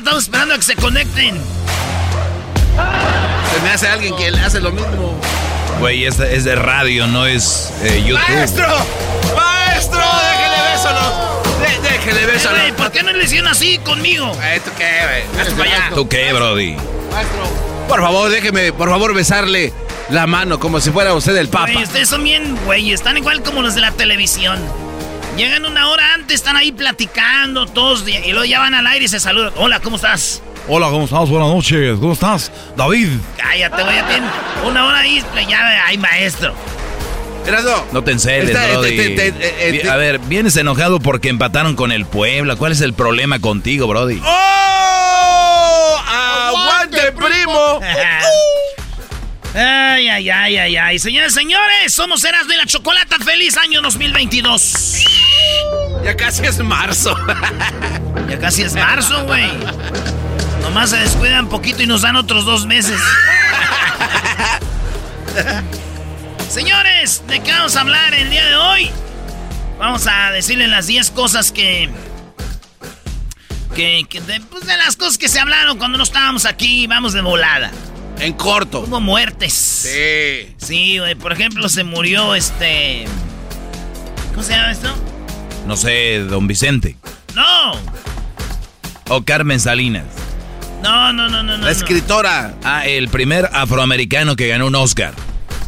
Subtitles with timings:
[0.00, 1.36] Estamos esperando a que se conecten.
[3.54, 5.14] Se me hace alguien que le hace lo mismo.
[5.78, 8.22] Güey, es, de- es de radio, no es eh, YouTube.
[8.28, 8.66] ¡Maestro!
[9.36, 10.00] ¡Maestro!
[10.00, 11.82] ¡Déjele beso!
[11.82, 12.48] ¡Déjele beso!
[12.56, 14.30] Eh, ¿Por qué no le hicieron así conmigo?
[14.54, 14.90] ¿Esto qué,
[15.30, 15.40] güey?
[15.42, 15.90] Hazte para allá.
[15.94, 16.76] ¿Tú qué, Brody?
[17.12, 17.42] Maestro.
[17.88, 19.72] Por favor, déjeme, por favor, besarle
[20.10, 21.72] la mano como si fuera usted el papa.
[21.72, 24.58] Güey, ustedes son bien, güey, están igual como los de la televisión.
[25.36, 29.04] Llegan una hora antes, están ahí platicando todos y y luego ya van al aire
[29.04, 29.52] y se saludan.
[29.56, 30.42] Hola, ¿cómo estás?
[30.68, 31.28] Hola, ¿cómo estás?
[31.28, 31.96] Buenas noches.
[31.98, 32.52] ¿Cómo estás?
[32.76, 33.08] David.
[33.36, 34.30] Cállate, güey, ya tienen
[34.66, 36.54] una hora ahí, pues, ya hay maestro.
[37.46, 37.86] Erasmo.
[37.92, 38.96] No te enceles, Está- Brody.
[38.96, 42.56] te- te- te- eh, te- A ver, vienes enojado porque empataron con el Puebla.
[42.56, 44.20] ¿Cuál es el problema contigo, Brody?
[44.22, 45.96] ¡Oh!
[46.06, 47.80] ¡Aguante, primo!
[49.54, 50.98] Ay, ay, ay, ay, ay.
[50.98, 53.18] Señores, señores, somos Eras de la Chocolata.
[53.18, 55.04] ¡Feliz año 2022!
[56.04, 57.14] Ya casi es marzo.
[58.28, 59.50] Ya casi es marzo, güey.
[60.62, 63.00] Nomás se descuidan poquito y nos dan otros dos meses.
[66.48, 68.90] Señores, ¿de qué vamos a hablar el día de hoy?
[69.80, 71.90] Vamos a decirles las 10 cosas que...
[73.74, 77.12] Que, que de, pues, de las cosas que se hablaron cuando no estábamos aquí, vamos
[77.12, 77.72] de volada.
[78.20, 78.80] En corto.
[78.80, 79.52] Hubo muertes.
[79.52, 80.54] Sí.
[80.58, 81.14] Sí, güey.
[81.14, 83.04] Por ejemplo, se murió este.
[84.30, 84.88] ¿Cómo se llama esto?
[85.66, 86.96] No sé, don Vicente.
[87.34, 87.72] No.
[89.08, 90.04] O Carmen Salinas.
[90.82, 91.64] No, no, no, no, no.
[91.64, 92.54] La escritora.
[92.64, 95.14] Ah, el primer afroamericano que ganó un Oscar.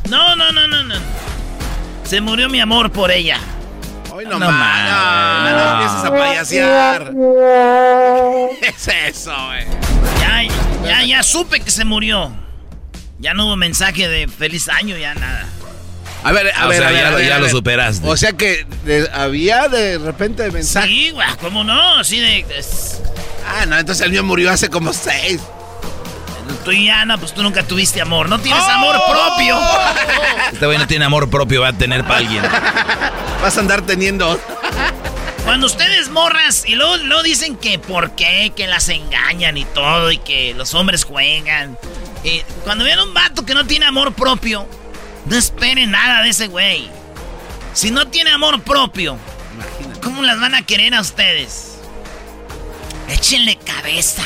[0.09, 0.95] No, no, no, no, no.
[2.05, 3.39] Se murió mi amor por ella.
[4.13, 4.59] Hoy no, No más.
[4.59, 5.51] más.
[5.51, 7.13] No, no empieces a payasear.
[8.61, 9.65] ¿Qué es eso, güey?
[10.21, 10.43] Ya,
[10.85, 12.31] ya, ya supe que se murió.
[13.23, 15.47] Ya no hubo mensaje de feliz año, ya nada.
[16.25, 18.09] A ver, a O ver, sea, a ver, ya- a ver, ya a lo superaste.
[18.09, 20.89] O sea que de- había de repente mensaje.
[20.89, 21.99] Sí, güey, ¿cómo no?
[21.99, 22.45] Así de.
[22.45, 22.65] de-
[23.47, 25.41] Ah, no, entonces el mío murió hace como seis.
[26.65, 28.29] tú y Ana, pues tú nunca tuviste amor.
[28.29, 28.71] No tienes ¡Oh!
[28.71, 29.59] amor propio.
[30.53, 32.43] Este güey no tiene amor propio, va a tener para alguien.
[33.41, 34.39] Vas a andar teniendo.
[35.45, 40.11] Cuando ustedes morras y luego, luego dicen que por qué, que las engañan y todo
[40.13, 41.79] y que los hombres juegan.
[42.25, 44.69] Y cuando vean un vato que no tiene amor propio,
[45.27, 46.89] no esperen nada de ese güey.
[47.75, 49.19] Si no tiene amor propio,
[50.03, 51.79] ¿cómo las van a querer a ustedes?
[53.09, 54.25] Échenle cabeza.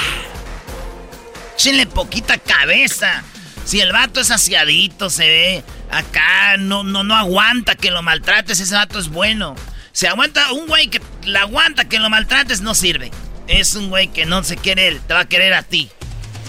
[1.56, 3.24] Échenle poquita cabeza.
[3.64, 8.60] Si el vato es aseadito, se ve acá, no, no, no aguanta que lo maltrates,
[8.60, 9.56] ese vato es bueno.
[9.92, 13.10] Si aguanta un güey que la aguanta que lo maltrates, no sirve.
[13.48, 15.90] Es un güey que no se quiere él, te va a querer a ti.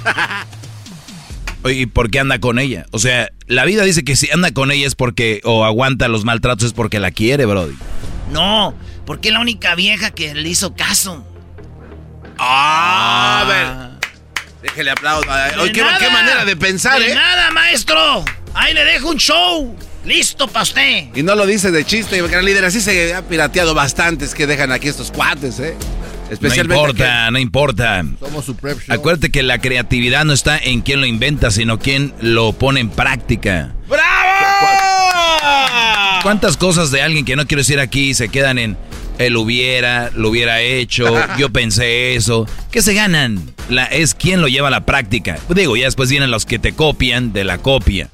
[1.70, 2.86] ¿y por qué anda con ella?
[2.92, 6.26] O sea, la vida dice que si anda con ella es porque, o aguanta los
[6.26, 7.76] maltratos es porque la quiere, Brody.
[8.32, 8.76] No,
[9.06, 11.26] porque es la única vieja que le hizo caso.
[12.38, 13.98] Ah, a ver.
[14.62, 15.28] Déjele aplauso.
[15.60, 15.98] Oye, qué, nada.
[15.98, 17.16] qué manera de pensar, De ¿eh?
[17.16, 18.26] nada, maestro.
[18.54, 19.76] Ahí le dejo un show.
[20.06, 21.08] Listo para usted.
[21.16, 22.64] Y no lo dice de chiste, gran líder.
[22.66, 25.76] Así se ha pirateado bastantes que dejan aquí estos cuates, ¿eh?
[26.42, 28.06] No importa, no importa.
[28.20, 28.96] Somos su prep show.
[28.96, 32.90] Acuérdate que la creatividad no está en quién lo inventa, sino quién lo pone en
[32.90, 33.74] práctica.
[33.88, 34.08] ¡Bravo!
[36.24, 38.78] ¿Cuántas cosas de alguien que no quiero decir aquí se quedan en
[39.18, 42.48] él hubiera, lo hubiera hecho, yo pensé eso?
[42.72, 43.54] ¿Qué se ganan?
[43.70, 45.38] La, es quién lo lleva a la práctica.
[45.50, 48.10] Digo, ya después vienen los que te copian de la copia.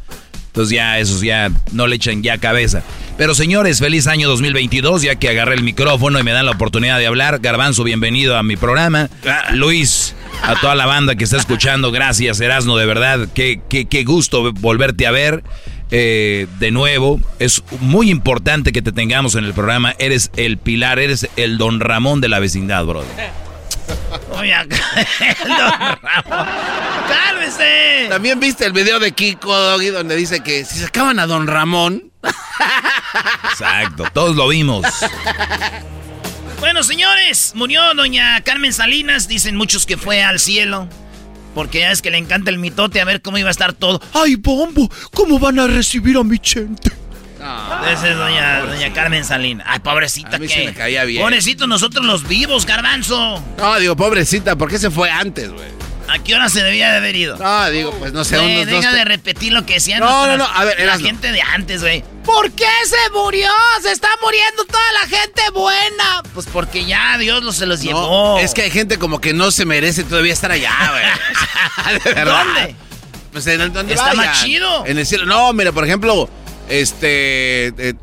[0.54, 2.84] Entonces ya esos ya no le echan ya cabeza.
[3.18, 7.00] Pero señores, feliz año 2022, ya que agarré el micrófono y me dan la oportunidad
[7.00, 7.40] de hablar.
[7.40, 9.10] Garbanzo, bienvenido a mi programa.
[9.54, 14.04] Luis, a toda la banda que está escuchando, gracias Erasno, de verdad, qué, qué, qué
[14.04, 15.44] gusto volverte a ver.
[15.90, 19.96] eh, de nuevo, es muy importante que te tengamos en el programa.
[19.98, 23.10] Eres el pilar, eres el don Ramón de la vecindad, brother.
[24.38, 24.78] Oye, acá,
[25.20, 25.72] el don
[26.02, 26.48] Ramón.
[27.08, 28.08] ¡Cálmese!
[28.10, 32.12] También viste el video de Kiko Doggy donde dice que si sacaban a Don Ramón.
[33.52, 34.86] Exacto, todos lo vimos.
[36.60, 39.28] Bueno, señores, murió doña Carmen Salinas.
[39.28, 40.88] Dicen muchos que fue al cielo.
[41.54, 44.02] Porque ya es que le encanta el mitote a ver cómo iba a estar todo.
[44.14, 46.92] Ay, bombo, ¿cómo van a recibir a mi gente?
[47.92, 49.66] Esa es doña, doña Carmen Salinas.
[49.70, 50.54] Ay, pobrecita A mí que.
[50.54, 51.22] sí me caía bien.
[51.22, 53.44] Pobrecito nosotros los vivos, garbanzo.
[53.58, 55.68] No, digo, pobrecita, ¿por qué se fue antes, güey?
[56.10, 57.38] ¿A qué hora se debía de haber ido?
[57.38, 58.94] No, digo, pues no sé, Güey, unos deja dos.
[58.98, 62.04] de repetir lo que decían No, no, no, a ver, la gente de antes, güey.
[62.26, 63.48] ¿Por qué se murió?
[63.82, 66.22] Se está muriendo toda la gente buena.
[66.34, 68.40] Pues porque ya Dios los se los No, llevó.
[68.40, 72.04] es que hay gente como que no se merece todavía estar allá, güey.
[72.26, 72.76] ¿Dónde?
[73.32, 74.26] Pues en el donde Está vayan.
[74.26, 74.86] más chido.
[74.86, 75.26] En el cielo.
[75.26, 76.30] No, mira, por ejemplo,
[76.70, 77.68] este.
[77.68, 77.94] eh,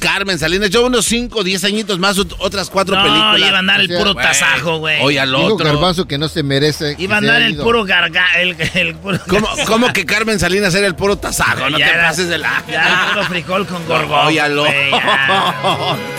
[0.00, 3.38] Carmen Salinas, yo unos 5, 10 añitos más, ot- otras cuatro No, películas.
[3.38, 5.00] iba a andar el O sea, puro Güey, tasajo, güey.
[5.00, 5.64] Oye, al otro.
[5.64, 6.96] Garbanzo que no se merece.
[6.98, 8.24] Iba a andar el puro garga...
[8.40, 9.20] El, el puro...
[9.28, 11.70] ¿Cómo, cómo que Carmen Salinas era el puro tasajo?
[11.70, 12.64] No Ya te era- pases de la.
[12.68, 14.26] Ya el puro frijol con gorgón.
[14.26, 14.64] Óyalo.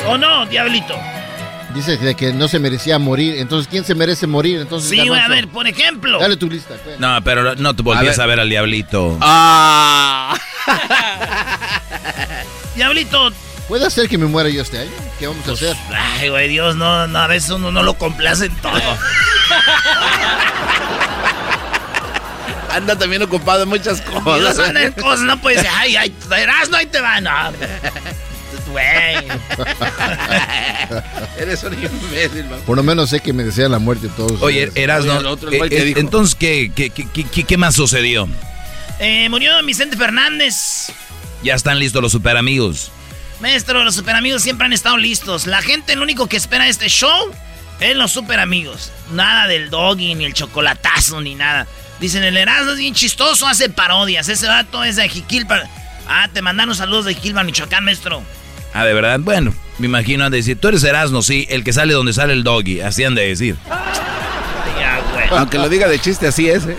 [0.07, 0.95] ¿O no, diablito?
[1.75, 3.35] Dice de que no se merecía morir.
[3.37, 4.61] Entonces, ¿quién se merece morir?
[4.61, 6.19] Entonces, Sí, güey, a ver, por ejemplo.
[6.21, 6.75] Dale tu lista.
[6.85, 6.99] pues.
[7.01, 8.37] No, pero no te volvías A a ver.
[8.37, 9.17] ver, al diablito.
[9.19, 10.37] Ah.
[12.75, 13.31] Diablito,
[13.67, 14.91] ¿Puede ser que me muera yo este año?
[15.19, 15.77] ¿Qué vamos a Pues, hacer?
[16.19, 18.73] Ay, güey, Dios, no, no, a veces uno no lo complace en todo.
[22.71, 24.59] Anda también ocupado en muchas Dios cosas.
[24.59, 27.31] anda en cosas, no puede ser, ay, ay, Erasmo, ahí te va, no.
[28.71, 29.15] Güey.
[31.37, 32.59] Eres un imbécil, man.
[32.65, 34.41] Por lo menos sé que me desean la muerte todos.
[34.41, 34.83] Oye, ustedes.
[34.83, 38.27] Erasno, Oye, el eh, eh, entonces, ¿qué, qué, qué, qué- qué más sucedió?
[38.99, 40.91] Eh, murió don Vicente Fernández.
[41.43, 42.91] Ya están listos los super amigos.
[43.41, 45.45] Maestro, los super amigos siempre han estado listos.
[45.45, 47.31] La gente lo único que espera de este show
[47.81, 48.91] es los super amigos.
[49.11, 51.67] Nada del doggy, ni el chocolatazo, ni nada.
[51.99, 54.29] Dicen, el Erasmo es bien chistoso, hace parodias.
[54.29, 55.61] Ese vato es de Jiquilpan.
[56.07, 58.23] Ah, te mandaron saludos de Jiquilpan, Michoacán, maestro.
[58.73, 59.19] Ah, de verdad.
[59.19, 62.33] Bueno, me imagino han de decir, tú eres Erasno, sí, el que sale donde sale
[62.33, 62.79] el doggy.
[62.79, 63.57] Así han de decir.
[64.79, 65.27] Ya, güey.
[65.31, 66.77] Aunque lo diga de chiste, así es, ¿eh?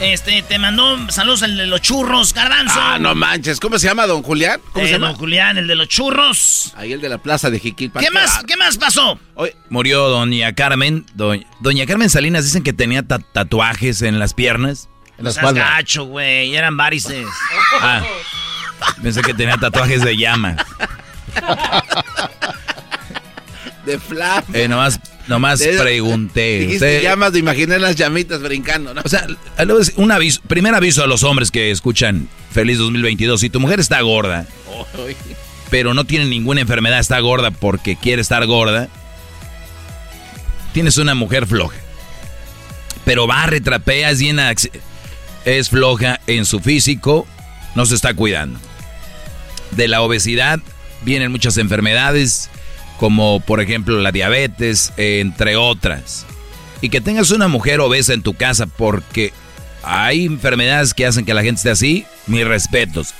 [0.00, 2.74] Este, te mandó saludos el de los churros, Garbanzo.
[2.76, 3.60] Ah, no manches.
[3.60, 4.60] ¿Cómo se llama, don Julián?
[4.72, 5.08] ¿Cómo Eh, se llama?
[5.08, 6.72] don Julián, el de los churros.
[6.76, 8.02] Ahí el de la plaza de Jiquilpan.
[8.02, 9.18] ¿Qué más, ¿Qué más pasó?
[9.34, 11.06] Oye, Murió doña Carmen.
[11.14, 14.88] Doña, doña Carmen Salinas dicen que tenía ta- tatuajes en las piernas.
[15.18, 15.70] En la No seas espalda.
[15.76, 16.56] gacho, güey.
[16.56, 17.26] Eran varices.
[17.80, 18.02] Ah,
[19.02, 20.56] pensé que tenía tatuajes de llama.
[23.86, 24.44] de flama.
[24.52, 26.60] Eh, nomás nomás De- pregunté.
[26.60, 29.02] Dijiste Usted- llamas de imaginar las llamitas brincando, ¿no?
[29.04, 29.26] O sea,
[29.96, 33.40] un aviso, primer aviso a los hombres que escuchan Feliz 2022.
[33.40, 34.46] Si tu mujer está gorda,
[35.70, 38.88] pero no tiene ninguna enfermedad, está gorda porque quiere estar gorda,
[40.72, 41.76] tienes una mujer floja.
[43.04, 44.38] Pero barre, trapea, es bien
[45.44, 47.26] es floja en su físico,
[47.74, 48.60] no se está cuidando.
[49.72, 50.60] De la obesidad
[51.02, 52.48] vienen muchas enfermedades,
[52.98, 56.26] como por ejemplo la diabetes, eh, entre otras.
[56.80, 59.32] Y que tengas una mujer obesa en tu casa porque
[59.82, 63.14] hay enfermedades que hacen que la gente esté así, mis respetos.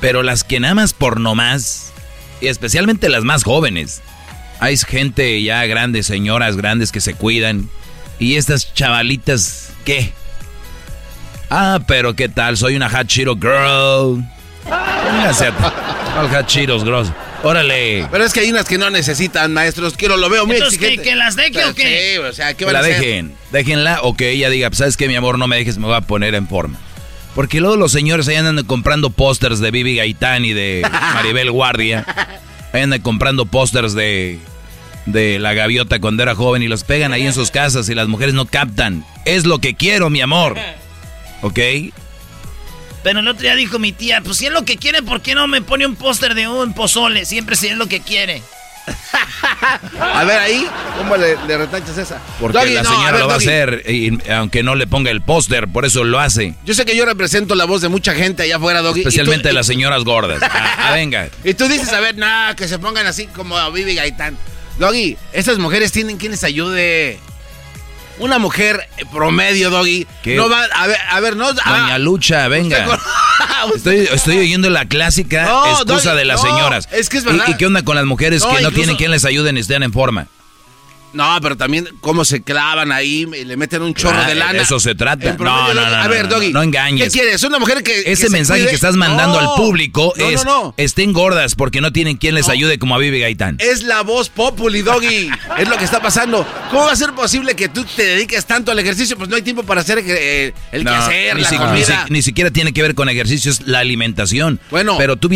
[0.00, 1.92] Pero las que nada más por nomás,
[2.40, 4.02] y especialmente las más jóvenes,
[4.60, 7.68] hay gente ya grande, señoras grandes que se cuidan.
[8.18, 10.12] Y estas chavalitas, ¿qué?
[11.50, 12.56] Ah, pero ¿qué tal?
[12.56, 14.24] Soy una Cheeto girl.
[14.64, 15.46] Póngase
[16.16, 17.08] al Cheetos, gross.
[17.42, 18.06] Órale.
[18.10, 19.94] Pero es que hay unas que no necesitan, maestros.
[19.96, 21.10] Quiero, lo veo muy Entonces, ¿que- exigente.
[21.10, 22.12] que las deje o qué?
[22.14, 22.98] Sí, o sea, ¿qué Que van la a hacer?
[23.00, 23.34] dejen.
[23.50, 25.38] Déjenla o que ella diga, "Pues, ¿sabes qué, mi amor?
[25.38, 26.78] No me dejes, me voy a poner en forma.
[27.34, 30.82] Porque luego los señores ahí andan comprando pósters de Bibi Gaitán y de
[31.14, 32.04] Maribel Guardia.
[32.72, 34.38] Ahí andan comprando pósters de
[35.06, 38.06] de la gaviota cuando era joven y los pegan ahí en sus casas y las
[38.06, 39.04] mujeres no captan.
[39.24, 40.56] Es lo que quiero, mi amor.
[41.42, 41.58] ¿Ok?
[43.02, 45.34] Pero el otro día dijo mi tía, pues si es lo que quiere, ¿por qué
[45.34, 47.24] no me pone un póster de un pozole?
[47.24, 48.42] Siempre si es lo que quiere.
[50.00, 50.66] a ver ahí,
[50.98, 52.20] ¿cómo le, retachas esa?
[52.40, 53.84] Porque la señora lo va a hacer,
[54.30, 56.54] aunque no le ponga el póster, por eso lo hace.
[56.64, 59.00] Yo sé que yo represento la voz de mucha gente allá afuera, Doggy.
[59.00, 60.40] Especialmente de las señoras gordas.
[60.54, 61.28] Ah, ah, venga.
[61.44, 64.36] Y tú dices, a ver, nada, que se pongan así como a Vivi Gaitán.
[64.78, 67.18] Doggy, esas mujeres tienen quien les ayude.
[68.22, 70.06] Una mujer promedio, Doggy.
[70.24, 71.52] No va, a ver, a ver, no.
[71.52, 72.86] Doña Lucha, venga.
[73.76, 76.88] Estoy, estoy, oyendo la clásica excusa de las señoras.
[76.92, 77.46] Es que es verdad.
[77.48, 79.92] ¿Y, qué onda con las mujeres que no tienen quien les ayude ni estén en
[79.92, 80.26] forma?
[81.12, 84.62] No, pero también cómo se clavan ahí y le meten un chorro de lana.
[84.62, 85.36] Eso se trata.
[85.38, 86.52] No, no, no, A ver, Doggy.
[86.52, 87.12] No, engañes.
[87.12, 87.42] ¿Qué quieres?
[87.42, 88.02] Una mujer que.
[88.06, 90.44] Ese mensaje que estás mandando al público es:
[90.76, 93.56] estén gordas porque no tienen quien les ayude como a Vivi Gaitán.
[93.60, 95.30] Es la voz populi, Doggy.
[95.58, 96.46] es lo que está pasando.
[96.70, 99.16] ¿Cómo va a ser posible que tú te dediques tanto al ejercicio?
[99.16, 102.06] Pues no hay tiempo para hacer eh, el quehacer, ni la comida.
[102.08, 104.60] Ni, siquiera tiene que ver con ejercicio, es la alimentación.
[104.70, 105.28] Bueno, pero tú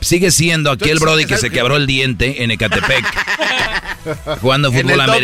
[0.00, 3.04] sigues siendo aquel Brody que se quebró el diente en Ecatepec
[4.40, 5.21] jugando fútbol americano.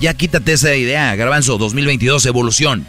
[0.00, 2.86] Ya quítate esa idea, Garbanzo, 2022, evolución.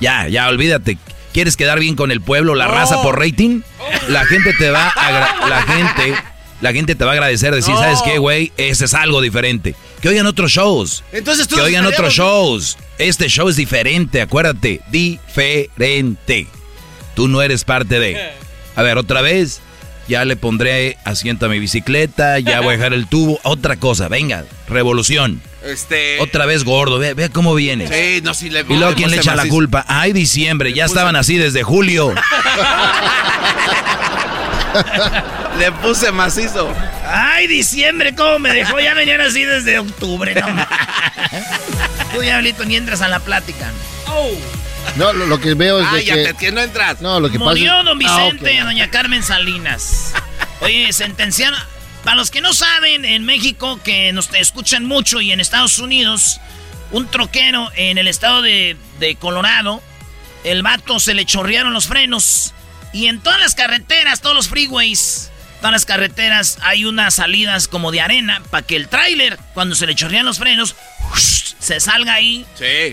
[0.00, 0.98] Ya, ya, olvídate.
[1.32, 3.62] ¿Quieres quedar bien con el pueblo, la raza por rating?
[4.08, 5.10] La gente te va a
[5.48, 6.14] la gente,
[6.60, 8.52] la gente te va a agradecer, decir, ¿sabes qué, güey?
[8.56, 9.74] Ese es algo diferente.
[10.00, 11.02] Que oigan otros shows.
[11.12, 12.76] Entonces que oigan otros shows.
[12.98, 16.46] Este show es diferente, acuérdate, diferente.
[17.14, 18.32] Tú no eres parte de.
[18.76, 19.60] A ver, otra vez.
[20.08, 23.38] Ya le pondré asiento a mi bicicleta, ya voy a dejar el tubo.
[23.44, 25.40] Otra cosa, venga, revolución.
[25.64, 26.20] Este...
[26.20, 27.86] Otra vez gordo, ve, ve cómo viene.
[27.86, 29.84] Sí, no, si le Y luego, ¿quién le echa la culpa?
[29.86, 32.12] Ay, diciembre, ya estaban así desde julio.
[35.58, 36.72] le puse macizo.
[37.06, 38.80] Ay, diciembre, ¿cómo me dejó?
[38.80, 40.46] Ya venían así desde octubre, no.
[42.12, 43.70] Tú, Diablito, ni entras a la plática.
[44.08, 44.61] Oh.
[44.96, 46.34] No, lo, que veo es Ay, que...
[46.38, 47.00] que no entras.
[47.00, 47.94] No, lo que Murió don ah,
[48.28, 50.12] Vicente doña Carmen Salinas.
[50.60, 51.58] Oye, sentenciaron...
[52.04, 56.40] Para los que no saben, en México, que nos escuchan mucho, y en Estados Unidos,
[56.90, 59.80] un troquero en el estado de, de Colorado,
[60.42, 62.54] el vato se le chorrearon los frenos.
[62.92, 67.92] Y en todas las carreteras, todos los freeways, todas las carreteras, hay unas salidas como
[67.92, 70.74] de arena para que el tráiler, cuando se le chorrean los frenos,
[71.62, 72.44] se salga ahí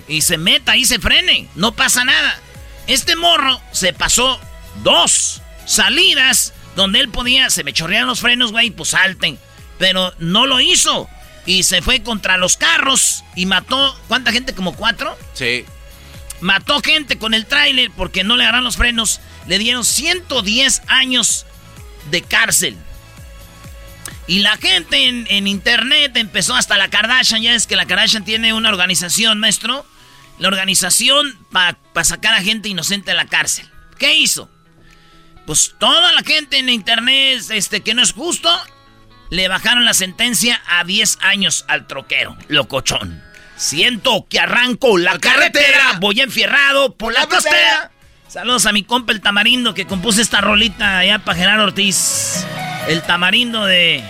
[0.07, 1.49] y se meta y se frene.
[1.55, 2.39] No pasa nada.
[2.85, 4.39] Este morro se pasó
[4.83, 9.39] dos salidas donde él podía, se me chorrearon los frenos, güey, pues salten.
[9.79, 11.09] Pero no lo hizo.
[11.47, 14.53] Y se fue contra los carros y mató, ¿cuánta gente?
[14.53, 15.17] ¿Como cuatro?
[15.33, 15.65] Sí.
[16.39, 19.19] Mató gente con el tráiler porque no le agarran los frenos.
[19.47, 21.47] Le dieron 110 años
[22.11, 22.77] de cárcel.
[24.29, 27.41] Y la gente en, internet empezó hasta la Kardashian.
[27.41, 29.87] Ya es que la Kardashian tiene una organización, maestro.
[30.37, 33.67] La organización para sacar a gente inocente de la cárcel.
[33.97, 34.47] ¿Qué hizo?
[35.47, 38.55] Pues toda la gente en internet, este, que no es justo,
[39.31, 43.23] le bajaron la sentencia a 10 años al troquero, locochón.
[43.55, 47.91] Siento que arranco la, carretera, voy enfierrado por la, costera.
[48.27, 52.45] Saludos a mi compa el tamarindo que compuso esta rolita allá para Gerardo Ortiz.
[52.87, 54.03] El tamarindo de.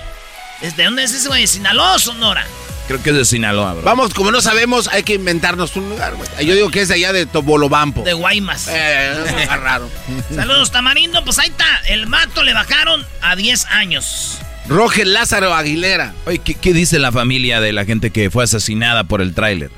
[0.61, 1.47] ¿De dónde es ese güey?
[1.47, 2.45] ¿Sinaloa Sonora?
[2.87, 3.83] Creo que es de Sinaloa, bro.
[3.83, 6.27] Vamos, como no sabemos, hay que inventarnos un lugar, güey.
[6.43, 8.01] Yo digo que es de allá de Tobolobampo.
[8.01, 8.67] De Guaymas.
[8.67, 9.13] Eh,
[9.43, 9.87] es raro.
[10.35, 11.23] Saludos, Tamarindo.
[11.23, 11.67] Pues ahí está.
[11.87, 14.39] El mato le bajaron a 10 años.
[14.67, 16.15] Rogel Lázaro Aguilera.
[16.25, 19.69] Oye, ¿qué, dice la familia de la gente que fue asesinada por el tráiler?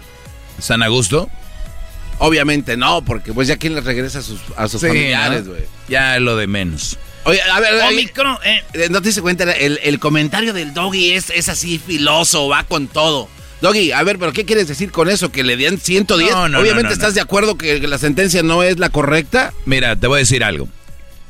[0.59, 1.29] ¿San a gusto?
[2.17, 5.63] Obviamente no, porque pues ya quién le regresa a sus, a sus familiares, güey.
[5.89, 6.97] Ya lo de menos.
[7.23, 8.63] Oye, a ver, Omicron, eh.
[8.73, 8.87] eh.
[8.89, 13.29] No te diste cuenta, el, comentario del doggy es, es así filoso, va con todo.
[13.61, 15.31] Doggy, a ver, pero ¿qué quieres decir con eso?
[15.31, 16.31] ¿Que le den 110?
[16.31, 19.53] No, no, Obviamente estás de acuerdo que la sentencia no es la correcta.
[19.65, 20.67] Mira, te voy a decir algo.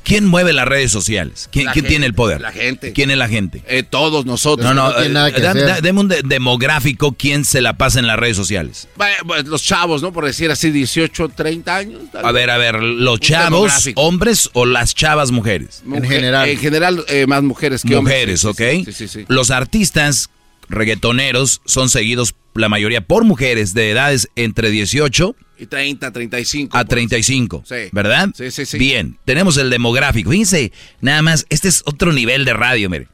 [0.03, 1.47] ¿Quién mueve las redes sociales?
[1.51, 2.41] ¿Quién, tiene el poder?
[2.41, 2.91] La gente.
[2.93, 3.63] ¿Quién es la gente?
[3.67, 4.65] Eh, todos nosotros.
[4.65, 8.87] No, no, no eh, dame un demográfico quién se la pasa en las redes sociales.
[8.95, 10.11] Pues, los chavos, ¿no?
[10.11, 12.01] Por decir así, 18, 30 años.
[12.21, 15.83] A ver, a ver, ¿los chavos hombres o las chavas mujeres?
[15.85, 16.49] en general.
[16.49, 18.15] En general, eh, más mujeres que hombres.
[18.15, 18.91] Mujeres, ¿ok?
[18.91, 20.29] Sí, sí, los artistas
[20.67, 26.77] reggaetoneros son seguidos la mayoría por mujeres de edades entre 18 y 30, 35.
[26.77, 27.63] A 35.
[27.67, 27.75] Sí.
[27.91, 28.29] ¿Verdad?
[28.35, 28.77] Sí, sí, sí.
[28.77, 30.31] Bien, tenemos el demográfico.
[30.31, 33.07] Fíjense, nada más, este es otro nivel de radio, mire.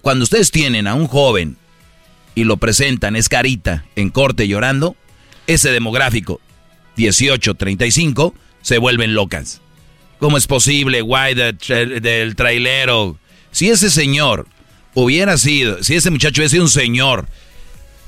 [0.00, 1.56] Cuando ustedes tienen a un joven
[2.34, 4.96] y lo presentan, es carita, en corte llorando,
[5.46, 6.40] ese demográfico,
[6.96, 9.60] 18, 35, se vuelven locas.
[10.18, 13.18] ¿Cómo es posible, guay, del trailero?
[13.50, 14.46] Si ese señor
[14.94, 17.26] hubiera sido, si ese muchacho hubiera sido un señor,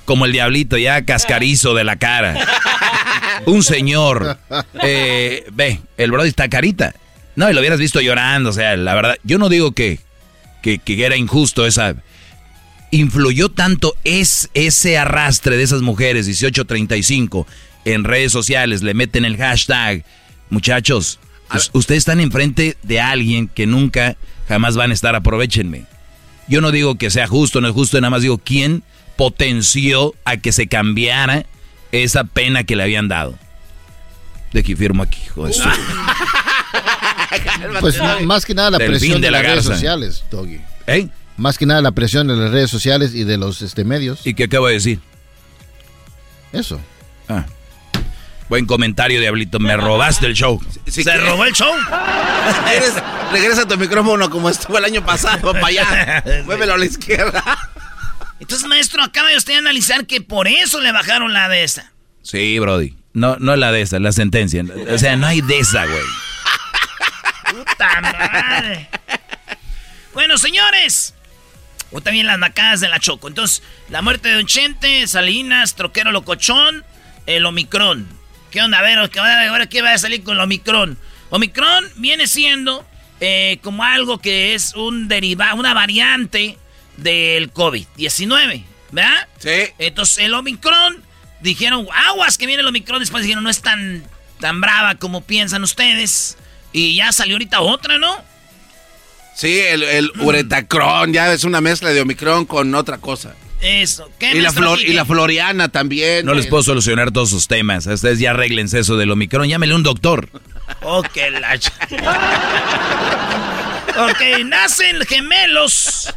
[0.05, 2.37] como el diablito, ya cascarizo de la cara,
[3.47, 4.39] un señor,
[4.83, 6.95] eh, ve, el Brody está carita.
[7.35, 10.01] No, y lo hubieras visto llorando, o sea, la verdad, yo no digo que,
[10.63, 11.95] que, era injusto esa...
[12.93, 17.47] Influyó tanto es, ese arrastre de esas mujeres 1835
[17.85, 20.05] en redes sociales, le meten el hashtag.
[20.51, 21.19] Muchachos,
[21.73, 24.17] ustedes están enfrente de alguien que nunca,
[24.49, 25.85] jamás van a estar, aprovechenme.
[26.49, 28.83] Yo no digo que sea justo, no es justo, nada más digo quién
[29.17, 31.45] potenció a que se cambiara
[32.05, 33.39] esa pena que le habían dado.
[34.53, 35.47] De que firmo aquí, hijo
[37.81, 40.61] Pues más que nada la presión de, las redes sociales, Doggy.
[40.87, 41.09] ¿Eh?
[41.37, 44.27] Más que nada la presión de las redes sociales y de los este, medios.
[44.27, 45.01] ¿Y qué acabo de decir?
[46.53, 46.81] Eso.
[47.29, 47.45] Ah.
[48.49, 49.59] Buen comentario, Diablito.
[49.59, 50.61] Me robaste el show.
[50.87, 51.73] ¿Se robó el show?
[53.33, 56.25] Regresa tu micrófono como estuvo el año pasado, para allá.
[56.45, 57.43] Muévelo a la izquierda.
[58.41, 61.93] Entonces, maestro, acaba de usted analizar que por eso le bajaron la de esa.
[62.23, 62.95] Sí, Brody.
[63.13, 64.65] No, no la de esa, la sentencia.
[64.91, 66.03] O sea, no hay de esa, güey.
[67.51, 68.89] Puta madre.
[70.13, 71.15] Bueno, señores.
[71.93, 73.29] O también las macadas de la Choco.
[73.29, 76.85] Entonces, la muerte de Don Chente, Salinas, Troquero Locochón,
[77.27, 78.07] el Omicron.
[78.51, 78.81] ¿Qué onda?
[78.81, 80.99] A ver, ahora qué va a salir con el Omicron.
[81.31, 82.87] Omicron viene siendo
[83.21, 86.59] eh, como algo que es un derivado, una variante
[86.97, 89.29] del COVID-19, ¿verdad?
[89.39, 89.73] Sí.
[89.79, 91.03] Entonces el Omicron,
[91.41, 94.05] dijeron, aguas que viene el Omicron, después dijeron, no es tan,
[94.41, 96.37] tan brava como piensan ustedes.
[96.73, 98.23] Y ya salió ahorita otra, ¿no?
[99.35, 103.35] Sí, el, el uretacron, ya es una mezcla de Omicron con otra cosa.
[103.61, 104.11] Eso.
[104.19, 106.27] ¿Qué y, la y la floriana también.
[106.27, 107.87] No les puedo solucionar todos sus temas.
[107.87, 109.49] Ustedes ya arreglense eso del Omicron.
[109.49, 110.29] Llámele un doctor.
[110.83, 111.55] Ok, la...
[114.11, 116.13] ok, nacen gemelos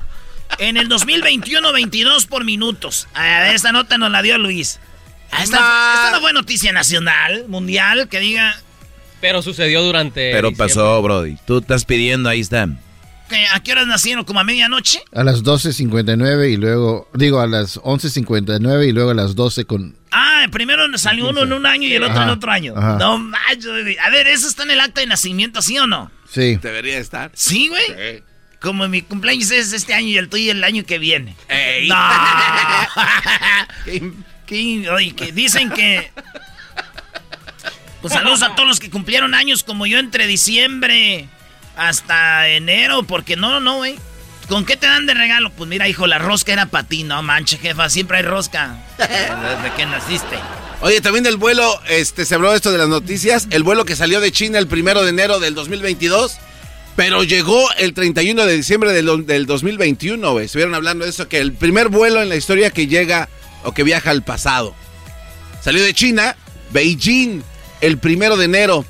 [0.57, 3.07] en el 2021, 22 por minutos.
[3.13, 4.79] A esta nota nos la dio Luis.
[5.31, 8.59] Ah, esta, no fue noticia nacional, mundial, que diga...
[9.21, 10.31] Pero sucedió durante...
[10.31, 11.37] Pero pasó, Brody.
[11.45, 12.79] Tú estás pidiendo, ahí están.
[13.53, 14.25] ¿A qué horas nacieron?
[14.25, 15.01] ¿Como a medianoche?
[15.13, 19.95] A las 12.59 y luego, digo, a las 11.59 y luego a las 12 con...
[20.11, 22.73] Ah, primero salió uno en un año y el otro en otro año.
[22.73, 23.69] No macho,
[24.03, 26.11] A ver, ¿eso está en el acta de nacimiento, sí o no?
[26.27, 26.55] Sí.
[26.55, 27.31] Debería estar.
[27.35, 27.85] ¿Sí, güey?
[27.85, 28.23] Sí.
[28.59, 31.35] Como mi cumpleaños es este año y el tuyo el año que viene.
[31.47, 31.87] ¡Ey!
[31.87, 31.95] ¡No!
[34.93, 36.11] oye, que dicen que...
[38.01, 41.27] Pues saludos a todos los que cumplieron años como yo entre diciembre
[41.75, 43.97] hasta enero, porque no, no, güey.
[44.47, 45.51] ¿Con qué te dan de regalo?
[45.51, 47.03] Pues mira, hijo, la rosca era para ti.
[47.03, 48.77] No manche, jefa, siempre hay rosca.
[48.97, 50.37] Desde que naciste.
[50.81, 53.47] Oye, también del vuelo, este, se habló esto de las noticias.
[53.51, 56.37] El vuelo que salió de China el primero de enero del 2022,
[56.99, 60.47] pero llegó el 31 de diciembre del, del 2021, güey.
[60.47, 63.29] Estuvieron hablando de eso, que el primer vuelo en la historia que llega
[63.63, 64.75] o que viaja al pasado.
[65.63, 66.35] Salió de China,
[66.73, 67.41] Beijing,
[67.79, 68.83] el primero de enero,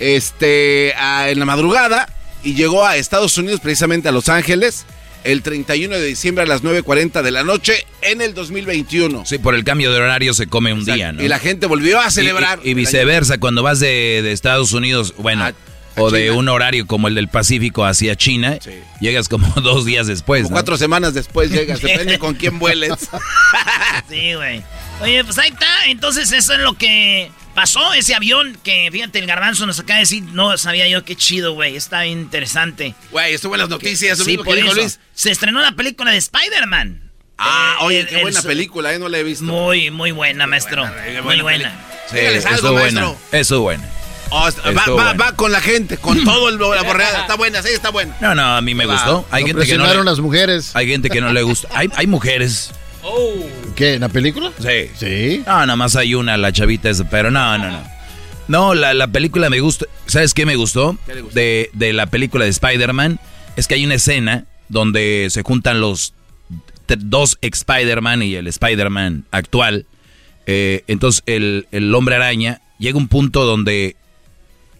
[0.00, 2.08] este, en la madrugada
[2.42, 4.86] y llegó a Estados Unidos, precisamente a Los Ángeles,
[5.24, 9.26] el 31 de diciembre a las 9.40 de la noche en el 2021.
[9.26, 11.22] Sí, por el cambio de horario se come un día, ¿no?
[11.22, 12.60] Y la gente volvió a celebrar.
[12.64, 15.46] Y, viceversa, cuando vas de, Estados Unidos, bueno,
[15.96, 18.58] o de un horario como el del Pacífico hacia China,
[19.00, 20.46] llegas como dos días después.
[20.50, 22.92] Cuatro semanas después llegas, depende con quién vueles.
[24.08, 24.62] sí, güey.
[25.00, 29.26] Oye, pues ahí está, entonces eso es lo que pasó ese avión que, fíjate, el
[29.26, 32.94] garbanzo nos acaba de decir, no sabía yo qué chido, güey, está bien interesante.
[33.10, 34.98] Güey, estuvo en las noticias, sí, por eso.
[35.12, 37.10] Se estrenó la película de Spider-Man.
[37.36, 39.44] Ah, oye, eh, qué buena película, eh, no la he visto.
[39.44, 40.84] Muy, muy buena, maestro.
[41.24, 41.74] muy buena.
[42.08, 43.14] Sí, eso buena.
[43.32, 43.88] Eso buena.
[44.30, 44.48] Oh,
[44.96, 47.20] va, va, con la gente, con todo el, la borreada.
[47.20, 48.16] Está buena, sí, está buena.
[48.20, 49.26] No, no, a mí me gustó.
[49.30, 50.02] Hay gente que no.
[50.02, 50.74] las mujeres.
[50.74, 51.68] Hay gente que no le gusta.
[51.72, 52.72] Hay, hay mujeres
[53.04, 53.34] Oh.
[53.76, 53.94] ¿Qué?
[53.94, 54.52] ¿En la película?
[54.58, 54.90] Sí.
[54.96, 55.42] Sí.
[55.46, 57.94] No, nada más hay una, la chavita esa, pero no, no, no.
[58.46, 59.86] No, la, película me gusta.
[60.06, 60.98] ¿Sabes qué me gustó?
[61.32, 63.20] De, la película de Spider-Man.
[63.56, 66.14] Es que hay una escena donde se juntan los
[66.86, 69.86] dos Spider-Man y el Spider-Man actual.
[70.46, 73.96] Eh, entonces el, el, hombre araña llega a un punto donde,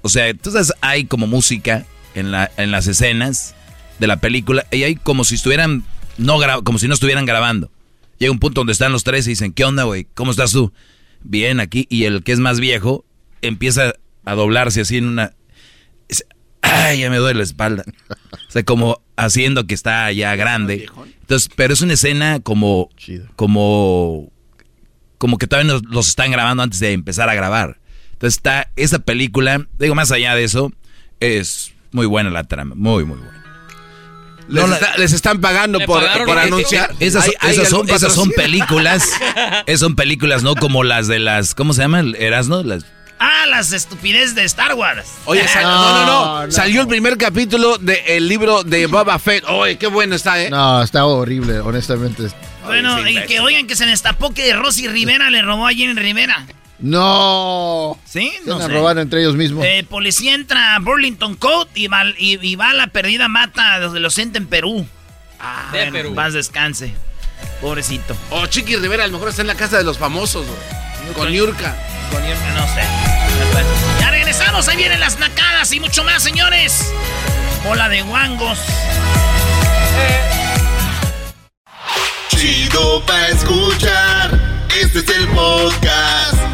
[0.04, 3.54] o sea, entonces hay como música en, la, en las escenas
[3.98, 5.82] de la película y hay como si estuvieran,
[6.18, 7.70] no como si no estuvieran grabando.
[8.18, 10.06] Llega un punto donde están los tres y dicen, ¿qué onda, güey?
[10.12, 10.74] ¿Cómo estás tú?
[11.22, 11.86] Bien, aquí.
[11.88, 13.06] Y el que es más viejo
[13.40, 13.94] empieza
[14.26, 15.32] a doblarse así en una...
[16.60, 17.84] Ay, ya me duele la espalda.
[18.10, 20.86] O sea, como haciendo que está ya grande.
[21.22, 22.90] Entonces, pero es una escena como...
[23.36, 24.30] Como...
[25.16, 27.80] Como que todavía los están grabando antes de empezar a grabar.
[28.24, 30.72] Entonces está esa película, digo, más allá de eso,
[31.20, 33.44] es muy buena la trama, muy, muy buena.
[34.96, 36.02] Les, están pagando por,
[36.38, 36.94] anunciar.
[37.00, 37.26] Esas,
[37.68, 39.10] son, películas.
[39.66, 41.54] esas son películas, no como las de las.
[41.54, 42.16] ¿Cómo se llaman?
[42.18, 42.86] Erasno, las.
[43.18, 45.06] Ah, las estupideces de Star Wars.
[45.26, 49.44] Oye, no, no, no, Salió el primer capítulo del libro de Boba Fett.
[49.48, 50.48] Oye, qué bueno está, ¿eh?
[50.48, 52.28] No, está horrible, honestamente.
[52.64, 56.46] Bueno, y que oigan que se destapó que Rosy Rivera le robó a Jenny Rivera.
[56.78, 57.98] No.
[58.04, 58.32] ¿Sí?
[58.46, 59.64] No se robaron entre ellos mismos.
[59.64, 64.00] Eh, policía entra a Burlington Coat y va, y, va a la perdida mata de
[64.00, 64.86] los en Perú.
[65.40, 66.14] Ah, de Perú.
[66.14, 66.94] Más descanse.
[67.60, 68.16] Pobrecito.
[68.30, 70.46] Oh, Chiqui Rivera a lo mejor está en la casa de los famosos,
[71.14, 71.76] Con Yurka.
[72.10, 72.82] Con Yurka, no sé.
[74.00, 76.92] Ya regresamos, ahí vienen las nacadas y mucho más, señores.
[77.68, 78.58] Hola de guangos.
[82.28, 84.40] Chido pa' escuchar.
[84.80, 86.53] Este es el podcast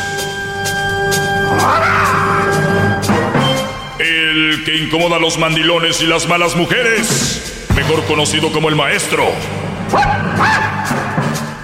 [3.99, 9.31] el que incomoda a los mandilones y las malas mujeres, mejor conocido como el maestro.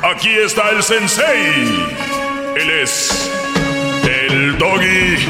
[0.04, 1.88] Aquí está el sensei.
[2.56, 3.32] Él es
[4.04, 5.18] el doggy.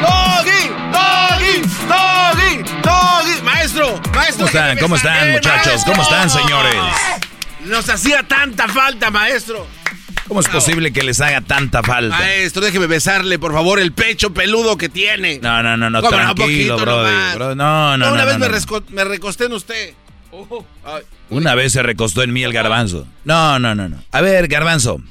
[0.00, 3.42] doggy, doggy, doggy, doggy.
[3.42, 4.46] Maestro, maestro.
[4.46, 4.78] ¿Cómo están?
[4.78, 5.84] ¿Cómo están, muchachos?
[5.84, 6.76] ¿Cómo están, señores?
[7.64, 9.66] Nos hacía tanta falta, maestro.
[10.32, 12.16] ¿Cómo es posible que les haga tanta falta?
[12.16, 15.38] Maestro, déjeme besarle, por favor, el pecho peludo que tiene.
[15.40, 18.12] No, no, no, no, tranquilo, bro, No, no, no.
[18.14, 18.38] Una vez
[18.88, 19.92] Me, recosté en usted.
[21.28, 23.06] Una vez se recostó en mí el garbanzo.
[23.26, 24.02] No, no, no, no.
[24.10, 25.02] A ver, garbanzo.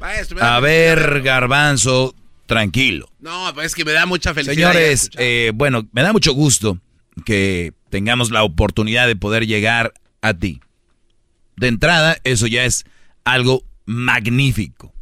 [0.00, 2.14] Maestro, a ver, garbanzo,
[2.46, 3.10] tranquilo.
[3.20, 4.72] No, pues es que me da mucha felicidad.
[4.72, 6.78] Señores, eh, bueno, me da mucho gusto
[7.26, 9.92] que tengamos la oportunidad de poder llegar
[10.22, 10.62] a ti.
[11.56, 12.86] De entrada, eso ya es
[13.22, 14.92] algo magnífico.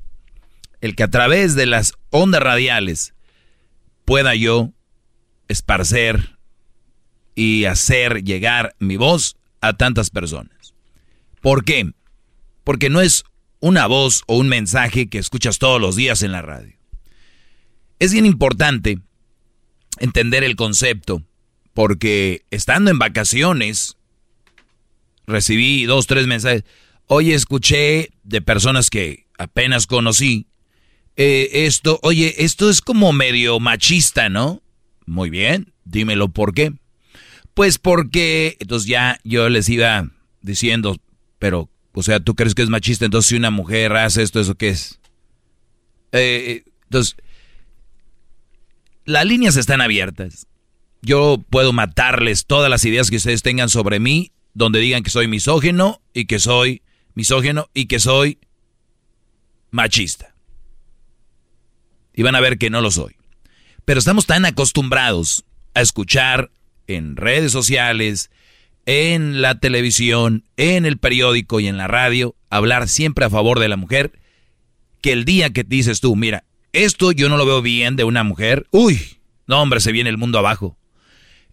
[0.80, 3.14] El que a través de las ondas radiales
[4.04, 4.72] pueda yo
[5.48, 6.38] esparcer
[7.34, 10.74] y hacer llegar mi voz a tantas personas.
[11.40, 11.92] ¿Por qué?
[12.62, 13.24] Porque no es
[13.60, 16.76] una voz o un mensaje que escuchas todos los días en la radio.
[17.98, 18.98] Es bien importante
[19.98, 21.22] entender el concepto,
[21.72, 23.96] porque estando en vacaciones,
[25.26, 26.64] recibí dos, tres mensajes.
[27.06, 30.46] Oye, escuché de personas que apenas conocí
[31.16, 32.00] eh, esto.
[32.02, 34.62] Oye, esto es como medio machista, ¿no?
[35.06, 36.72] Muy bien, dímelo por qué.
[37.52, 40.96] Pues porque, entonces ya yo les iba diciendo,
[41.38, 43.04] pero, o sea, ¿tú crees que es machista?
[43.04, 44.98] Entonces si una mujer hace esto, ¿eso qué es?
[46.12, 47.16] Eh, entonces,
[49.04, 50.46] las líneas están abiertas.
[51.02, 55.28] Yo puedo matarles todas las ideas que ustedes tengan sobre mí, donde digan que soy
[55.28, 56.82] misógeno y que soy
[57.14, 58.38] misógeno y que soy
[59.70, 60.34] machista.
[62.14, 63.16] Y van a ver que no lo soy.
[63.84, 66.50] Pero estamos tan acostumbrados a escuchar
[66.86, 68.30] en redes sociales,
[68.86, 73.68] en la televisión, en el periódico y en la radio, hablar siempre a favor de
[73.68, 74.12] la mujer,
[75.00, 78.24] que el día que dices tú, mira, esto yo no lo veo bien de una
[78.24, 80.76] mujer, uy, no hombre, se viene el mundo abajo.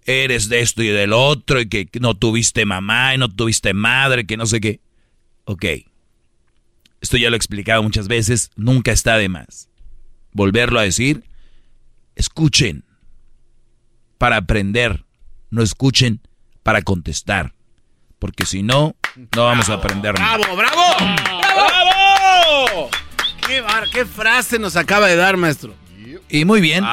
[0.06, 4.26] Eres de esto y del otro, y que no tuviste mamá y no tuviste madre,
[4.26, 4.80] que no sé qué.
[5.46, 5.66] Ok,
[7.02, 9.70] esto ya lo he explicado muchas veces, nunca está de más.
[10.34, 11.24] Volverlo a decir,
[12.16, 12.86] escuchen
[14.18, 15.04] para aprender,
[15.50, 16.22] no escuchen
[16.64, 17.54] para contestar.
[18.20, 18.96] Porque si no,
[19.36, 20.38] no vamos a aprender nada.
[20.38, 20.96] ¡Bravo, bravo!
[21.56, 22.90] ¡Bravo!
[23.48, 25.74] ¿Qué, ¿Qué, frase nos acaba de dar, maestro?
[26.30, 26.86] Y muy bien.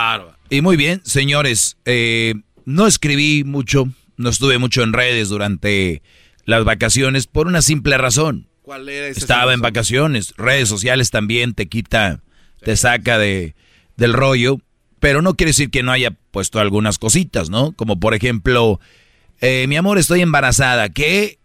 [0.49, 1.77] Y muy bien, señores.
[1.85, 2.35] Eh,
[2.65, 6.03] no escribí mucho, no estuve mucho en redes durante
[6.49, 8.49] las vacaciones por una simple razón.
[8.63, 10.33] ¿Cuál era Estaba en vacaciones.
[10.39, 12.23] Redes sociales también te quita,
[12.63, 13.55] te saca de,
[13.99, 14.57] del rollo.
[14.99, 17.73] Pero no quiere decir que no haya puesto algunas cositas, ¿no?
[17.73, 18.81] Como por ejemplo,
[19.43, 20.89] eh, mi amor, estoy embarazada.
[20.89, 21.39] ¿Qué?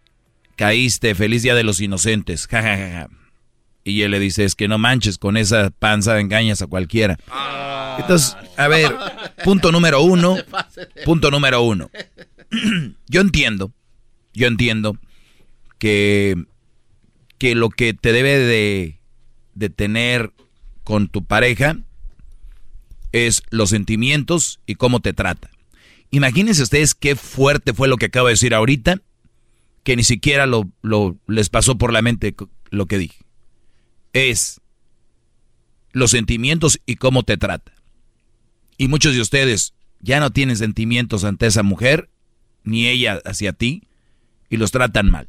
[0.56, 2.46] Caíste, feliz día de los inocentes.
[2.46, 3.08] Ja, ja, ja,
[3.84, 7.18] Y él le dice, es que no manches, con esa panza engañas a cualquiera.
[7.30, 7.98] Ah.
[8.00, 8.90] Entonces, a ver,
[9.44, 10.36] punto número uno.
[11.04, 11.90] Punto número uno.
[13.08, 13.70] yo entiendo,
[14.34, 14.98] yo entiendo
[15.78, 16.44] que,
[17.38, 19.00] que lo que te debe de,
[19.54, 20.32] de tener
[20.82, 21.78] con tu pareja
[23.12, 25.50] es los sentimientos y cómo te trata.
[26.10, 29.00] Imagínense ustedes qué fuerte fue lo que acabo de decir ahorita,
[29.82, 30.70] que ni siquiera lo,
[31.26, 32.34] les pasó por la mente
[32.70, 33.24] lo que dije.
[34.12, 34.60] Es
[35.92, 37.72] los sentimientos y cómo te trata.
[38.76, 42.10] Y muchos de ustedes ya no tienen sentimientos ante esa mujer,
[42.64, 43.83] ni ella hacia ti,
[44.54, 45.26] y los tratan mal.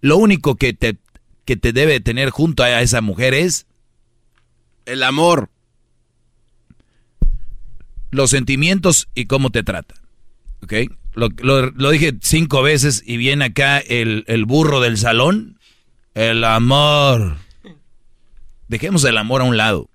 [0.00, 0.98] Lo único que te,
[1.44, 3.66] que te debe tener junto a esa mujer es
[4.84, 5.48] el amor
[8.10, 9.94] los sentimientos y cómo te trata.
[10.64, 10.72] ¿Ok?
[11.14, 11.28] Lo,
[11.92, 15.60] dije cinco veces y viene acá el, burro del salón.
[16.14, 17.36] El amor.
[18.66, 19.88] Dejemos el amor a un lado.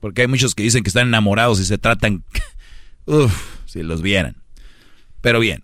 [0.00, 2.24] Porque hay muchos que dicen que están enamorados y se tratan...
[3.06, 3.32] Uf,
[3.66, 4.42] si los vieran.
[5.20, 5.62] Pero bien.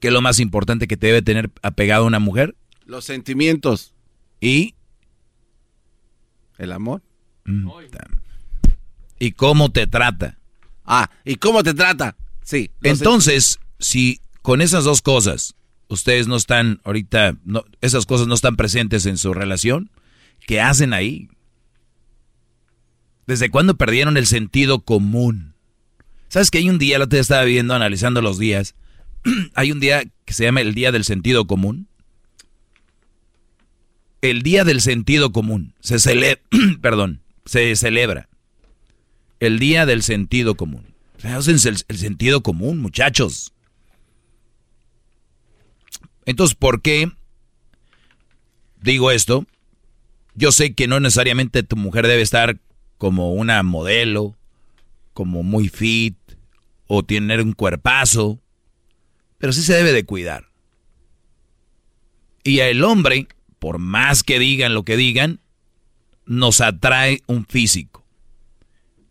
[0.00, 2.54] ¿Qué es lo más importante que te debe tener apegado a una mujer?
[2.84, 3.94] Los sentimientos.
[4.40, 4.74] ¿Y?
[6.58, 7.02] El amor.
[7.44, 7.70] Mm,
[9.18, 10.38] ¿Y cómo te trata?
[10.84, 12.16] Ah, ¿y cómo te trata?
[12.42, 12.70] Sí.
[12.82, 15.54] Entonces, si con esas dos cosas
[15.88, 19.90] ustedes no están ahorita, no, esas cosas no están presentes en su relación,
[20.46, 21.28] ¿qué hacen ahí?
[23.26, 25.54] ¿Desde cuándo perdieron el sentido común?
[26.28, 28.74] ¿Sabes que hay un día, lo te estaba viendo, analizando los días,
[29.54, 31.88] hay un día que se llama el Día del Sentido Común?
[34.22, 36.40] El Día del Sentido Común se celebra,
[36.80, 38.28] perdón, se celebra
[39.40, 40.94] el día del sentido común.
[41.22, 43.52] Hacen el, el sentido común, muchachos.
[46.24, 47.10] Entonces, ¿por qué
[48.80, 49.46] digo esto?
[50.34, 52.58] Yo sé que no necesariamente tu mujer debe estar
[52.98, 54.36] como una modelo,
[55.12, 56.16] como muy fit,
[56.86, 58.40] o tener un cuerpazo,
[59.38, 60.50] pero sí se debe de cuidar.
[62.42, 65.40] Y el hombre, por más que digan lo que digan,
[66.26, 68.06] nos atrae un físico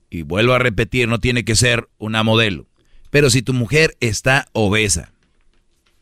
[0.10, 2.68] y vuelvo a repetir, no tiene que ser una modelo.
[3.10, 5.12] Pero si tu mujer está obesa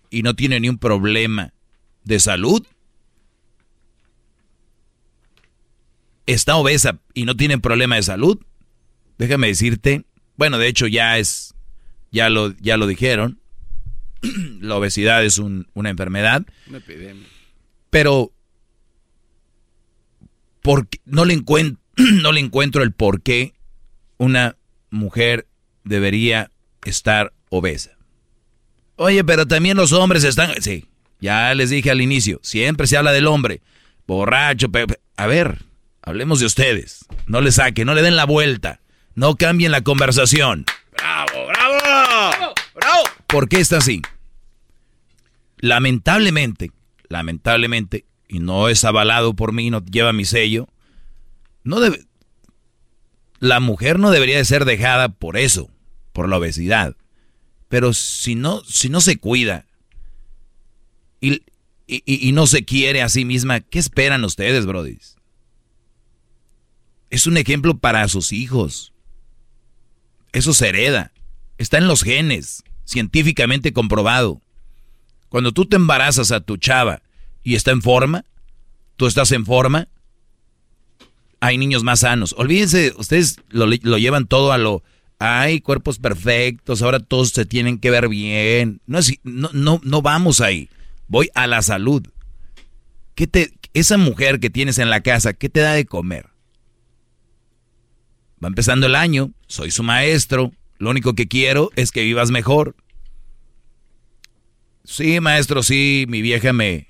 [0.10, 1.54] y no tiene ni un problema
[2.04, 2.66] de salud,
[6.26, 8.40] está obesa y no tiene problema de salud,
[9.18, 10.06] déjame decirte,
[10.36, 11.56] bueno, de hecho ya es,
[12.12, 13.40] ya lo, ya lo dijeron,
[14.62, 16.46] la obesidad es una enfermedad.
[16.68, 17.28] Una epidemia.
[17.90, 18.32] Pero
[20.62, 21.36] porque no le,
[21.98, 23.54] no le encuentro el por qué
[24.18, 24.56] una
[24.90, 25.48] mujer
[25.84, 26.50] debería
[26.84, 27.92] estar obesa.
[28.96, 30.62] Oye, pero también los hombres están...
[30.62, 30.86] Sí,
[31.20, 33.62] ya les dije al inicio, siempre se habla del hombre.
[34.08, 34.68] Borracho,
[35.18, 35.60] a ver,
[36.02, 37.06] hablemos de ustedes.
[37.28, 38.82] No le saquen, no le den la vuelta.
[39.16, 40.66] No cambien la conversación.
[40.98, 41.63] ¡Bravo, bravo!
[43.34, 44.04] ¿Por qué está así?
[45.58, 46.72] Lamentablemente,
[47.10, 50.70] lamentablemente, y no es avalado por mí, no lleva mi sello,
[51.64, 52.06] no debe,
[53.40, 55.72] la mujer no debería de ser dejada por eso,
[56.12, 56.96] por la obesidad.
[57.70, 59.66] Pero si no, si no se cuida
[61.20, 61.42] y,
[61.88, 65.00] y, no se quiere a sí misma, ¿qué esperan ustedes, Brody?
[67.10, 68.94] Es un ejemplo para sus hijos.
[70.34, 71.14] Eso se hereda.
[71.58, 74.42] Está en los genes, científicamente comprobado.
[75.30, 77.02] Cuando tú te embarazas a tu chava
[77.44, 78.26] y está en forma,
[78.96, 79.88] tú estás en forma,
[81.40, 82.34] hay niños más sanos.
[82.38, 84.84] Olvídense, ustedes lo, llevan todo a lo...
[85.20, 88.82] Hay cuerpos perfectos, ahora todos se tienen que ver bien.
[88.86, 90.70] No, no, no, no vamos ahí.
[91.08, 92.06] Voy a la salud.
[93.16, 96.28] ¿Qué te, esa mujer que tienes en la casa, ¿qué te da de comer?
[98.44, 100.52] Va empezando el año, soy su maestro,
[100.84, 102.76] lo único que quiero es que vivas mejor.
[104.84, 106.88] Sí, maestro, sí, mi vieja me,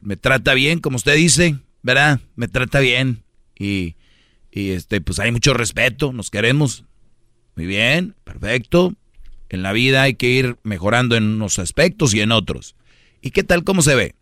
[0.00, 2.20] me, trata bien, como usted dice, ¿verdad?
[2.36, 3.24] Me trata bien.
[3.58, 3.96] Y,
[4.50, 6.84] y este, pues hay mucho respeto, nos queremos.
[7.56, 8.94] Muy bien, perfecto.
[9.48, 12.76] En la vida hay que ir mejorando en unos aspectos y en otros.
[13.22, 14.14] ¿Y qué tal cómo se ve?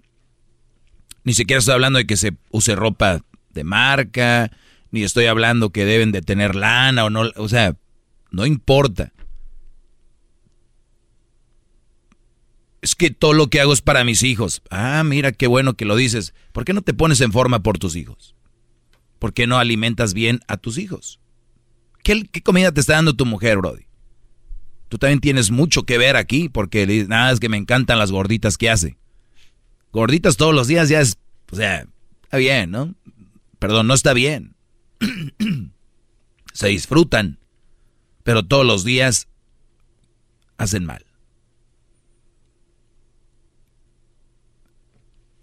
[1.25, 4.53] Ni siquiera estoy hablando de que se use ropa de marca,
[4.93, 7.75] ni estoy hablando que deben de tener lana o no, o sea,
[8.33, 9.13] no importa.
[12.81, 14.63] Es que todo lo que hago es para mis hijos.
[14.71, 16.35] Ah, mira qué bueno que lo dices.
[16.51, 18.35] ¿Por qué no te pones en forma por tus hijos?
[19.21, 21.21] ¿Por qué no alimentas bien a tus hijos?
[22.03, 23.85] ¿Qué, comida te está dando tu mujer, Brody?
[24.89, 28.59] Tú también tienes mucho que ver aquí porque nada es que me encantan las gorditas
[28.59, 28.99] que hace
[29.93, 31.19] gorditas todos los días ya es,
[31.51, 31.87] o sea,
[32.25, 32.95] está bien, ¿no?
[33.59, 34.57] Perdón, no está bien.
[36.53, 37.39] Se disfrutan,
[38.23, 39.29] pero todos los días
[40.57, 41.05] hacen mal.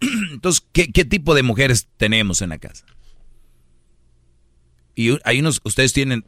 [0.00, 2.86] Entonces, ¿qué, tipo de mujeres tenemos en la casa?
[4.94, 6.24] Y hay unos, ustedes tienen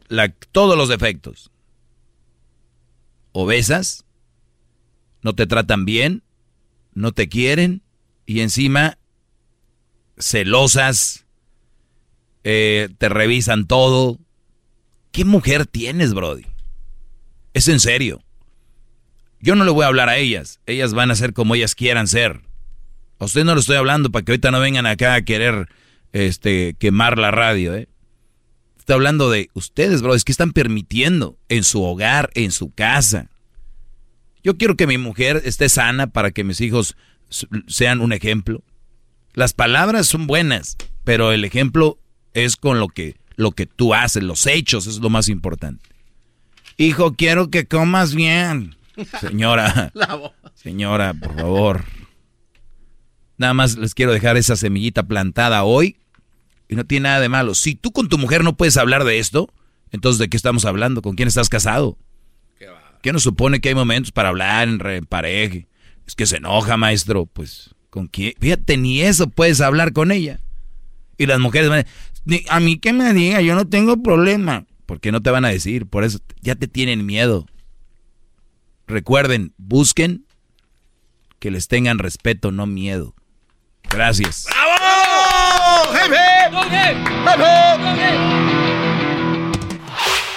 [0.51, 1.51] todos los defectos.
[3.31, 4.05] Obesas,
[5.21, 6.23] no te tratan bien,
[6.93, 7.81] no te quieren,
[8.25, 8.97] y encima
[10.17, 11.25] celosas,
[12.43, 14.19] eh, te revisan todo.
[15.13, 16.47] ¿Qué mujer tienes, Brody?
[17.53, 18.23] Es en serio.
[19.39, 20.59] Yo no le voy a hablar a ellas.
[20.65, 22.41] Ellas van a ser como ellas quieran ser.
[23.19, 25.69] A usted no le estoy hablando para que ahorita no vengan acá a querer
[26.13, 27.87] este, quemar la radio, ¿eh?
[28.79, 30.15] Estoy hablando de ustedes, bro.
[30.15, 33.29] Es que están permitiendo en su hogar, en su casa.
[34.43, 36.97] Yo quiero que mi mujer esté sana para que mis hijos
[37.67, 38.63] sean un ejemplo.
[39.33, 41.99] Las palabras son buenas, pero el ejemplo
[42.33, 45.89] es con lo que, lo que tú haces, los hechos es lo más importante.
[46.77, 48.75] Hijo, quiero que comas bien.
[49.21, 49.91] Señora,
[50.53, 51.83] señora, por favor.
[53.37, 55.97] Nada más les quiero dejar esa semillita plantada hoy
[56.69, 57.55] y no tiene nada de malo.
[57.55, 59.51] Si tú con tu mujer no puedes hablar de esto,
[59.91, 61.01] entonces ¿de qué estamos hablando?
[61.01, 61.97] ¿Con quién estás casado?
[63.01, 65.67] ¿Qué, nos supone que hay momentos para hablar en pareja?
[66.07, 67.25] Es que se enoja, maestro.
[67.25, 68.33] Pues, ¿con quién?
[68.39, 70.39] Fíjate, ni eso puedes hablar con ella.
[71.17, 71.85] Y las mujeres van a,
[72.49, 74.65] a mí que me diga, yo no tengo problema.
[74.85, 75.87] ¿Por qué no te van a decir?
[75.87, 77.45] Por eso ya te tienen miedo.
[78.87, 80.25] Recuerden, busquen
[81.39, 83.15] que les tengan respeto, no miedo.
[83.89, 84.47] Gracias.
[84.49, 84.73] ¡Bravo!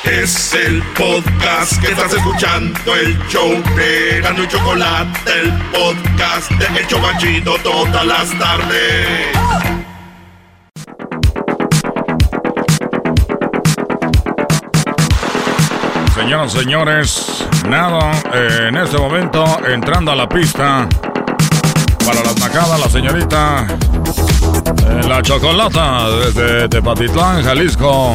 [0.04, 6.80] Es el podcast que estás escuchando, el show de Gano y Chocolate, el podcast de
[6.80, 9.85] El Chocachito todas las tardes.
[16.16, 20.88] Señoras y señores, nada, eh, en este momento entrando a la pista
[22.06, 23.66] para las nacadas, la señorita
[24.88, 28.14] eh, La Chocolata desde Tepatitlán, Jalisco,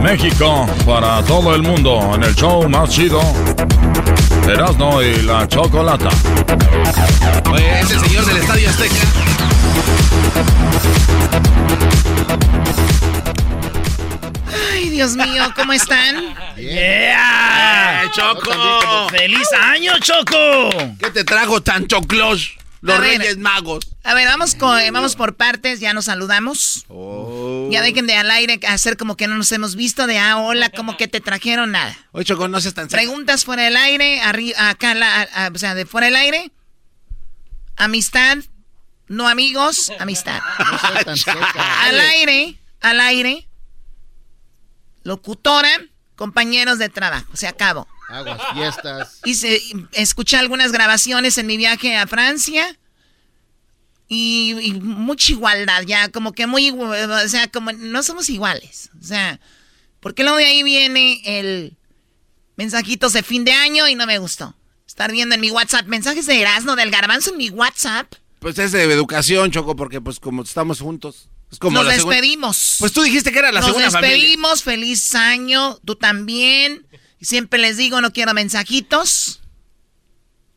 [0.00, 3.20] México, para todo el mundo en el show más chido.
[4.48, 6.10] Erasno y La Chocolata.
[7.50, 8.94] Oye, ese señor del Estadio Azteca.
[14.94, 16.36] Dios mío, ¿cómo están?
[16.56, 18.08] Yeah.
[18.12, 19.08] Choco!
[19.10, 20.70] ¡Feliz año, Choco!
[21.00, 22.52] ¿Qué te trajo tan choclos?
[22.80, 23.88] Los Reyes Magos.
[24.04, 26.84] A ver, vamos, con, vamos por partes, ya nos saludamos.
[26.86, 27.68] Oh.
[27.72, 30.70] Ya dejen de al aire hacer como que no nos hemos visto, de ah, hola,
[30.70, 31.98] como que te trajeron nada.
[32.12, 34.94] Oye, Choco, no seas tan Preguntas fuera del aire, acá,
[35.52, 36.52] o sea, de fuera del aire.
[37.76, 38.38] Amistad,
[39.08, 40.40] no amigos, amistad.
[41.82, 43.48] al aire, al aire.
[45.04, 45.70] Locutora,
[46.16, 47.86] compañeros de trabajo, se acabó.
[48.08, 49.20] Aguas, fiestas.
[49.24, 49.60] Hice,
[49.92, 52.76] escuché algunas grabaciones en mi viaje a Francia.
[54.08, 58.90] Y, mucha igualdad, ya, como que muy, o sea, como no somos iguales.
[59.00, 59.40] O sea,
[60.00, 61.76] porque luego de ahí viene el
[62.56, 64.54] mensajitos de fin de año y no me gustó.
[64.86, 68.12] Estar viendo en mi WhatsApp mensajes de Erasmo del Garbanzo en mi WhatsApp.
[68.38, 71.30] Pues es de educación, Choco, porque pues como estamos juntos.
[71.58, 72.76] Como Nos despedimos.
[72.78, 74.10] Pues tú dijiste que era la segunda familia.
[74.10, 76.86] Nos despedimos, feliz año, tú también.
[77.20, 79.40] Siempre les digo, no quiero mensajitos.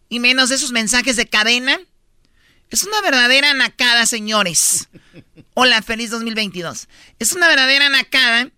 [0.09, 1.79] Y menos esos mensajes de cadena.
[2.69, 4.89] Es una verdadera nacada, señores.
[5.53, 6.87] Hola, feliz 2022.
[7.19, 8.49] Es una verdadera nacada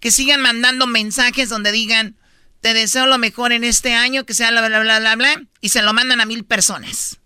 [0.00, 2.16] que sigan mandando mensajes donde digan,
[2.60, 5.70] te deseo lo mejor en este año, que sea bla, bla, bla, bla, bla, y
[5.70, 7.17] se lo mandan a mil personas.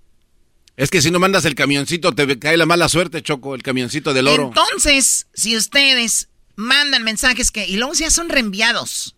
[0.77, 4.14] Es que si no mandas el camioncito, te cae la mala suerte, Choco, el camioncito
[4.14, 4.49] del oro.
[4.49, 9.16] Entonces, si ustedes mandan mensajes que, y luego ya son reenviados,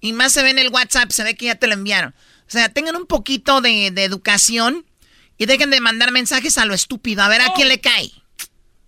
[0.00, 2.14] y más se ve en el WhatsApp, se ve que ya te lo enviaron.
[2.46, 4.84] O sea, tengan un poquito de, educación
[5.38, 8.10] y dejen de mandar mensajes a lo estúpido, a ver a quién le cae.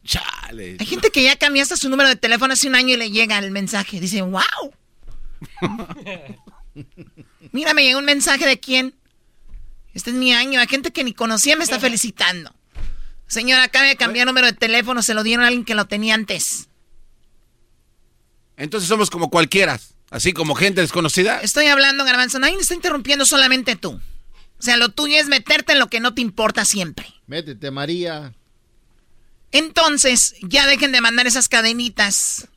[0.04, 0.76] Chale.
[0.78, 3.10] Hay gente que ya cambió hasta su número de teléfono hace un año y le
[3.10, 4.00] llega el mensaje.
[4.00, 4.42] Dice, wow.
[7.52, 8.94] Mira, me llegó un mensaje de quién.
[9.94, 10.60] Este es mi año.
[10.60, 12.52] Hay gente que ni conocía me está felicitando.
[13.26, 15.02] Señora, acaba de cambiar número de teléfono.
[15.02, 16.68] Se lo dieron a alguien que lo tenía antes.
[18.56, 19.80] Entonces somos como cualquiera.
[20.10, 21.40] Así como gente desconocida.
[21.40, 22.38] Estoy hablando, Garbanzo.
[22.38, 24.00] Nadie me está interrumpiendo, solamente tú.
[24.58, 27.06] O sea, lo tuyo es meterte en lo que no te importa siempre.
[27.26, 28.32] Métete, María.
[29.50, 32.48] Entonces, ya dejen de mandar esas cadenitas.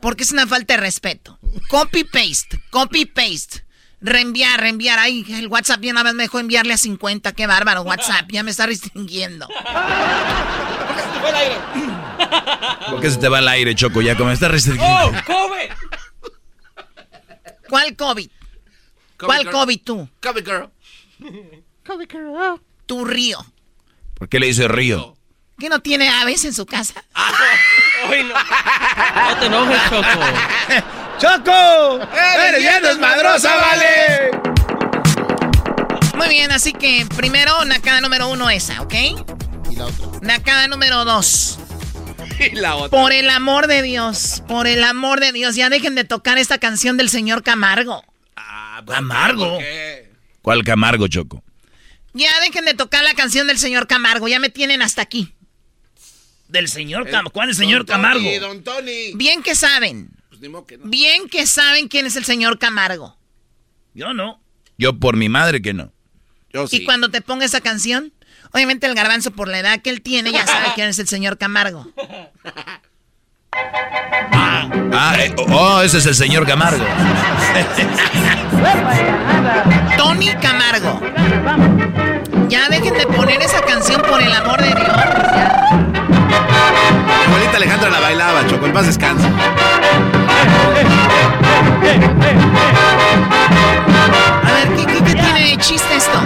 [0.00, 1.38] Porque es una falta de respeto.
[1.68, 3.65] Copy paste, copy paste.
[4.06, 5.00] Reenviar, reenviar.
[5.00, 7.32] Ay, el WhatsApp ya una vez me dejó enviarle a 50.
[7.32, 8.30] Qué bárbaro, WhatsApp.
[8.30, 9.48] Ya me está restringiendo.
[12.88, 14.00] ¿Por qué se te va al aire, Choco?
[14.02, 14.94] Ya como me está restringiendo.
[14.94, 15.72] ¡Oh, COVID!
[17.68, 18.30] ¿Cuál COVID?
[19.18, 20.08] ¿Cuál COVID tú?
[20.22, 20.70] COVID girl.
[21.84, 22.60] COVID girl.
[22.86, 23.44] Tu río.
[24.14, 25.16] ¿Por qué le dice río?
[25.58, 27.04] ¿Que no tiene aves en su casa?
[28.08, 28.24] no.
[29.28, 30.20] no te enojes, Choco.
[31.18, 32.00] ¡Choco!
[32.46, 34.30] ¡Eres bien desmadrosa, vale!
[36.16, 38.94] Muy bien, así que primero, Nakada número uno esa, ¿ok?
[39.70, 40.06] Y la otra.
[40.22, 41.58] Nakada número dos.
[42.38, 42.90] Y la otra.
[42.90, 46.58] Por el amor de Dios, por el amor de Dios, ya dejen de tocar esta
[46.58, 48.04] canción del señor Camargo.
[48.36, 49.58] Ah, ¿Camargo?
[50.42, 51.42] ¿Cuál Camargo, Choco?
[52.12, 55.34] Ya dejen de tocar la canción del señor Camargo, ya me tienen hasta aquí.
[56.48, 57.30] Del señor Camargo.
[57.30, 58.28] ¿Cuál es el señor Camargo?
[58.38, 59.12] don Tony.
[59.14, 60.10] Bien que saben.
[60.38, 63.16] Pues Bien que saben quién es el señor Camargo.
[63.94, 64.40] Yo no.
[64.78, 65.92] Yo por mi madre que no.
[66.52, 66.78] Yo sí.
[66.78, 68.12] Y cuando te ponga esa canción,
[68.52, 71.38] obviamente el garbanzo por la edad que él tiene ya sabe quién es el señor
[71.38, 71.90] Camargo.
[74.32, 76.84] Ah, ah eh, oh, ese es el señor Camargo.
[79.96, 81.00] Tony Camargo.
[82.48, 84.88] Ya dejen de poner esa canción por el amor de Dios.
[87.26, 89.30] Abuelita Alejandra la bailaba, Choco, en paz descansa.
[94.44, 96.18] A ver, ¿qué, qué, qué tiene de chiste esto?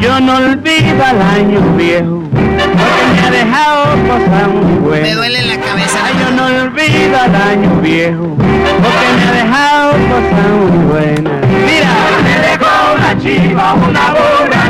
[0.00, 5.08] Yo no olvido al año viejo, porque me ha dejado cosas muy buenas.
[5.08, 5.98] Me duele la cabeza.
[6.04, 11.46] Ay, yo no olvido al año viejo, porque me ha dejado cosas muy buenas.
[11.66, 11.90] Mira,
[12.22, 14.65] me dejó una chiva, una burra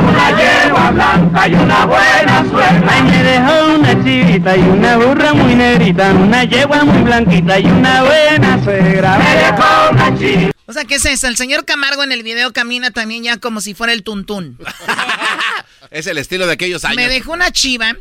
[0.00, 2.92] una yegua blanca y una buena suegra.
[2.92, 7.66] Ay, me dejó una chivita y una burra muy negrita, una yegua muy blanquita y
[7.66, 9.18] una buena suegra.
[9.18, 10.50] Me dejó una chiva.
[10.66, 11.28] O sea, ¿qué es eso?
[11.28, 14.58] El señor Camargo en el video camina también ya como si fuera el tuntún.
[15.90, 16.96] es el estilo de aquellos años.
[16.96, 17.96] Me dejó una chiva,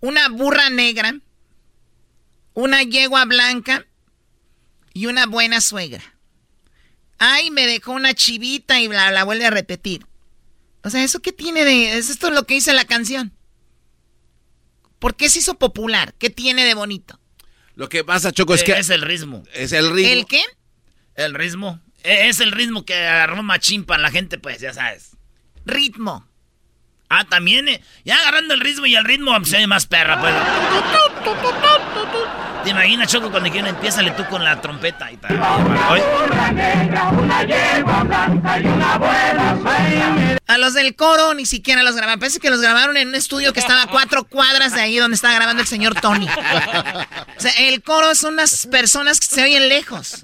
[0.00, 1.14] una burra negra,
[2.54, 3.86] una yegua blanca
[4.92, 6.02] y una buena suegra.
[7.18, 10.06] Ay, me dejó una chivita y bla, la vuelve a repetir.
[10.82, 11.98] O sea, ¿eso qué tiene de...?
[11.98, 13.32] ¿Es esto lo que dice la canción?
[14.98, 16.14] ¿Por qué se hizo popular?
[16.18, 17.18] ¿Qué tiene de bonito?
[17.74, 18.72] Lo que pasa, Choco, es que...
[18.72, 19.42] Es el ritmo.
[19.54, 20.12] Es el ritmo.
[20.12, 20.42] ¿El qué?
[21.14, 21.80] El ritmo.
[22.02, 25.16] E, es el ritmo que agarró machín para la gente, pues, ya sabes.
[25.64, 26.26] Ritmo.
[27.08, 30.32] Ah, también, eh, ya agarrando el ritmo y el ritmo se ve más perra, pues.
[32.64, 35.40] ¿Te imaginas, Choco, cuando quien empieza le tú con la trompeta y tal?
[40.46, 42.20] A los del coro ni siquiera los grabaron.
[42.20, 45.14] Parece que los grabaron en un estudio que estaba a cuatro cuadras de ahí donde
[45.14, 46.28] estaba grabando el señor Tony.
[46.28, 50.22] O sea, el coro son unas personas que se oyen lejos.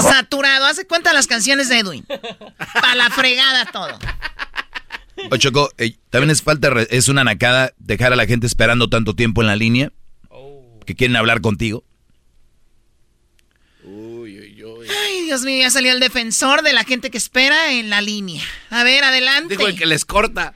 [0.00, 0.66] Saturado.
[0.66, 2.06] Hace cuenta las canciones de Edwin.
[2.74, 3.98] Para la fregada todo.
[5.30, 9.14] O Choco, eh, también es falta, es una nacada dejar a la gente esperando tanto
[9.14, 9.92] tiempo en la línea
[10.84, 11.84] que quieren hablar contigo.
[13.84, 18.42] Ay, Dios mío, ya salió el defensor de la gente que espera en la línea.
[18.70, 19.56] A ver, adelante.
[19.56, 20.54] Dijo el que les corta.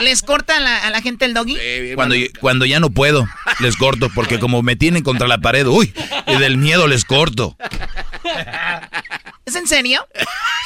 [0.00, 1.56] ¿Les corta a la, gente el doggy?
[1.94, 3.26] cuando, cuando ya no puedo,
[3.60, 5.92] les corto, porque como me tienen contra la pared, uy,
[6.26, 7.56] y del miedo les corto.
[9.44, 10.06] ¿Es en serio?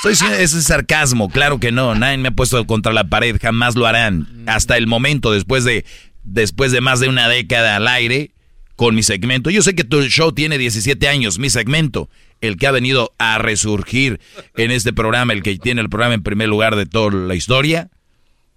[0.05, 1.95] Ese es sarcasmo, claro que no.
[1.95, 4.45] Nadie me ha puesto contra la pared, jamás lo harán.
[4.47, 5.85] Hasta el momento, después de,
[6.25, 8.33] después de más de una década al aire,
[8.77, 9.51] con mi segmento.
[9.51, 12.11] Yo sé que tu show tiene 17 años, mi segmento,
[12.41, 14.21] el que ha venido a resurgir
[14.57, 17.91] en este programa, el que tiene el programa en primer lugar de toda la historia,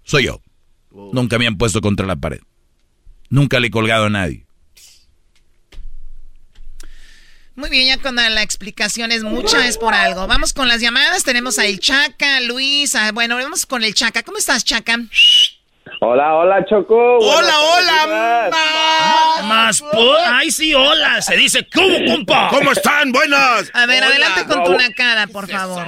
[0.02, 0.40] soy yo.
[1.12, 2.40] Nunca me han puesto contra la pared.
[3.28, 4.46] Nunca le he colgado a nadie.
[7.54, 10.26] Muy bien, ya con la explicación es mucha, es por algo.
[10.26, 11.24] Vamos con las llamadas.
[11.24, 12.94] Tenemos a El Chaca, Luis.
[13.14, 14.22] bueno, vamos con el Chaca.
[14.22, 14.98] ¿Cómo estás, Chaca?
[16.00, 17.18] Hola, hola, Choco.
[17.18, 18.50] Hola, hola.
[19.44, 19.82] Más,
[20.26, 21.22] ay, sí, hola.
[21.22, 22.48] Se dice, ¿cómo, compa?
[22.50, 23.10] ¿Cómo están?
[23.10, 23.70] Buenas.
[23.72, 25.86] A ver, adelante con tu nacada, por favor.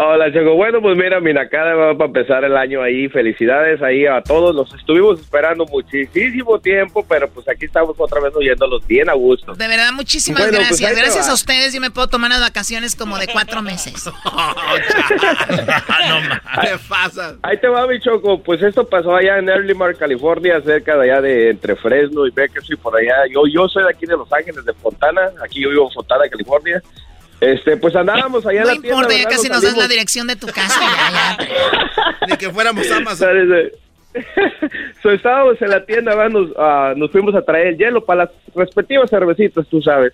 [0.00, 0.54] Hola, Choco.
[0.54, 3.08] Bueno, pues mira, mi nacada va para empezar el año ahí.
[3.08, 4.54] Felicidades ahí a todos.
[4.54, 9.54] Los estuvimos esperando muchísimo tiempo, pero pues aquí estamos otra vez oyéndolos bien a gusto.
[9.54, 10.96] De verdad, muchísimas pues, gracias.
[10.96, 14.06] gracias a ustedes yo me puedo tomar unas vacaciones como de cuatro meses.
[14.24, 14.24] no
[16.62, 17.34] ¿Qué pasa?
[17.42, 18.40] Ahí te va, mi Choco.
[18.40, 22.30] Pues esto pasó allá en Early Mark, California, cerca de allá de entre Fresno y
[22.30, 23.16] y por allá.
[23.34, 25.22] Yo, yo soy de aquí de Los Ángeles, de Fontana.
[25.44, 26.80] Aquí yo vivo en Fontana, California.
[27.40, 28.88] Este, pues andábamos allá en la tienda.
[28.88, 31.36] No importa, ya casi nos das la dirección de tu casa.
[32.28, 33.48] Ni que fuéramos Amazon.
[35.02, 38.30] so, estábamos en la tienda, nos, uh, nos fuimos a traer el hielo para las
[38.54, 40.12] respectivas cervecitas, tú sabes.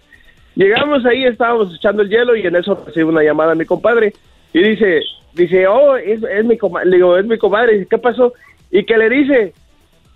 [0.55, 4.12] Llegamos ahí, estábamos echando el hielo y en eso recibe una llamada a mi compadre
[4.53, 5.01] y dice,
[5.33, 8.33] dice, oh, es, es mi comadre, le digo, es mi comadre, ¿qué pasó?
[8.70, 9.53] Y que le dice,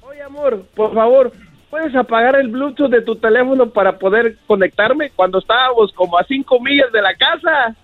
[0.02, 1.32] oye amor, por favor,
[1.70, 6.58] ¿Puedes apagar el Bluetooth de tu teléfono para poder conectarme cuando estábamos como a cinco
[6.60, 7.76] millas de la casa?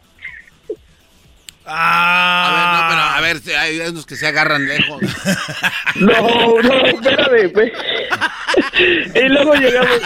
[1.66, 2.46] Ah.
[2.46, 5.00] A ver, no, pero a ver, hay unos que se agarran lejos.
[5.96, 7.52] No, no, espérame.
[9.14, 10.00] y luego llegamos,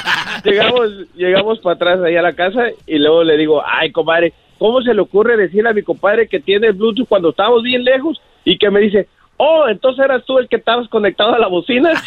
[0.44, 4.82] llegamos, llegamos para atrás ahí a la casa y luego le digo, ay, comadre, ¿cómo
[4.82, 8.20] se le ocurre decirle a mi compadre que tiene el Bluetooth cuando estábamos bien lejos?
[8.44, 9.08] Y que me dice,
[9.38, 11.92] Oh, entonces eras tú el que estabas conectado a la bocina.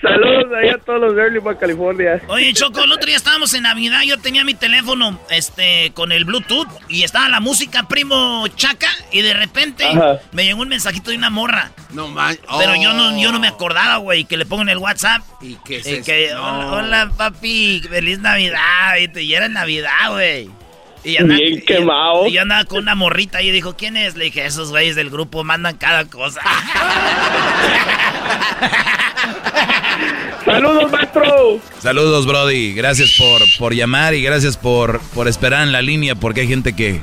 [0.00, 2.20] Saludos ahí a todos los de Early California.
[2.28, 6.24] Oye, Choco, el otro día estábamos en Navidad, yo tenía mi teléfono este con el
[6.24, 9.84] Bluetooth y estaba la música primo Chaca y de repente
[10.32, 11.72] me llegó un mensajito de una morra.
[11.90, 12.36] No man.
[12.58, 15.22] Pero yo no yo no me acordaba, güey, que le pongo en el WhatsApp.
[15.40, 20.61] ¿Y qué es y que, hola, papi, feliz Navidad, y era Navidad, güey.
[21.04, 22.26] Y andaba, Bien quemado.
[22.26, 24.14] Y yo andaba con una morrita y dijo, ¿quién es?
[24.16, 26.40] Le dije, esos güeyes del grupo mandan cada cosa.
[30.44, 31.60] Saludos, maestro.
[31.80, 32.74] Saludos, Brody.
[32.74, 36.74] Gracias por, por llamar y gracias por, por esperar en la línea porque hay gente
[36.74, 37.00] que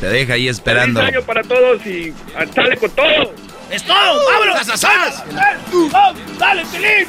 [0.00, 1.00] te deja ahí esperando.
[1.00, 2.12] Un año para todos y
[2.54, 3.34] sale con todo.
[3.70, 4.20] ¡Es todo!
[4.30, 4.80] ¡Vámonos!
[6.38, 7.08] ¡Dale, Felipe!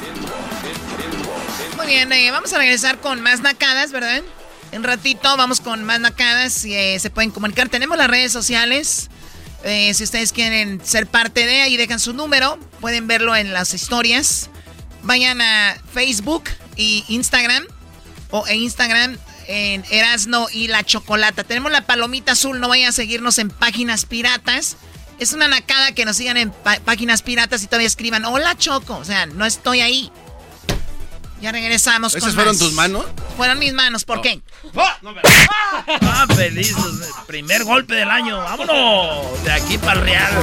[1.78, 4.24] Muy bien, eh, vamos a regresar con más nacadas, ¿verdad?
[4.72, 7.70] En ratito vamos con más nacadas y eh, se pueden comunicar.
[7.70, 9.10] Tenemos las redes sociales.
[9.64, 12.60] Eh, si ustedes quieren ser parte de ahí, dejan su número.
[12.80, 14.50] Pueden verlo en las historias.
[15.04, 16.44] Vayan a Facebook
[16.76, 17.66] y Instagram.
[18.30, 21.44] O en Instagram en Erasno y la Chocolata.
[21.44, 22.60] Tenemos la palomita azul.
[22.60, 24.76] No vayan a seguirnos en páginas piratas.
[25.20, 26.52] Es una nacada que nos sigan en
[26.86, 28.98] páginas piratas y todavía escriban, hola Choco.
[28.98, 30.12] O sea, no estoy ahí.
[31.42, 33.06] Ya regresamos ¿Esas fueron tus manos?
[33.36, 34.42] Fueron mis manos, ¿por qué?
[34.76, 34.98] ¡Ah!
[36.02, 36.26] ¡Ah!
[36.36, 36.76] feliz!
[37.28, 38.38] Primer golpe del año.
[38.38, 39.44] ¡Vámonos!
[39.44, 40.34] De aquí para el Real.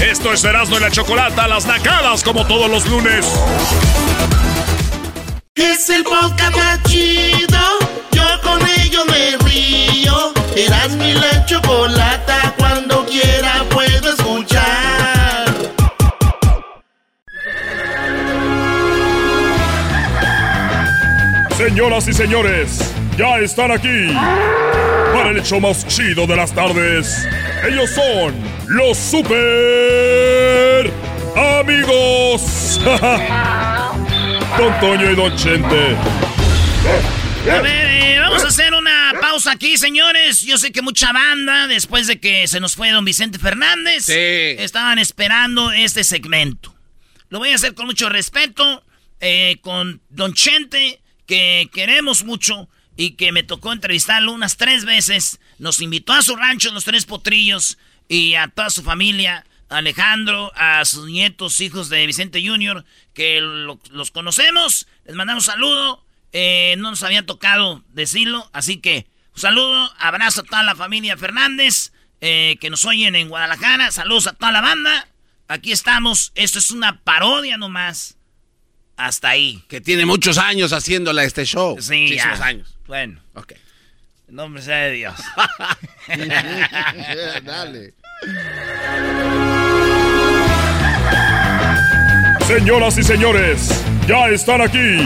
[0.00, 3.26] Esto es Erasmo y la Chocolata, las nacadas como todos los lunes.
[5.54, 7.58] Es el podcast más chido.
[8.12, 10.32] Yo con ello me río.
[10.56, 12.35] Erasmo y la Chocolata,
[21.66, 22.78] Señoras y señores,
[23.18, 24.06] ya están aquí
[25.12, 27.26] para el hecho más chido de las tardes.
[27.68, 28.36] Ellos son
[28.68, 30.92] los super
[31.34, 32.80] amigos.
[34.56, 35.96] Don Toño y Don Chente.
[37.50, 40.42] A ver, eh, vamos a hacer una pausa aquí, señores.
[40.42, 45.00] Yo sé que mucha banda, después de que se nos fue don Vicente Fernández, estaban
[45.00, 46.72] esperando este segmento.
[47.28, 48.84] Lo voy a hacer con mucho respeto,
[49.18, 55.38] eh, con don Chente que queremos mucho y que me tocó entrevistarlo unas tres veces.
[55.58, 60.84] Nos invitó a su rancho, los tres potrillos, y a toda su familia, Alejandro, a
[60.84, 64.86] sus nietos, hijos de Vicente Jr., que los conocemos.
[65.04, 66.04] Les mandamos saludo.
[66.32, 71.16] Eh, no nos había tocado decirlo, así que un saludo, abrazo a toda la familia
[71.16, 73.90] Fernández, eh, que nos oyen en Guadalajara.
[73.90, 75.08] Saludos a toda la banda.
[75.48, 76.32] Aquí estamos.
[76.34, 78.15] Esto es una parodia nomás
[78.96, 79.62] hasta ahí.
[79.68, 81.76] Que tiene muchos años haciéndola este show.
[81.80, 82.76] Sí, Muchísimos años.
[82.86, 83.20] Bueno.
[83.34, 83.52] Ok.
[84.28, 85.14] En nombre sea de Dios.
[87.44, 87.94] Dale.
[92.46, 95.02] Señoras y señores, ya están aquí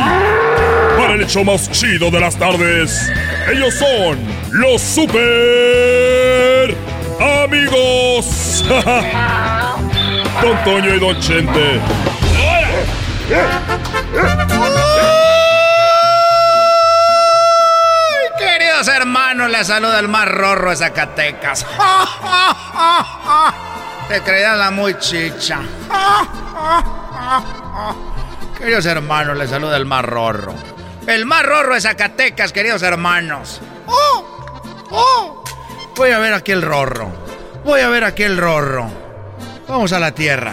[0.99, 3.11] para el hecho más chido de las tardes.
[3.51, 4.19] Ellos son
[4.53, 6.77] los super
[7.19, 8.65] amigos.
[10.43, 11.81] Don Toño y Don Chente.
[18.39, 21.67] Queridos hermanos, les saluda el más rorro de Zacatecas.
[24.09, 25.61] Te creían la muy chicha.
[28.59, 30.55] Queridos hermanos, les saluda el más rorro.
[31.07, 33.61] El más rorro de Zacatecas, queridos hermanos.
[33.87, 34.59] ¡Oh!
[34.91, 35.45] ¡Oh!
[35.95, 37.13] Voy a ver aquel rorro.
[37.65, 38.91] Voy a ver aquel rorro.
[39.69, 40.53] Vamos a la tierra.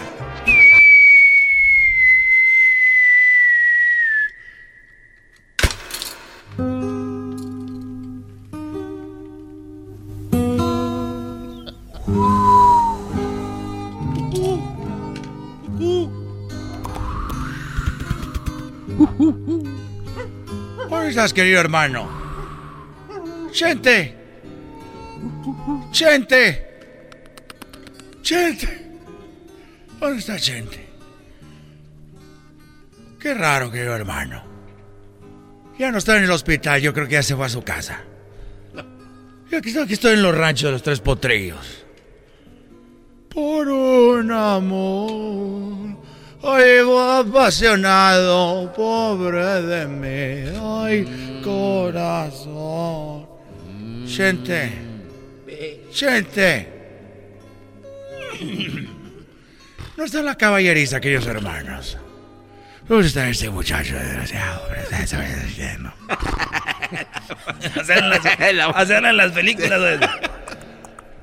[21.18, 22.07] ¿Dónde estás, querido hermano?
[23.51, 24.15] Chente.
[25.91, 26.68] Chente.
[28.22, 28.91] Chente.
[29.99, 30.88] ¿Dónde está Chente?
[33.20, 34.43] Qué raro, querido hermano.
[35.80, 38.03] Ya no está en el hospital, yo creo que ya se fue a su casa.
[39.49, 41.84] Yo aquí estoy, aquí estoy en los ranchos de los tres potrillos.
[43.34, 45.97] Por un amor
[46.41, 53.25] Oigo apasionado, pobre de mí, ay corazón.
[54.07, 54.71] Gente,
[55.91, 56.73] gente.
[59.97, 61.97] No está la caballeriza, queridos hermanos.
[62.88, 64.61] ¿Dónde está este muchacho desgraciado?
[67.75, 69.99] Hacerle las, las películas.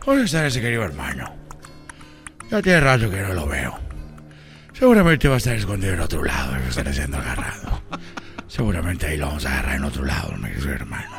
[0.05, 1.35] ¿Dónde está ese querido hermano?
[2.51, 3.84] Ya tiene rato que no lo veo.
[4.75, 7.81] Seguramente va a estar escondido en otro lado, va a estar siendo agarrado.
[8.49, 11.11] Seguramente ahí lo vamos a agarrar en otro lado, mi hermano.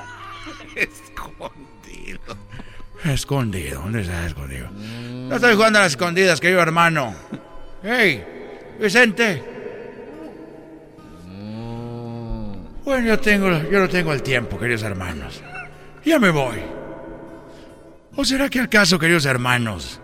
[0.76, 2.20] Escondido.
[3.06, 4.70] Escondido, ¿dónde está escondido?
[4.70, 7.16] No estoy jugando a las escondidas, querido hermano.
[7.82, 8.24] ¡Hey!
[8.80, 9.44] ¡Vicente!
[12.84, 15.42] Bueno, yo tengo, yo no tengo el tiempo, queridos hermanos.
[16.04, 16.58] Ya me voy.
[18.16, 20.02] ¿O será que al caso, queridos hermanos,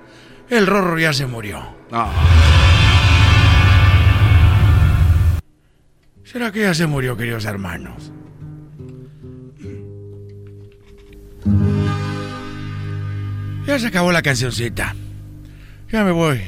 [0.49, 1.75] el Rorro ya se murió?
[6.32, 8.13] ¿Será que ya se murió, queridos hermanos?
[13.65, 14.95] Ya se acabó la cancioncita.
[15.89, 16.41] Ya me voy.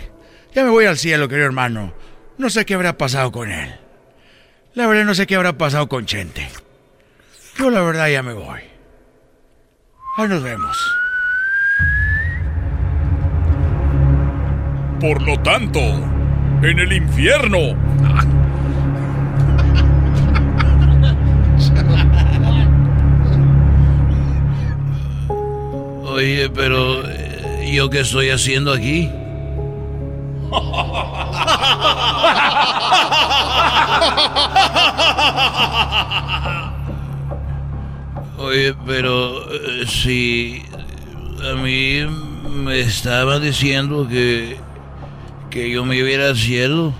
[0.55, 1.93] Ya me voy al cielo, querido hermano.
[2.38, 3.75] No sé qué habrá pasado con él.
[4.73, 6.47] La verdad no sé qué habrá pasado con Chente.
[7.57, 8.61] Yo la verdad ya me voy.
[10.15, 10.77] Ahí nos vemos.
[15.01, 15.81] Por lo tanto,
[16.61, 17.75] en el infierno
[26.14, 29.09] Oye, pero eh, ¿yo qué estoy haciendo aquí?
[38.38, 40.61] Oye, pero eh, si
[41.51, 42.05] a mí
[42.47, 44.57] me estaba diciendo que,
[45.49, 46.93] que yo me iba al cielo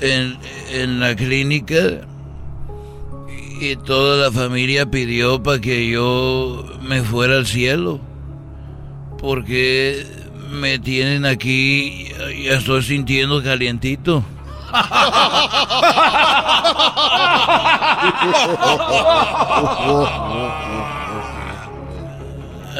[0.00, 2.00] en la clínica
[3.60, 8.00] y toda la familia pidió para que yo me fuera al cielo.
[9.18, 10.06] Porque
[10.50, 12.08] me tienen aquí,
[12.44, 14.24] ya estoy sintiendo calientito.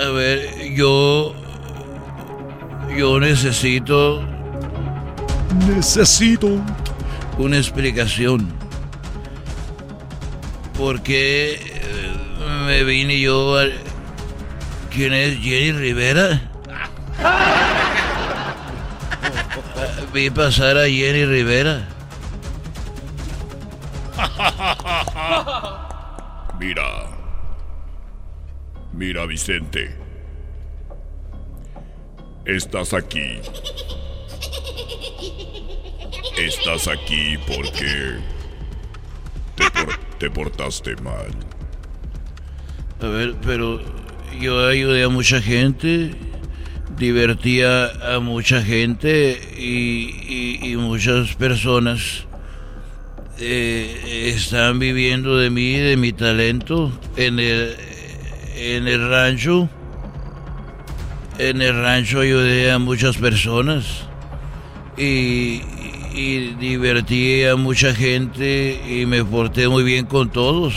[0.01, 1.35] A ver, yo.
[2.97, 4.23] Yo necesito.
[5.67, 6.49] Necesito.
[7.39, 8.58] Una explicación.
[10.79, 11.61] ¿Por qué eh,
[12.65, 13.65] me vine yo a...
[14.91, 16.41] ¿Quién es Jenny Rivera?
[20.15, 21.89] Vi pasar a Jenny Rivera.
[26.61, 27.07] Mira.
[28.93, 29.97] Mira, Vicente.
[32.45, 33.41] Estás aquí.
[36.37, 38.21] Estás aquí porque
[40.27, 41.31] portaste mal.
[43.01, 43.81] A ver, pero
[44.41, 46.11] yo ayudé a mucha gente,
[46.97, 52.27] divertía a mucha gente y, muchas personas
[53.39, 57.77] eh, están viviendo de mí, de mi talento en el,
[58.57, 59.69] en el rancho.
[61.39, 64.09] En el rancho ayudé a muchas personas
[64.97, 65.63] y,
[66.19, 70.75] y divertí a mucha gente y me porté muy bien con todos.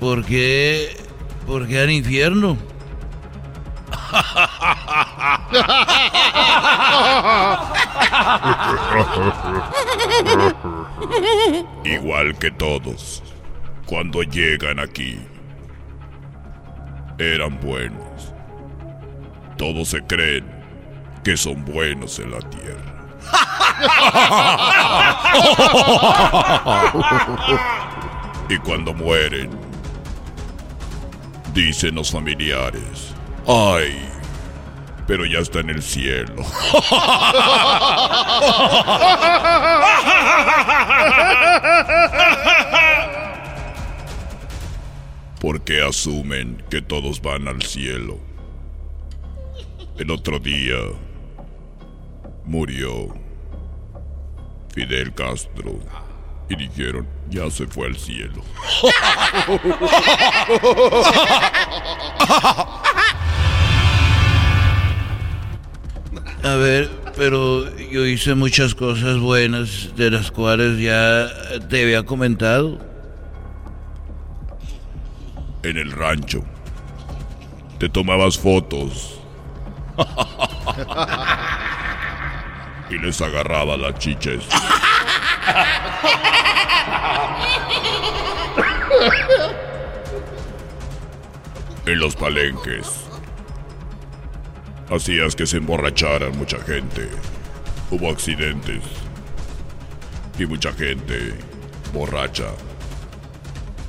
[0.00, 0.96] ¿Por qué?
[1.46, 2.56] Porque al infierno.
[11.84, 13.22] Igual que todos,
[13.84, 15.18] cuando llegan aquí,
[17.18, 18.32] eran buenos.
[19.58, 20.46] Todos se creen
[21.22, 22.97] que son buenos en la tierra.
[28.48, 29.50] y cuando mueren,
[31.54, 33.14] dicen los familiares,
[33.46, 33.96] ay,
[35.06, 36.34] pero ya está en el cielo.
[45.40, 48.18] Porque asumen que todos van al cielo.
[49.98, 50.76] El otro día
[52.48, 53.14] murió
[54.74, 55.78] Fidel Castro
[56.48, 58.42] y dijeron, ya se fue al cielo.
[66.42, 71.28] A ver, pero yo hice muchas cosas buenas de las cuales ya
[71.68, 72.78] te había comentado.
[75.62, 76.42] En el rancho.
[77.78, 79.20] Te tomabas fotos.
[82.90, 84.46] y les agarraba las chiches.
[91.86, 92.86] en los palenques.
[94.90, 97.08] Hacías que se emborracharan mucha gente.
[97.90, 98.82] Hubo accidentes.
[100.38, 101.34] Y mucha gente
[101.92, 102.50] borracha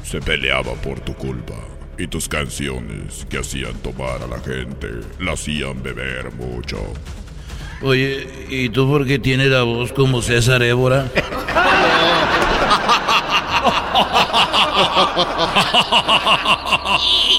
[0.03, 1.55] se peleaba por tu culpa.
[1.97, 4.87] Y tus canciones que hacían tomar a la gente
[5.19, 6.77] la hacían beber mucho.
[7.81, 11.05] Oye, ¿y tú por qué tienes la voz como César Évora?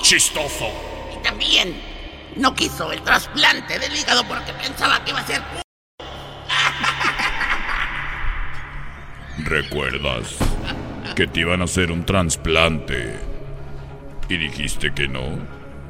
[0.02, 0.70] Chistoso.
[1.14, 1.74] Y también
[2.36, 5.42] no quiso el trasplante del hígado porque pensaba que iba a ser...
[9.38, 10.36] ¿Recuerdas
[11.16, 13.18] que te iban a hacer un trasplante
[14.28, 15.38] y dijiste que no?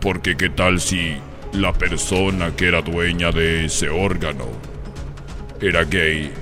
[0.01, 1.21] Porque qué tal si
[1.53, 4.47] la persona que era dueña de ese órgano
[5.61, 6.33] era gay,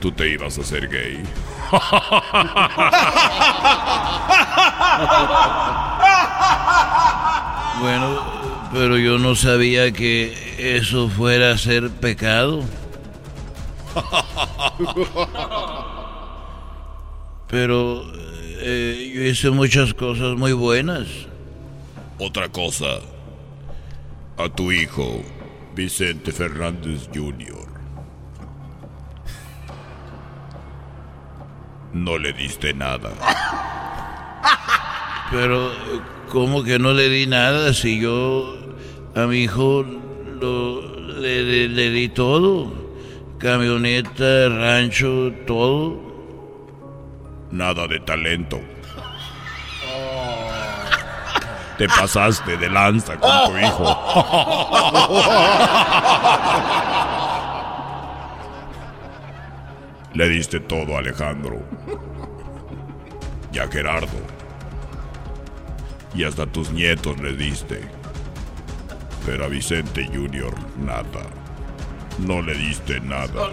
[0.00, 1.22] tú te ibas a hacer gay.
[7.80, 8.22] bueno,
[8.72, 12.62] pero yo no sabía que eso fuera a ser pecado.
[17.48, 21.08] Pero eh, yo hice muchas cosas muy buenas.
[22.18, 22.98] Otra cosa
[24.38, 25.22] a tu hijo,
[25.74, 27.66] Vicente Fernández Jr.
[31.92, 33.10] No le diste nada.
[35.32, 35.72] Pero,
[36.28, 38.56] ¿cómo que no le di nada si yo
[39.16, 39.84] a mi hijo
[41.20, 42.72] le, le di todo?
[43.38, 46.00] Camioneta, rancho, todo.
[47.50, 48.60] Nada de talento.
[51.78, 53.96] Te pasaste de lanza con tu hijo.
[60.14, 61.62] Le diste todo a Alejandro.
[63.52, 64.18] Y a Gerardo.
[66.14, 67.88] Y hasta tus nietos le diste.
[69.24, 70.52] Pero a Vicente Junior
[70.84, 71.22] nada.
[72.18, 73.48] No le diste nada.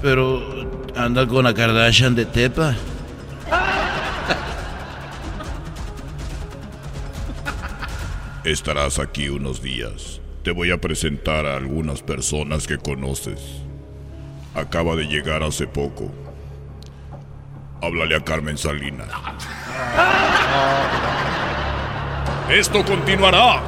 [0.00, 0.40] Pero
[0.94, 2.76] anda con la Kardashian de Tepa.
[8.46, 10.20] Estarás aquí unos días.
[10.44, 13.40] Te voy a presentar a algunas personas que conoces.
[14.54, 16.12] Acaba de llegar hace poco.
[17.82, 19.08] Háblale a Carmen Salinas.
[22.48, 23.64] Esto continuará.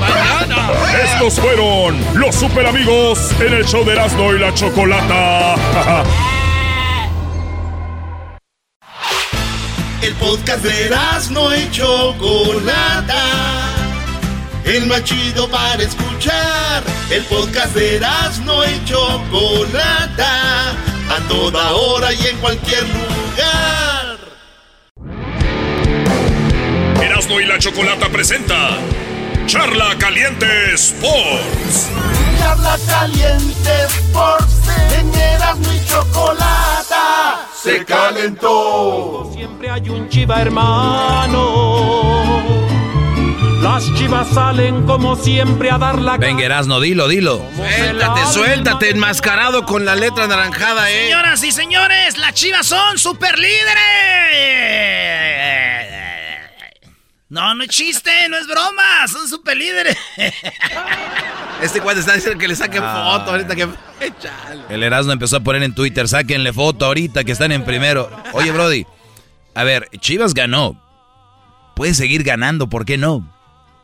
[0.00, 0.70] Mañana.
[1.04, 5.56] Estos fueron los super amigos en el show de Erasmo y la Chocolata.
[10.02, 10.90] El podcast de
[11.30, 13.22] no y Chocolata.
[14.64, 16.82] El más chido para escuchar.
[17.10, 18.00] El podcast de
[18.44, 20.70] no y Chocolata.
[21.08, 24.18] A toda hora y en cualquier lugar.
[27.02, 28.78] Erasmo y la Chocolata presenta
[29.46, 31.88] Charla Caliente Sports.
[32.38, 34.54] Charla Caliente Sports.
[34.98, 37.35] En Erasmo y Chocolata
[37.66, 39.28] se calentó.
[39.34, 42.44] Siempre hay un chiva hermano.
[43.60, 47.42] La Las chivas salen como siempre a dar la Venga, Erasno, dilo, dilo.
[47.56, 51.06] Suéltate, suéltate, enmascarado con la letra naranjada, eh.
[51.06, 55.35] Señoras y señores, las chivas son super líderes.
[57.28, 59.96] No, no es chiste, no es broma, son super líderes.
[61.60, 63.18] Este cuate está diciendo que le saquen Ah.
[63.18, 63.68] foto ahorita que.
[64.68, 68.10] El Erasmo empezó a poner en Twitter, sáquenle foto ahorita que están en primero.
[68.32, 68.86] Oye, Brody,
[69.54, 70.80] a ver, Chivas ganó.
[71.74, 73.32] Puede seguir ganando, ¿por qué no?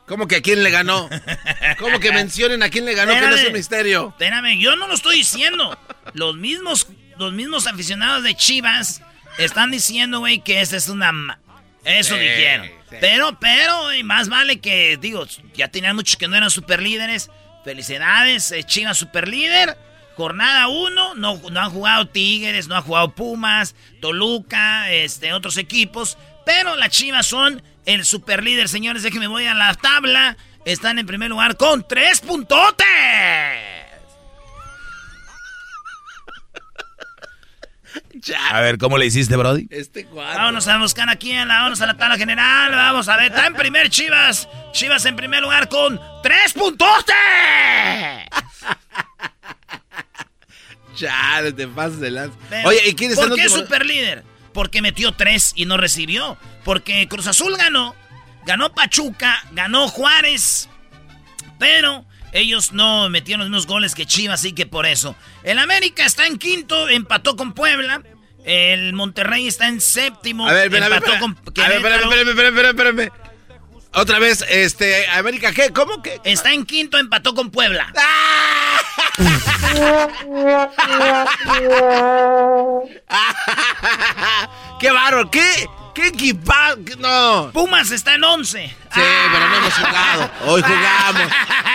[0.06, 1.08] ¿Cómo que a quién le ganó?
[1.78, 3.12] ¿Cómo que mencionen a quién le ganó?
[3.12, 4.08] Que no es un misterio.
[4.10, 5.78] Espérame, yo no lo estoy diciendo.
[6.14, 6.86] Los mismos,
[7.18, 9.02] los mismos aficionados de Chivas
[9.38, 11.38] están diciendo, güey, que esta es una...
[11.84, 12.66] Eso Sí, dijeron.
[12.90, 12.96] sí.
[13.00, 17.30] Pero, pero, güey, más vale que, digo, ya tenían muchos que no eran super líderes.
[17.64, 19.76] Felicidades, eh, Chivas super líder.
[20.16, 26.18] Jornada 1, no, no han jugado Tigres, no han jugado Pumas, Toluca, este, otros equipos.
[26.44, 29.02] Pero las Chivas son el super líder, señores.
[29.02, 30.36] Déjenme voy a la tabla.
[30.64, 32.86] Están en primer lugar con tres puntotes.
[38.50, 39.66] A ver, ¿cómo le hiciste, Brody?
[39.70, 40.36] Este cuate.
[40.38, 42.70] Vámonos a buscar aquí, a la, vámonos a la tabla general.
[42.70, 44.48] Vamos a ver, está en primer Chivas.
[44.72, 47.14] Chivas en primer lugar con tres puntotes.
[50.94, 52.36] Chale, te pasas de lanza.
[52.64, 53.62] Oye, ¿y quién está en ¿Por qué último?
[53.62, 54.24] super líder?
[54.52, 56.36] Porque metió tres y no recibió.
[56.64, 57.96] Porque Cruz Azul ganó,
[58.44, 60.68] ganó Pachuca, ganó Juárez,
[61.58, 65.16] pero ellos no metieron los mismos goles que Chivas, así que por eso.
[65.42, 68.02] El América está en quinto, empató con Puebla.
[68.44, 72.68] El Monterrey está en séptimo, A ver, espérame, espérame, espérame, espérame,
[72.98, 73.10] espérame.
[73.94, 75.70] Otra vez, este, América, ¿qué?
[75.70, 76.18] ¿Cómo que?
[76.24, 77.92] Está en quinto, empató con Puebla.
[84.80, 85.30] ¡Qué bárbaro!
[85.30, 85.68] ¿Qué?
[85.94, 86.74] ¿Qué equipa?
[86.98, 87.50] No.
[87.52, 88.66] Pumas está en once.
[88.94, 89.00] Sí,
[89.32, 90.30] pero no hemos jugado.
[90.46, 91.22] Hoy jugamos.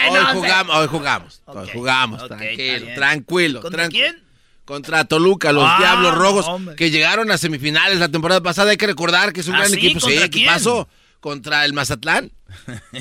[0.10, 0.76] Hoy jugamos.
[0.76, 1.42] Hoy jugamos.
[1.46, 2.24] Hoy jugamos.
[2.24, 3.62] ok, está tranquilo, tranquilo.
[3.62, 4.24] ¿Contra tranqui- quién?
[4.68, 6.76] Contra Toluca, los Ah, Diablos Rojos, hombre.
[6.76, 8.72] que llegaron a semifinales la temporada pasada.
[8.72, 9.78] Hay que recordar que es un ¿Ah, gran sí?
[9.78, 10.02] equipo.
[10.02, 10.44] Sí, ¿Contra quién?
[10.44, 10.90] equipazo.
[11.22, 12.32] Contra el Mazatlán.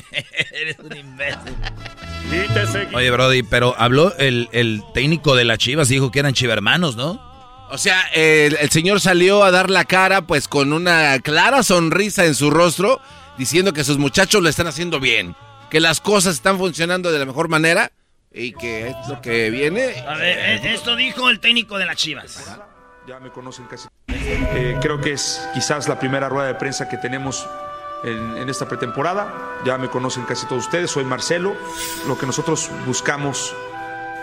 [0.52, 1.54] Eres un imbécil.
[2.94, 6.96] Oye, Brody, pero habló el, el técnico de las Chivas y dijo que eran chivermanos,
[6.96, 7.20] ¿no?
[7.70, 12.24] O sea, el, el señor salió a dar la cara, pues con una clara sonrisa
[12.24, 13.00] en su rostro,
[13.38, 15.34] diciendo que sus muchachos lo están haciendo bien,
[15.68, 17.90] que las cosas están funcionando de la mejor manera
[18.36, 20.04] y que es lo que viene.
[20.06, 22.58] A ver, eh, esto dijo el técnico de las Chivas.
[23.08, 23.88] Ya me conocen casi.
[24.08, 27.48] Eh, creo que es quizás la primera rueda de prensa que tenemos
[28.04, 29.32] en, en esta pretemporada.
[29.64, 30.90] Ya me conocen casi todos ustedes.
[30.90, 31.56] Soy Marcelo.
[32.06, 33.54] Lo que nosotros buscamos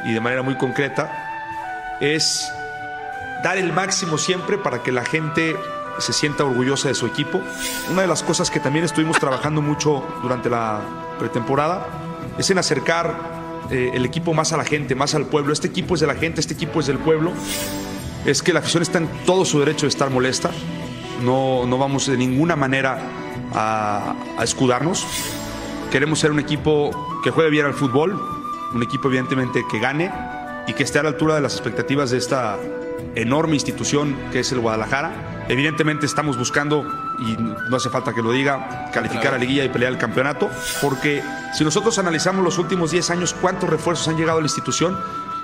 [0.05, 2.51] y de manera muy concreta es
[3.43, 5.55] dar el máximo siempre para que la gente
[5.97, 7.41] se sienta orgullosa de su equipo.
[7.89, 10.81] Una de las cosas que también estuvimos trabajando mucho durante la
[11.19, 11.87] pretemporada
[12.37, 15.53] es en acercar eh, el equipo más a la gente, más al pueblo.
[15.53, 17.31] Este equipo es de la gente, este equipo es del pueblo
[18.25, 20.51] es que la afición está en todo su derecho de estar molesta.
[21.23, 22.99] No, no vamos de ninguna manera
[23.53, 25.05] a, a escudarnos.
[25.91, 28.19] Queremos ser un equipo que juegue bien al fútbol,
[28.73, 30.11] un equipo evidentemente que gane
[30.67, 32.57] y que esté a la altura de las expectativas de esta
[33.15, 35.32] enorme institución que es el Guadalajara.
[35.49, 36.85] Evidentemente estamos buscando,
[37.19, 40.49] y no hace falta que lo diga, calificar a liguilla y pelear el campeonato,
[40.81, 41.23] porque
[41.53, 44.97] si nosotros analizamos los últimos 10 años cuántos refuerzos han llegado a la institución,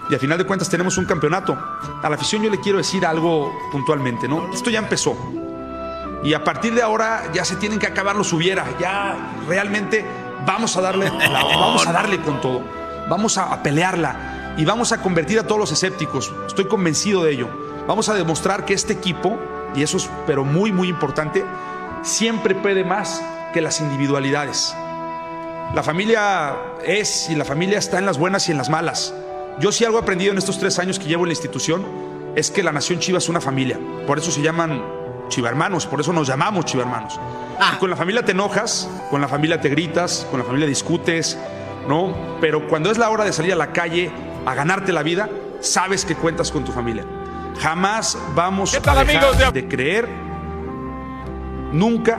[0.09, 1.55] y a final de cuentas tenemos un campeonato.
[2.01, 4.51] A la afición yo le quiero decir algo puntualmente, ¿no?
[4.51, 5.15] Esto ya empezó.
[6.23, 8.65] Y a partir de ahora ya se tienen que acabar los hubiera.
[8.79, 9.15] Ya
[9.47, 10.03] realmente
[10.47, 12.63] vamos a darle, vamos a darle con todo.
[13.07, 16.33] Vamos a, a pelearla y vamos a convertir a todos los escépticos.
[16.47, 17.47] Estoy convencido de ello.
[17.87, 19.39] Vamos a demostrar que este equipo,
[19.76, 21.43] y eso es pero muy muy importante,
[22.01, 24.76] siempre puede más que las individualidades.
[25.74, 29.13] La familia es y la familia está en las buenas y en las malas.
[29.59, 31.86] Yo sí algo he aprendido en estos tres años que llevo en la institución
[32.36, 33.80] es que la nación Chiva es una familia.
[34.07, 34.82] Por eso se llaman
[35.28, 37.20] chivarmanos, por eso nos llamamos chivarmanos.
[37.74, 41.38] Y Con la familia te enojas, con la familia te gritas, con la familia discutes,
[41.88, 42.15] ¿no?
[42.41, 44.11] Pero cuando es la hora de salir a la calle
[44.45, 47.05] a ganarte la vida, sabes que cuentas con tu familia.
[47.62, 50.07] Jamás vamos tal, a dejar amigos de creer
[51.72, 52.18] nunca,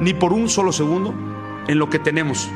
[0.00, 1.14] ni por un solo segundo,
[1.66, 2.48] en lo que tenemos.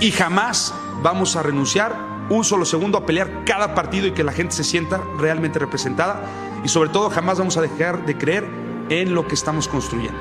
[0.00, 1.94] Y jamás vamos a renunciar
[2.28, 6.22] un solo segundo a pelear cada partido y que la gente se sienta realmente representada.
[6.64, 8.44] Y sobre todo jamás vamos a dejar de creer
[8.88, 10.18] en lo que estamos construyendo.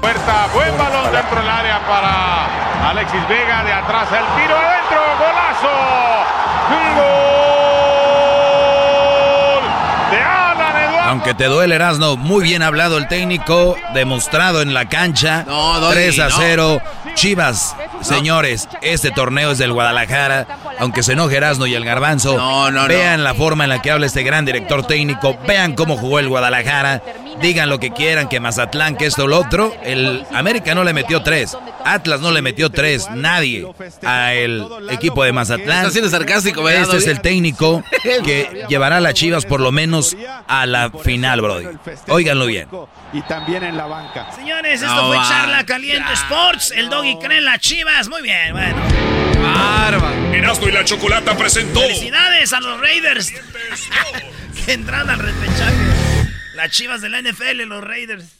[0.00, 5.68] Puerta, buen balón dentro del área para Alexis Vega, de atrás el tiro adentro, golazo.
[6.96, 7.60] Gol
[10.10, 10.99] de Alan Eduardo.
[11.10, 15.42] Aunque te duele, Erasno, muy bien hablado el técnico, demostrado en la cancha.
[15.44, 16.80] No, 3 a 0.
[17.14, 20.46] Chivas, señores, este torneo es del Guadalajara.
[20.78, 22.38] Aunque se enoje Erasno y el Garbanzo,
[22.86, 26.28] vean la forma en la que habla este gran director técnico, vean cómo jugó el
[26.28, 27.02] Guadalajara,
[27.40, 29.74] digan lo que quieran, que Mazatlán, que esto, lo otro.
[29.82, 33.66] El América no le metió tres, Atlas no le metió tres, nadie
[34.04, 35.78] a el equipo de Mazatlán.
[35.78, 37.82] Está siendo sarcástico, Este es el técnico
[38.24, 40.16] que llevará a las Chivas por lo menos
[40.46, 41.66] a la final, Brody.
[42.08, 42.68] Óiganlo bien.
[43.12, 44.30] Y también en la banca.
[44.32, 46.72] Señores, esto fue Charla Caliente Sports.
[46.76, 48.08] El doggy cree en las Chivas.
[48.08, 48.76] Muy bien, bueno.
[49.42, 50.34] Bárbaro.
[50.34, 51.80] Erasmo y la Chocolata presentó.
[51.80, 53.32] Felicidades a los Raiders.
[54.66, 55.89] que entran al repechaje.
[56.60, 58.39] Las Chivas de la NFL, los Raiders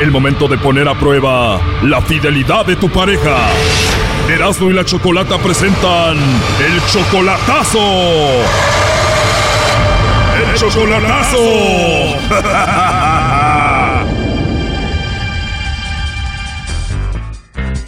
[0.00, 3.36] El momento de poner a prueba la fidelidad de tu pareja.
[4.30, 7.78] Erasmo y la Chocolata presentan El Chocolatazo.
[10.38, 11.38] El Chocolatazo.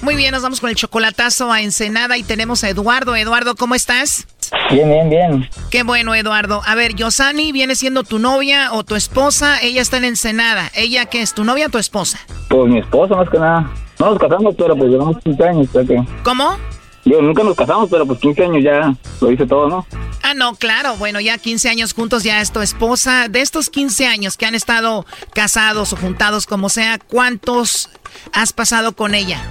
[0.02, 3.16] Muy bien, nos vamos con el chocolatazo a Ensenada y tenemos a Eduardo.
[3.16, 4.26] Eduardo, ¿cómo estás?
[4.70, 5.50] Bien, bien, bien.
[5.70, 6.62] Qué bueno, Eduardo.
[6.64, 9.61] A ver, Yosani viene siendo tu novia o tu esposa.
[9.61, 10.70] Ella está en Ensenada.
[10.74, 11.34] ¿Ella qué es?
[11.34, 12.18] ¿Tu novia o tu esposa?
[12.48, 13.70] Pues mi esposa, más que nada.
[13.98, 15.68] No nos casamos, pero pues llevamos 15 años.
[15.72, 16.03] que...
[16.22, 16.57] ¿Cómo?
[17.05, 19.86] Yo nunca nos casamos, pero pues 15 años ya lo hice todo, ¿no?
[20.22, 20.96] Ah, no, claro.
[20.96, 23.28] Bueno, ya 15 años juntos, ya es tu esposa.
[23.28, 27.90] De estos 15 años que han estado casados o juntados, como sea, ¿cuántos
[28.32, 29.42] has pasado con ella?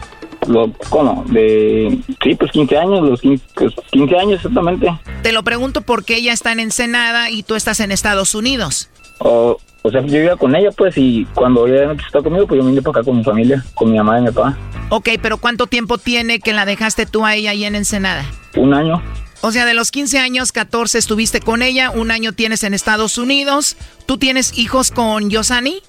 [0.47, 1.23] Lo, ¿Cómo?
[1.27, 4.87] De, sí, pues 15 años, los 15, pues 15 años exactamente.
[5.21, 8.89] Te lo pregunto porque ella está en Ensenada y tú estás en Estados Unidos.
[9.19, 12.63] O, o sea, yo vivía con ella, pues, y cuando ella estar conmigo, pues yo
[12.63, 14.57] me vine para acá con mi familia, con mi mamá y mi papá.
[14.89, 18.25] Ok, pero ¿cuánto tiempo tiene que la dejaste tú a ella ahí en Ensenada?
[18.55, 19.01] Un año.
[19.41, 23.17] O sea, de los 15 años, 14 estuviste con ella, un año tienes en Estados
[23.17, 23.75] Unidos.
[24.05, 25.81] ¿Tú tienes hijos con Yosani?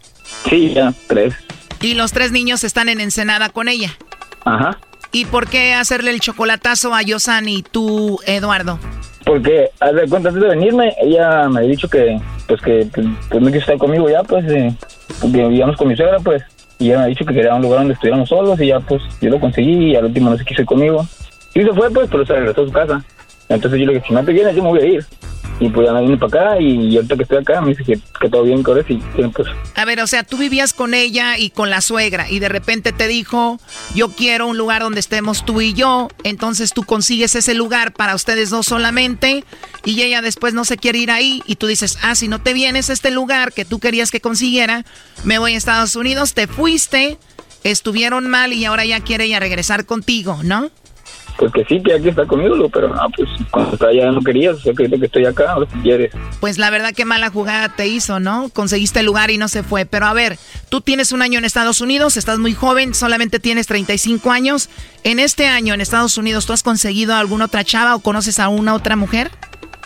[0.49, 1.35] Sí, ya, tres.
[1.83, 3.95] Y los tres niños están en Ensenada con ella.
[4.45, 4.79] Ajá.
[5.13, 8.79] ¿Y por qué hacerle el chocolatazo a Yosani, tú, Eduardo?
[9.25, 13.07] Porque, a ver, cuenta, antes de venirme, ella me ha dicho que, pues, que pues,
[13.29, 14.75] pues no quiso estar conmigo ya, pues, eh,
[15.25, 16.43] vivíamos con mi suegra, pues,
[16.79, 19.03] y ella me ha dicho que quería un lugar donde estuviéramos solos, y ya, pues,
[19.21, 21.07] yo lo conseguí, y al último no se quiso ir conmigo.
[21.55, 23.05] Y se fue, pues, pero se regresó a su casa.
[23.49, 25.07] Entonces yo le dije, si no te vienes, yo me voy a ir.
[25.61, 28.29] Y pues ya me vine para acá y ahorita que estoy acá me dice que,
[28.29, 28.97] todo bien con y
[29.29, 29.49] pues...
[29.75, 32.93] A ver, o sea, tú vivías con ella y con la suegra y de repente
[32.93, 33.61] te dijo,
[33.95, 38.15] yo quiero un lugar donde estemos tú y yo, entonces tú consigues ese lugar para
[38.15, 39.45] ustedes dos solamente
[39.85, 42.55] y ella después no se quiere ir ahí y tú dices, ah, si no te
[42.55, 44.85] vienes a este lugar que tú querías que consiguiera,
[45.25, 47.19] me voy a Estados Unidos, te fuiste,
[47.65, 50.71] estuvieron mal y ahora ya quiere ella regresar contigo, ¿no?
[51.37, 54.57] Pues que sí, que aquí está conmigo, pero no, pues cuando estaba allá no querías,
[54.57, 56.13] o sea, que estoy acá, ahora si quieres.
[56.41, 58.49] Pues la verdad que mala jugada te hizo, ¿no?
[58.51, 59.87] Conseguiste el lugar y no se fue.
[59.87, 63.67] Pero a ver, tú tienes un año en Estados Unidos, estás muy joven, solamente tienes
[63.67, 64.69] 35 años.
[65.05, 68.49] En este año en Estados Unidos, ¿tú has conseguido alguna otra chava o conoces a
[68.49, 69.31] una otra mujer?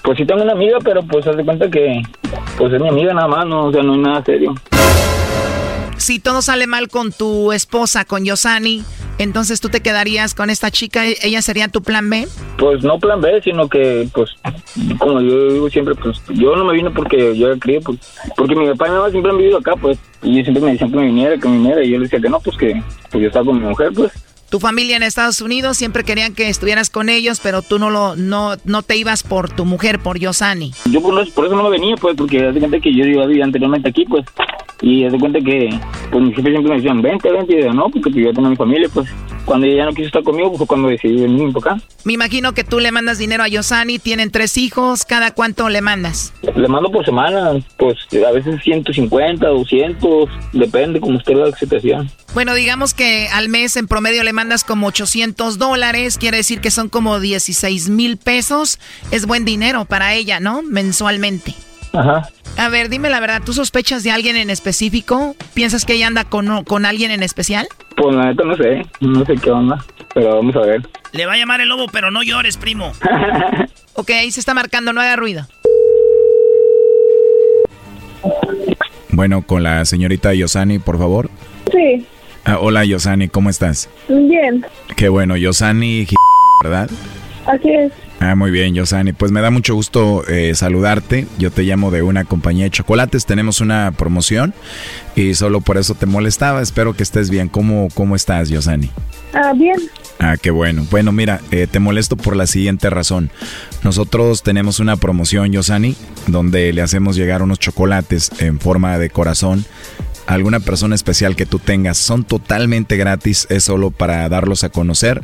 [0.02, 2.02] Pues sí tengo una amiga, pero pues haz de cuenta que
[2.58, 4.54] pues es mi amiga nada más, no, o sea, no es nada serio.
[5.98, 8.84] Si todo sale mal con tu esposa, con Yosani,
[9.18, 12.28] entonces tú te quedarías con esta chica, ¿ella sería tu plan B?
[12.58, 14.30] Pues no plan B, sino que, pues,
[14.98, 17.98] como yo digo siempre, pues yo no me vine porque yo era crío, pues,
[18.36, 20.72] porque mi papá y mi mamá siempre han vivido acá, pues, y ellos siempre me
[20.72, 22.82] decían que me viniera, que me viniera, y yo le decía que no, pues que
[23.10, 24.12] pues yo estaba con mi mujer, pues.
[24.50, 28.16] Tu familia en Estados Unidos siempre querían que estuvieras con ellos, pero tú no lo
[28.16, 30.72] no no te ibas por tu mujer, por Yosani.
[30.90, 34.04] Yo por, eso no me venía, pues, porque de cuenta que yo vivía anteriormente aquí,
[34.04, 34.24] pues,
[34.80, 35.70] y de cuenta que
[36.10, 38.56] pues mis jefes siempre me decían, vente, vente, y yo no, porque yo tengo mi
[38.56, 39.08] familia, pues,
[39.46, 41.80] cuando ella no quiso estar conmigo, pues fue cuando decidí venir por acá.
[42.04, 45.80] Me imagino que tú le mandas dinero a Yosani, tienen tres hijos, ¿cada cuánto le
[45.80, 46.34] mandas?
[46.42, 52.10] Le mando por semana, pues a veces 150, 200, depende como esté la situación.
[52.34, 56.70] Bueno, digamos que al mes en promedio le mandas como 800 dólares, quiere decir que
[56.70, 58.78] son como 16 mil pesos.
[59.10, 60.62] Es buen dinero para ella, ¿no?
[60.62, 61.54] Mensualmente.
[61.94, 62.28] Ajá.
[62.58, 65.34] A ver, dime la verdad, ¿tú sospechas de alguien en específico?
[65.54, 67.66] ¿Piensas que ella anda con, con alguien en especial?
[67.96, 69.82] Pues la neta no sé, no sé qué onda,
[70.14, 70.82] pero vamos a ver.
[71.12, 72.92] Le va a llamar el lobo, pero no llores, primo.
[73.94, 75.46] ok, ahí se está marcando, no haga ruido.
[79.10, 81.30] Bueno, con la señorita Yosani, por favor.
[81.72, 82.06] Sí.
[82.48, 83.88] Ah, hola Yosani, ¿cómo estás?
[84.08, 84.64] Bien.
[84.94, 86.06] Qué bueno, Yosani,
[86.62, 86.88] ¿verdad?
[87.44, 87.92] Así es.
[88.20, 89.12] Ah, muy bien, Yosani.
[89.12, 91.26] Pues me da mucho gusto eh, saludarte.
[91.38, 93.26] Yo te llamo de una compañía de chocolates.
[93.26, 94.54] Tenemos una promoción
[95.16, 96.62] y solo por eso te molestaba.
[96.62, 97.48] Espero que estés bien.
[97.48, 98.90] ¿Cómo, cómo estás, Yosani?
[99.34, 99.78] Ah, bien.
[100.20, 100.86] Ah, qué bueno.
[100.88, 103.30] Bueno, mira, eh, te molesto por la siguiente razón.
[103.82, 105.96] Nosotros tenemos una promoción, Yosani,
[106.28, 109.64] donde le hacemos llegar unos chocolates en forma de corazón
[110.26, 111.98] alguna persona especial que tú tengas.
[111.98, 115.22] Son totalmente gratis, es solo para darlos a conocer.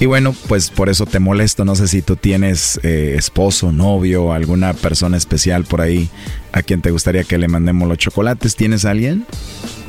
[0.00, 1.64] Y bueno, pues por eso te molesto.
[1.64, 6.08] No sé si tú tienes eh, esposo, novio, alguna persona especial por ahí
[6.52, 8.56] a quien te gustaría que le mandemos los chocolates.
[8.56, 9.26] ¿Tienes alguien?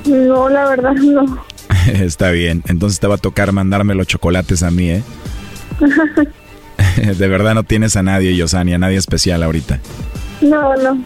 [0.06, 1.43] No, la verdad no.
[1.88, 5.03] Está bien, entonces te va a tocar mandarme los chocolates a mí, ¿eh?
[7.18, 9.80] de verdad no tienes a nadie, Yosani, a nadie especial ahorita.
[10.41, 11.01] No, no.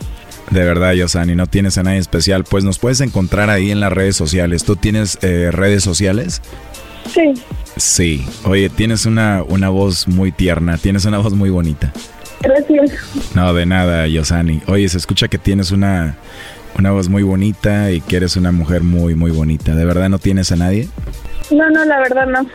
[0.51, 2.43] De verdad, Yosani, no tienes a nadie especial.
[2.43, 4.63] Pues nos puedes encontrar ahí en las redes sociales.
[4.63, 6.41] ¿Tú tienes eh, redes sociales?
[7.13, 7.33] Sí.
[7.77, 8.25] Sí.
[8.45, 11.93] Oye, tienes una, una voz muy tierna, tienes una voz muy bonita.
[12.41, 12.91] Gracias.
[13.35, 14.61] No, de nada, Yosani.
[14.67, 16.17] Oye, se escucha que tienes una,
[16.77, 19.75] una voz muy bonita y que eres una mujer muy, muy bonita.
[19.75, 20.87] ¿De verdad no tienes a nadie?
[21.51, 22.47] No, no, la verdad no.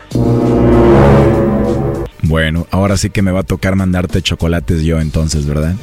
[2.22, 5.74] Bueno, ahora sí que me va a tocar mandarte chocolates yo entonces, ¿verdad?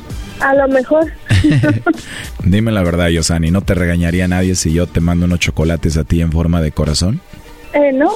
[0.42, 1.12] A lo mejor.
[2.44, 6.04] Dime la verdad, Yosani, ¿no te regañaría nadie si yo te mando unos chocolates a
[6.04, 7.22] ti en forma de corazón?
[7.74, 8.12] Eh, no.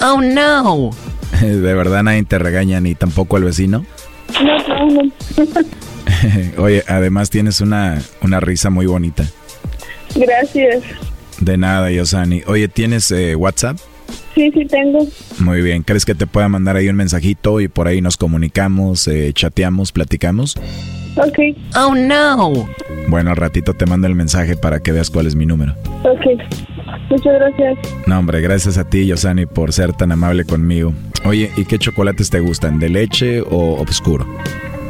[0.00, 0.90] Oh, no.
[1.40, 3.84] ¿De verdad nadie te regaña ni tampoco el vecino?
[4.42, 5.12] No, no,
[6.62, 9.24] Oye, además tienes una, una risa muy bonita.
[10.14, 10.82] Gracias.
[11.40, 12.42] De nada, Yosani.
[12.46, 13.78] Oye, ¿tienes eh, WhatsApp?
[14.34, 15.06] Sí, sí tengo.
[15.38, 15.82] Muy bien.
[15.82, 19.92] ¿Crees que te pueda mandar ahí un mensajito y por ahí nos comunicamos, eh, chateamos,
[19.92, 20.56] platicamos?
[21.16, 21.38] Ok.
[21.76, 22.66] Oh, no.
[23.08, 25.74] Bueno, al ratito te mando el mensaje para que veas cuál es mi número.
[26.02, 26.40] Ok.
[27.10, 27.78] Muchas gracias.
[28.06, 30.92] No, hombre, gracias a ti, Yosani, por ser tan amable conmigo.
[31.24, 32.78] Oye, ¿y qué chocolates te gustan?
[32.78, 34.26] ¿De leche o oscuro?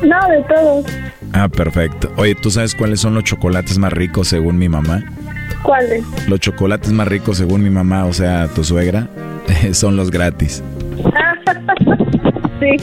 [0.03, 0.87] No, de todos.
[1.33, 2.11] Ah, perfecto.
[2.17, 5.05] Oye, ¿tú sabes cuáles son los chocolates más ricos según mi mamá?
[5.65, 6.05] ¿Cuáles?
[6.29, 9.09] Los chocolates más ricos según mi mamá, o sea, tu suegra,
[9.73, 10.63] son los gratis.
[12.61, 12.77] sí.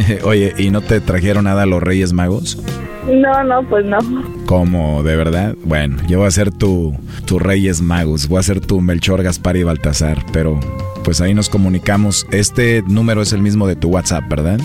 [0.24, 2.58] Oye, ¿y no te trajeron nada a los Reyes Magos?
[3.06, 3.98] No, no, pues no.
[4.46, 5.02] ¿Cómo?
[5.02, 5.54] ¿De verdad?
[5.64, 6.94] Bueno, yo voy a ser tu,
[7.24, 10.58] tu Reyes Magos, voy a ser tu Melchor, Gaspar y Baltasar, pero
[11.04, 12.26] pues ahí nos comunicamos.
[12.32, 14.58] Este número es el mismo de tu WhatsApp, ¿verdad?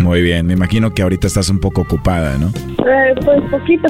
[0.00, 2.48] Muy bien, me imagino que ahorita estás un poco ocupada, ¿no?
[2.48, 3.88] Eh, pues poquito.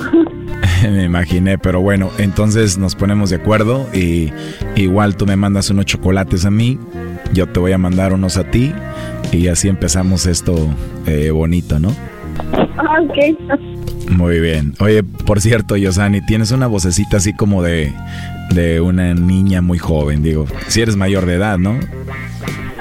[0.82, 4.32] me imaginé, pero bueno, entonces nos ponemos de acuerdo y
[4.74, 6.78] igual tú me mandas unos chocolates a mí,
[7.32, 8.72] yo te voy a mandar unos a ti
[9.32, 10.54] y así empezamos esto
[11.06, 11.92] eh, bonito, ¿no?
[12.78, 14.10] Ah, ok.
[14.10, 14.74] Muy bien.
[14.78, 17.92] Oye, por cierto, Yosani, tienes una vocecita así como de,
[18.54, 20.46] de una niña muy joven, digo.
[20.68, 21.78] Si eres mayor de edad, ¿no?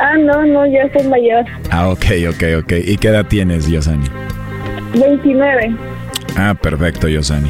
[0.07, 1.44] Ah, no, no, ya soy mayor.
[1.72, 2.73] Ah, ok, ok, ok.
[2.86, 4.06] ¿Y qué edad tienes, Yosani?
[4.94, 5.76] 29.
[6.38, 7.49] Ah, perfecto, Yosani.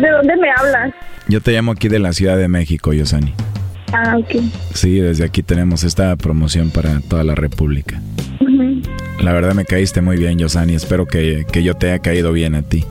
[0.00, 0.92] ¿De dónde me hablas?
[1.28, 3.32] Yo te llamo aquí de la Ciudad de México, Yosani.
[3.92, 4.42] Ah, ok.
[4.74, 8.00] Sí, desde aquí tenemos esta promoción para toda la República.
[9.20, 10.74] La verdad me caíste muy bien, Yosani.
[10.74, 12.84] Espero que, que yo te haya caído bien a ti.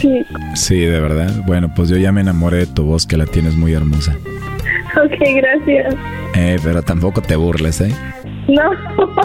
[0.00, 0.26] Sí.
[0.56, 1.30] Sí, de verdad.
[1.46, 4.16] Bueno, pues yo ya me enamoré de tu voz, que la tienes muy hermosa.
[4.96, 5.94] Ok, gracias.
[6.34, 7.94] Eh, pero tampoco te burles, ¿eh?
[8.48, 8.70] No,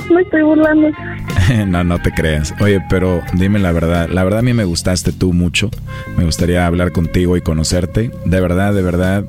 [0.13, 0.89] me estoy burlando.
[1.67, 2.53] no, no te creas.
[2.59, 4.09] Oye, pero dime la verdad.
[4.09, 5.69] La verdad a mí me gustaste tú mucho.
[6.17, 8.11] Me gustaría hablar contigo y conocerte.
[8.25, 9.25] De verdad, de verdad,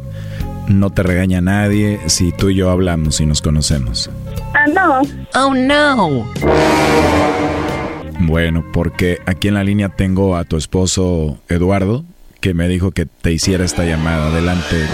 [0.68, 4.10] no te regaña nadie si tú y yo hablamos y nos conocemos.
[4.54, 5.02] Ah, no.
[5.34, 6.26] Oh, no.
[8.20, 12.04] Bueno, porque aquí en la línea tengo a tu esposo Eduardo,
[12.40, 14.28] que me dijo que te hiciera esta llamada.
[14.28, 14.86] Adelante,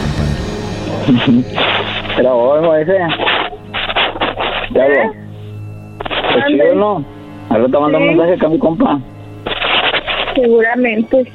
[1.07, 1.45] compadre.
[2.17, 2.99] Pero ese.
[4.75, 5.03] Ya lo.
[6.39, 7.05] ¿Es chido no?
[7.51, 8.99] Al rato manda un mensaje acá a mi compa.
[10.35, 11.33] Seguramente.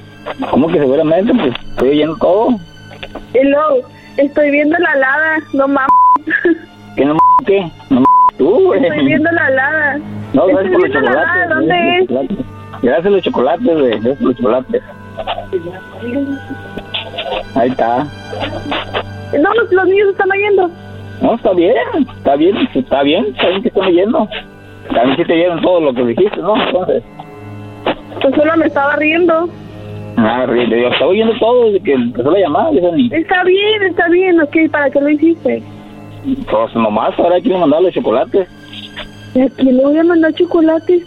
[0.50, 1.34] ¿Cómo que seguramente?
[1.34, 2.50] Pues estoy oyendo todo.
[3.34, 3.88] Luego,
[4.18, 5.88] estoy viendo la alada, no mames.
[6.96, 7.70] ¿Qué no qué?
[7.90, 8.04] No
[8.38, 8.84] tú, güey.
[8.84, 10.00] Estoy viendo la alada.
[10.34, 11.30] No, gracias por los la chocolates.
[11.32, 12.08] alada, ¿dónde es?
[12.08, 12.40] Gracias.
[12.82, 13.90] Gracias a los chocolates, güey.
[14.00, 14.84] Gracias a los chocolates.
[17.56, 18.08] Ahí está.
[19.40, 20.72] No, los, los niños están oyendo.
[21.22, 21.76] No, está bien.
[22.18, 22.58] Está bien.
[22.74, 23.26] Está bien.
[23.26, 24.30] Está bien que están oyendo.
[24.94, 26.56] También sí te oyeron todo lo que dijiste, ¿no?
[26.56, 27.04] Entonces.
[28.22, 29.50] Pues solo me estaba riendo.
[30.18, 32.72] Ah, ríe, yo estaba oyendo todo desde que empezó la llamada.
[32.72, 33.08] Ni...
[33.14, 35.62] Está bien, está bien, ok, ¿para qué lo hiciste?
[36.50, 38.48] Pues nomás, ahora hay que mandar los chocolates.
[39.36, 41.04] ¿Y a quién le voy a mandar chocolates?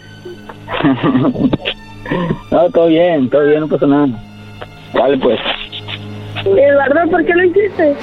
[2.51, 4.07] no, todo bien, todo bien, no pasa nada.
[4.93, 5.39] Vale, pues.
[6.45, 7.95] Eduardo, ¿por qué lo hiciste?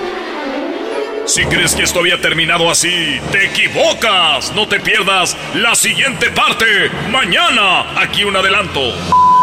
[1.29, 4.51] Si crees que esto había terminado así, te equivocas.
[4.57, 6.65] No te pierdas la siguiente parte.
[7.13, 8.81] Mañana, aquí un adelanto.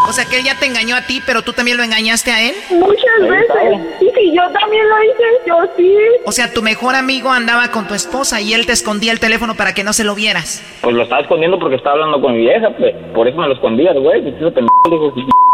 [0.09, 2.41] O sea que él ya te engañó a ti, pero tú también lo engañaste a
[2.41, 2.55] él.
[2.71, 4.01] Muchas veces.
[4.01, 5.95] Y si yo también lo hice, yo sí.
[6.25, 9.53] O sea, tu mejor amigo andaba con tu esposa y él te escondía el teléfono
[9.53, 10.63] para que no se lo vieras.
[10.81, 12.95] Pues lo estaba escondiendo porque estaba hablando con mi vieja, pues.
[13.13, 14.23] Por eso me lo escondías, güey.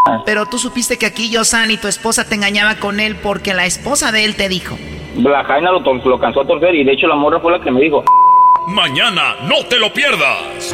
[0.06, 3.54] "Sí, Pero tú supiste que aquí Yosan y tu esposa te engañaba con él porque
[3.54, 4.78] la esposa de él te dijo.
[5.16, 7.72] La Jaina lo, lo cansó a torcer y de hecho la morra fue la que
[7.72, 8.04] me dijo.
[8.68, 10.74] Mañana, no te lo pierdas.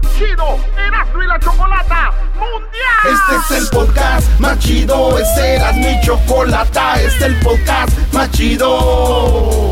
[0.21, 3.05] chido Erasmo Chocolata Mundial.
[3.05, 8.29] Este es el podcast más chido, este era mi chocolata, este es el podcast más
[8.31, 9.71] chido.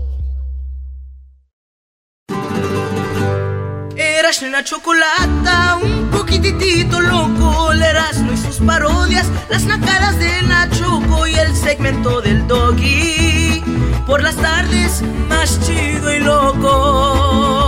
[3.97, 10.41] Erasmo y la chocolata, un poquitito loco, el Erasmo y sus parodias, las nacadas de
[10.43, 13.63] la Choco y el segmento del Doggy.
[14.05, 17.61] Por las tardes, más chido y loco.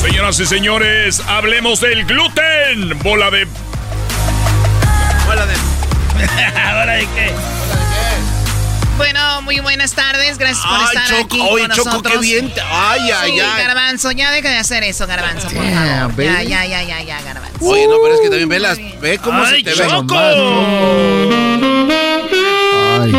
[0.00, 2.98] Señoras y señores, hablemos del gluten.
[3.02, 3.46] Bola de.
[5.26, 5.54] Bola de.
[6.60, 7.57] ¿Ahora de qué?
[8.98, 12.12] Bueno, muy buenas tardes, gracias por Ay, estar Choco, aquí oye, con Choco, nosotros.
[12.14, 13.62] qué bien ay, ay, Sí, ay.
[13.64, 15.70] Garbanzo, ya deja de hacer eso, Garbanzo, por favor.
[15.70, 16.48] Ya, baby.
[16.48, 17.64] ya, ya, ya, ya, Garbanzo.
[17.64, 18.76] Oye, no, pero es que también ve las.
[19.00, 19.88] Ve cómo Ay, se te ve.
[19.88, 20.18] Choco.
[23.00, 23.12] Ay,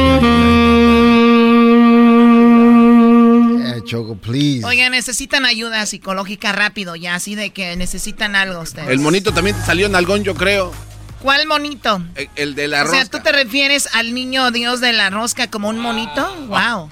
[3.62, 4.66] Eh, Choco, please.
[4.66, 8.90] Oigan, necesitan ayuda psicológica rápido, ya, así de que necesitan algo ustedes.
[8.90, 10.74] El monito también salió en algón, yo creo.
[11.22, 12.02] ¿Cuál monito?
[12.16, 13.18] El, el de la o sea, rosca.
[13.18, 16.36] ¿tú te refieres al niño Dios de la rosca como un monito?
[16.48, 16.90] Wow.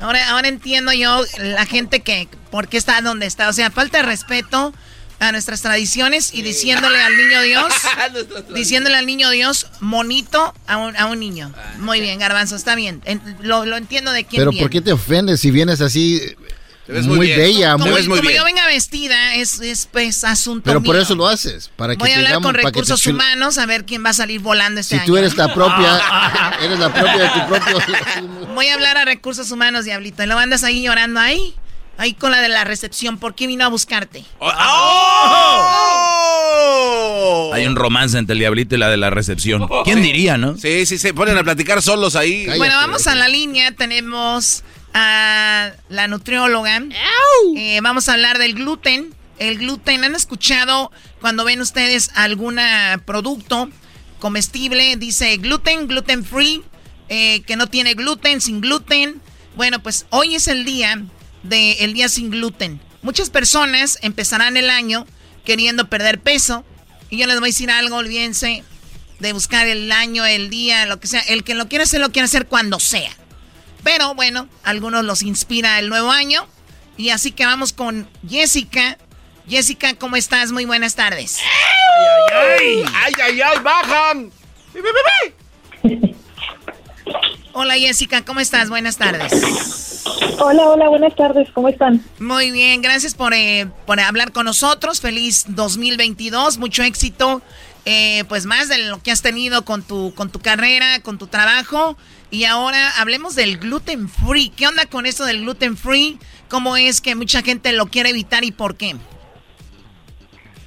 [0.00, 3.48] Ahora, ahora entiendo yo la gente que, ¿por qué está donde está?
[3.48, 4.72] O sea, falta de respeto
[5.18, 7.70] a nuestras tradiciones y diciéndole al niño Dios,
[8.54, 11.52] diciéndole al niño Dios, monito a un, a un niño.
[11.80, 13.02] Muy bien, Garbanzo, está bien.
[13.04, 14.64] En- lo, lo entiendo de quién Pero viene.
[14.64, 16.22] ¿por qué te ofendes si vienes así
[16.90, 17.38] ves muy, muy bien.
[17.38, 17.72] bella?
[17.72, 21.70] Como, muy- como yo venga vestida, es, es pues asunto Pero por eso lo haces,
[21.76, 24.10] para que Voy a te hablar digamos, con te recursos humanos a ver quién va
[24.10, 25.06] a salir volando este Si año.
[25.06, 26.00] tú eres la propia,
[26.62, 27.78] eres la propia de tu propio...
[28.54, 30.22] Voy a hablar a recursos humanos, diablito.
[30.22, 31.54] Y lo andas ahí llorando ahí.
[31.98, 33.18] Ahí con la de la recepción.
[33.18, 34.24] ¿Por qué vino a buscarte?
[36.50, 37.50] ¡Oh!
[37.52, 39.68] Hay un romance entre el diablito y la de la recepción.
[39.84, 40.56] ¿Quién diría, no?
[40.56, 42.46] Sí, sí, se ponen a platicar solos ahí.
[42.56, 43.72] bueno, vamos a la línea.
[43.72, 44.62] Tenemos
[44.94, 46.82] a la nutrióloga.
[47.56, 49.14] Eh, vamos a hablar del gluten.
[49.38, 50.90] El gluten, ¿han escuchado
[51.20, 52.58] cuando ven ustedes algún
[53.06, 53.70] producto
[54.18, 54.96] comestible?
[54.96, 56.62] Dice gluten, gluten free,
[57.08, 59.20] eh, que no tiene gluten, sin gluten.
[59.56, 61.02] Bueno, pues hoy es el día
[61.42, 62.80] del el día sin gluten.
[63.02, 65.06] Muchas personas empezarán el año
[65.44, 66.64] queriendo perder peso.
[67.08, 68.62] Y yo les voy a decir algo, olvídense
[69.20, 71.20] de buscar el año, el día, lo que sea.
[71.20, 73.10] El que lo quiere hacer, lo quiere hacer cuando sea.
[73.82, 76.46] Pero bueno, algunos los inspira el nuevo año
[76.96, 78.98] Y así que vamos con Jessica.
[79.48, 80.52] Jessica, ¿cómo estás?
[80.52, 81.38] Muy buenas tardes.
[81.40, 83.14] ¡Ay, ay, ay!
[83.22, 84.30] ¡Ay, ay, bajan!
[87.52, 88.70] Hola Jessica, ¿cómo estás?
[88.70, 90.04] Buenas tardes.
[90.38, 92.02] Hola, hola, buenas tardes, ¿cómo están?
[92.18, 95.00] Muy bien, gracias por, eh, por hablar con nosotros.
[95.00, 97.42] Feliz 2022, mucho éxito.
[97.86, 101.26] Eh, pues más de lo que has tenido con tu, con tu carrera, con tu
[101.26, 101.96] trabajo.
[102.30, 104.50] Y ahora hablemos del gluten free.
[104.50, 106.18] ¿Qué onda con eso del gluten free?
[106.48, 108.94] ¿Cómo es que mucha gente lo quiere evitar y por qué?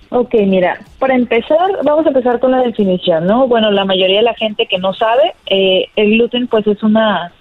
[0.09, 3.47] Ok, mira, para empezar, vamos a empezar con la definición, ¿no?
[3.47, 7.33] Bueno, la mayoría de la gente que no sabe, eh, el gluten pues es una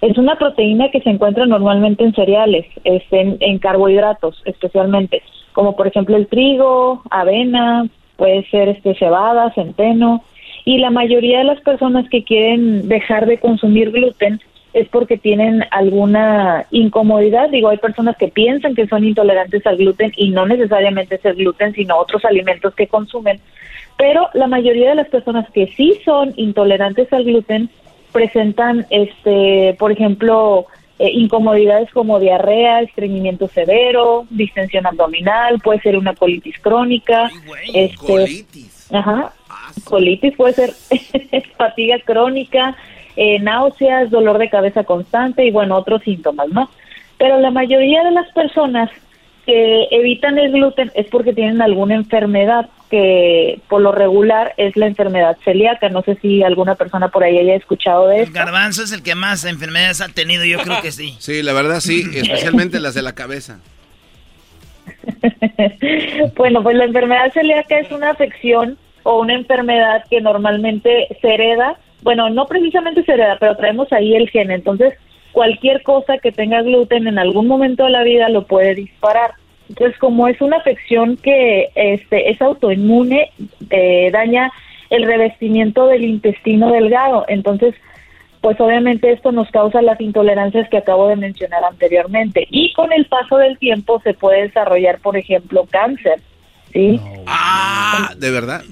[0.00, 5.22] es una proteína que se encuentra normalmente en cereales, este, en, carbohidratos especialmente,
[5.52, 10.22] como por ejemplo el trigo, avena, puede ser este cebada, centeno,
[10.64, 14.40] y la mayoría de las personas que quieren dejar de consumir gluten
[14.72, 17.48] es porque tienen alguna incomodidad.
[17.50, 21.36] Digo, hay personas que piensan que son intolerantes al gluten y no necesariamente es el
[21.36, 23.40] gluten, sino otros alimentos que consumen.
[23.96, 27.70] Pero la mayoría de las personas que sí son intolerantes al gluten
[28.12, 30.66] presentan, este, por ejemplo,
[30.98, 37.30] eh, incomodidades como diarrea, estreñimiento severo, distensión abdominal, puede ser una colitis crónica,
[37.72, 38.92] este, colitis.
[38.92, 39.32] Ajá,
[39.84, 40.72] colitis puede ser
[41.56, 42.76] fatiga crónica,
[43.16, 46.70] eh, náuseas, dolor de cabeza constante y bueno, otros síntomas, ¿no?
[47.18, 48.90] Pero la mayoría de las personas
[49.44, 54.86] que evitan el gluten es porque tienen alguna enfermedad que por lo regular es la
[54.86, 55.88] enfermedad celíaca.
[55.88, 58.32] No sé si alguna persona por ahí haya escuchado de eso.
[58.32, 61.16] Garbanzo es el que más enfermedades ha tenido, yo creo que sí.
[61.18, 63.60] Sí, la verdad sí, especialmente las de la cabeza.
[66.36, 71.78] bueno, pues la enfermedad celíaca es una afección o una enfermedad que normalmente se hereda
[72.02, 74.50] bueno, no precisamente se hereda, pero traemos ahí el gen.
[74.50, 74.94] Entonces,
[75.32, 79.32] cualquier cosa que tenga gluten en algún momento de la vida lo puede disparar.
[79.68, 83.30] Entonces, como es una afección que este, es autoinmune,
[83.70, 84.50] eh, daña
[84.90, 87.24] el revestimiento del intestino delgado.
[87.28, 87.74] Entonces,
[88.40, 92.46] pues obviamente esto nos causa las intolerancias que acabo de mencionar anteriormente.
[92.50, 96.20] Y con el paso del tiempo se puede desarrollar, por ejemplo, cáncer.
[96.72, 97.00] ¿Sí?
[97.26, 98.64] Ah, ¿de verdad?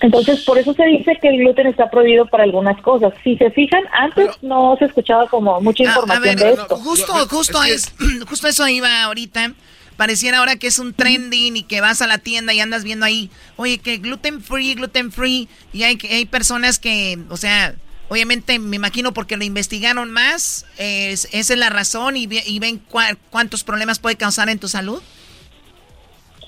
[0.00, 3.12] Entonces, por eso se dice que el gluten está prohibido para algunas cosas.
[3.22, 6.76] Si se fijan, antes no se escuchaba como mucha información de esto.
[6.76, 7.94] justo, justo, es,
[8.28, 9.52] justo eso iba ahorita.
[9.96, 13.06] Pareciera ahora que es un trending y que vas a la tienda y andas viendo
[13.06, 15.48] ahí, oye, que gluten free, gluten free.
[15.72, 17.74] Y hay, hay personas que, o sea,
[18.12, 22.82] obviamente me imagino porque lo investigaron más, esa es la razón y, ven
[23.30, 25.02] cuántos problemas puede causar en tu salud.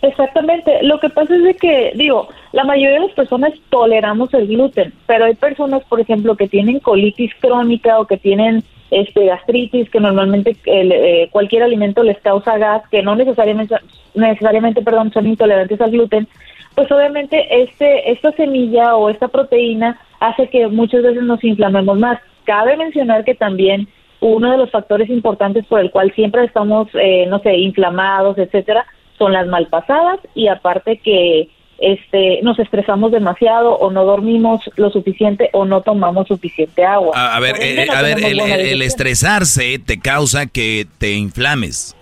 [0.04, 0.82] Exactamente.
[0.82, 4.92] Lo que pasa es de que, digo, la mayoría de las personas toleramos el gluten,
[5.06, 10.00] pero hay personas, por ejemplo, que tienen colitis crónica o que tienen este gastritis, que
[10.00, 13.76] normalmente eh, cualquier alimento les causa gas, que no necesariamente,
[14.14, 16.28] necesariamente, perdón, son intolerantes al gluten.
[16.74, 22.20] Pues obviamente este esta semilla o esta proteína hace que muchas veces nos inflamemos más.
[22.44, 23.88] Cabe mencionar que también
[24.20, 28.84] uno de los factores importantes por el cual siempre estamos, eh, no sé, inflamados, etcétera,
[29.18, 35.50] son las malpasadas y aparte que este nos estresamos demasiado o no dormimos lo suficiente
[35.52, 37.12] o no tomamos suficiente agua.
[37.14, 41.96] A, ver, eh, a ver, el, estresarse te causa que te inflames.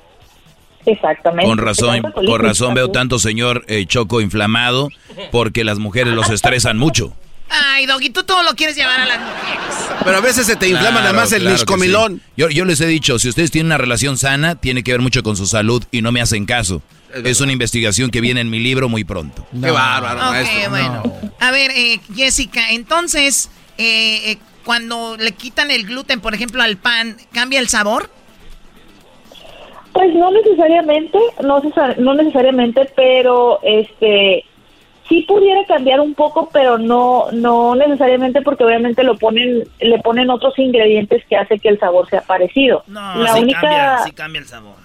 [0.85, 1.49] Exactamente.
[1.49, 4.89] Con razón, con razón veo tanto señor eh, Choco inflamado
[5.31, 7.13] porque las mujeres los estresan mucho.
[7.49, 9.91] Ay, Doggy, tú todo lo quieres llevar a las mujeres.
[10.05, 13.19] Pero a veces se te inflama nada más el claro Yo, yo les he dicho,
[13.19, 16.13] si ustedes tienen una relación sana, tiene que ver mucho con su salud y no
[16.13, 16.83] me hacen caso.
[17.25, 19.47] Es una investigación que viene en mi libro muy pronto.
[19.53, 20.21] Qué bárbaro,
[20.71, 21.03] bueno.
[21.41, 26.77] A ver, eh, Jessica, entonces, eh, eh, cuando le quitan el gluten, por ejemplo, al
[26.77, 28.11] pan, ¿cambia el sabor?
[29.93, 31.61] Pues no necesariamente, no,
[31.99, 34.45] no necesariamente, pero este
[35.09, 40.31] sí pudiera cambiar un poco, pero no no necesariamente porque obviamente lo ponen le ponen
[40.31, 42.85] otros ingredientes que hace que el sabor sea parecido.
[42.87, 44.77] No, la única cambia, sí cambia el sabor.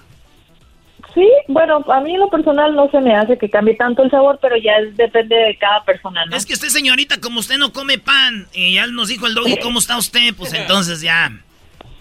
[1.18, 4.12] Sí, bueno, a mí en lo personal no se me hace que cambie tanto el
[4.12, 6.38] sabor, pero ya depende de cada persona, ¿no?
[6.38, 9.58] Es que usted, señorita, como usted no come pan, y ya nos dijo el doggy
[9.64, 11.32] cómo está usted, pues entonces ya.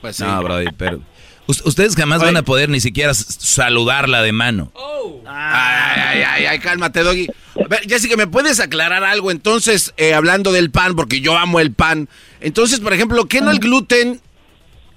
[0.02, 0.22] Pues sí.
[0.22, 1.00] No, Brody, pero...
[1.46, 4.72] Ustedes jamás van a poder ni siquiera saludarla de mano.
[4.74, 5.22] Oh.
[5.26, 7.28] Ay, ay, ay, ay, cálmate, Doggy.
[7.64, 9.30] A ver, Jessica, ¿me puedes aclarar algo?
[9.30, 12.08] Entonces, eh, hablando del pan, porque yo amo el pan.
[12.40, 14.20] Entonces, por ejemplo, ¿qué no el gluten?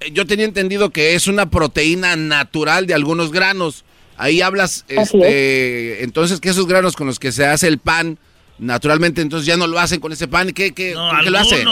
[0.00, 3.84] Eh, yo tenía entendido que es una proteína natural de algunos granos.
[4.20, 8.18] Ahí hablas, este, entonces, que esos granos con los que se hace el pan
[8.60, 10.52] naturalmente entonces ya no lo hacen con ese pan.
[10.52, 11.66] ¿Qué, qué, no, ¿qué lo hacen?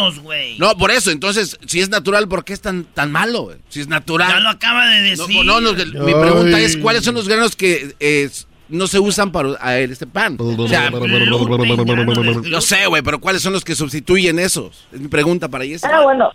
[0.59, 3.53] No, por eso, entonces, si es natural, ¿por qué es tan, tan malo?
[3.69, 4.31] Si es natural.
[4.31, 5.45] Ya lo acaba de decir.
[5.45, 8.31] No, no, mi pregunta es, ¿cuáles son los granos que eh,
[8.69, 10.37] no se usan para este pan?
[10.39, 14.87] O sea, lo sé, güey, pero ¿cuáles son los que sustituyen esos?
[14.91, 15.87] Es mi pregunta para eso.
[15.87, 16.33] Ah, bueno,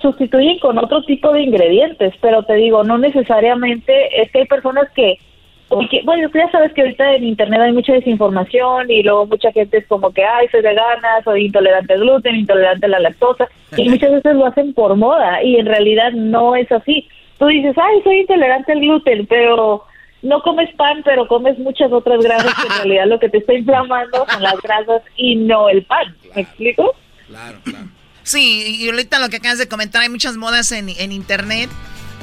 [0.00, 4.88] sustituyen con otro tipo de ingredientes, pero te digo, no necesariamente, es que hay personas
[4.94, 5.18] que
[5.70, 9.86] bueno, ya sabes que ahorita en internet hay mucha desinformación y luego mucha gente es
[9.86, 14.12] como que, ay, soy vegana, soy intolerante al gluten, intolerante a la lactosa, y muchas
[14.12, 17.06] veces lo hacen por moda y en realidad no es así.
[17.38, 19.84] Tú dices, ay, soy intolerante al gluten, pero
[20.22, 23.52] no comes pan, pero comes muchas otras grasas que en realidad lo que te está
[23.52, 26.16] inflamando son las grasas y no el pan.
[26.34, 26.94] ¿Me explico?
[27.26, 27.97] Claro, claro.
[28.28, 31.70] Sí, y ahorita lo que acabas de comentar, hay muchas modas en, en internet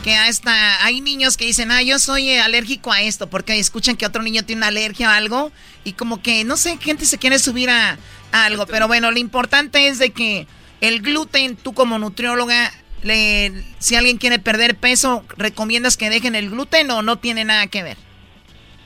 [0.03, 3.98] que hasta hay niños que dicen, ah, yo soy eh, alérgico a esto, porque escuchan
[3.98, 5.52] que otro niño tiene una alergia a algo
[5.84, 7.98] y como que, no sé, gente se quiere subir a,
[8.32, 10.45] algo, pero bueno, lo importante es de que
[10.80, 12.69] el gluten, tú como nutrióloga,
[13.02, 17.65] le, si alguien quiere perder peso, ¿recomiendas que dejen el gluten o no tiene nada
[17.65, 17.98] que ver?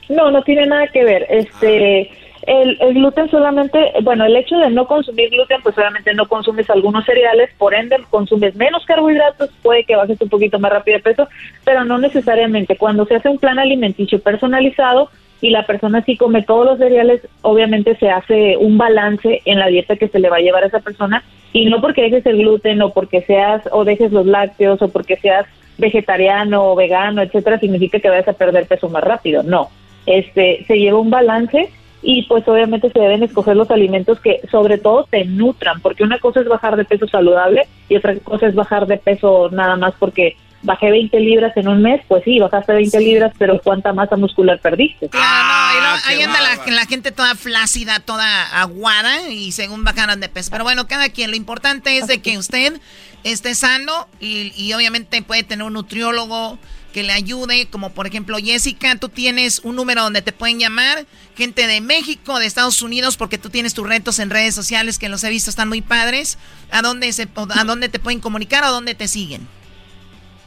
[0.08, 1.26] No, no tiene nada que ver.
[1.28, 2.10] Este,
[2.50, 7.04] el, gluten solamente, bueno, el hecho de no consumir gluten, pues solamente no consumes algunos
[7.04, 11.28] cereales, por ende consumes menos carbohidratos, puede que bajes un poquito más rápido de peso,
[11.64, 12.76] pero no necesariamente.
[12.76, 15.10] Cuando se hace un plan alimenticio personalizado
[15.40, 19.68] y la persona sí come todos los cereales, obviamente se hace un balance en la
[19.68, 21.22] dieta que se le va a llevar a esa persona
[21.52, 25.16] y no porque dejes el gluten o porque seas o dejes los lácteos o porque
[25.18, 25.46] seas
[25.78, 29.44] vegetariano o vegano, etcétera, significa que vayas a perder peso más rápido.
[29.44, 29.68] No,
[30.04, 31.70] este se lleva un balance
[32.02, 36.18] y pues obviamente se deben escoger los alimentos que sobre todo te nutran, porque una
[36.18, 39.94] cosa es bajar de peso saludable y otra cosa es bajar de peso nada más
[39.98, 44.16] porque bajé 20 libras en un mes, pues sí, bajaste 20 libras, pero ¿cuánta masa
[44.16, 45.08] muscular perdiste?
[45.14, 50.50] Ah, ahí anda la, la, gente toda flácida, toda aguada y según bajaron de peso.
[50.50, 52.78] Pero bueno, cada quien, lo importante es de que usted
[53.24, 56.58] esté sano y, y obviamente puede tener un nutriólogo
[56.90, 61.06] que le ayude, como por ejemplo Jessica, tú tienes un número donde te pueden llamar
[61.36, 65.08] gente de México, de Estados Unidos, porque tú tienes tus retos en redes sociales que
[65.08, 66.38] los he visto están muy padres.
[66.70, 69.48] ¿A dónde, se, a dónde te pueden comunicar o dónde te siguen?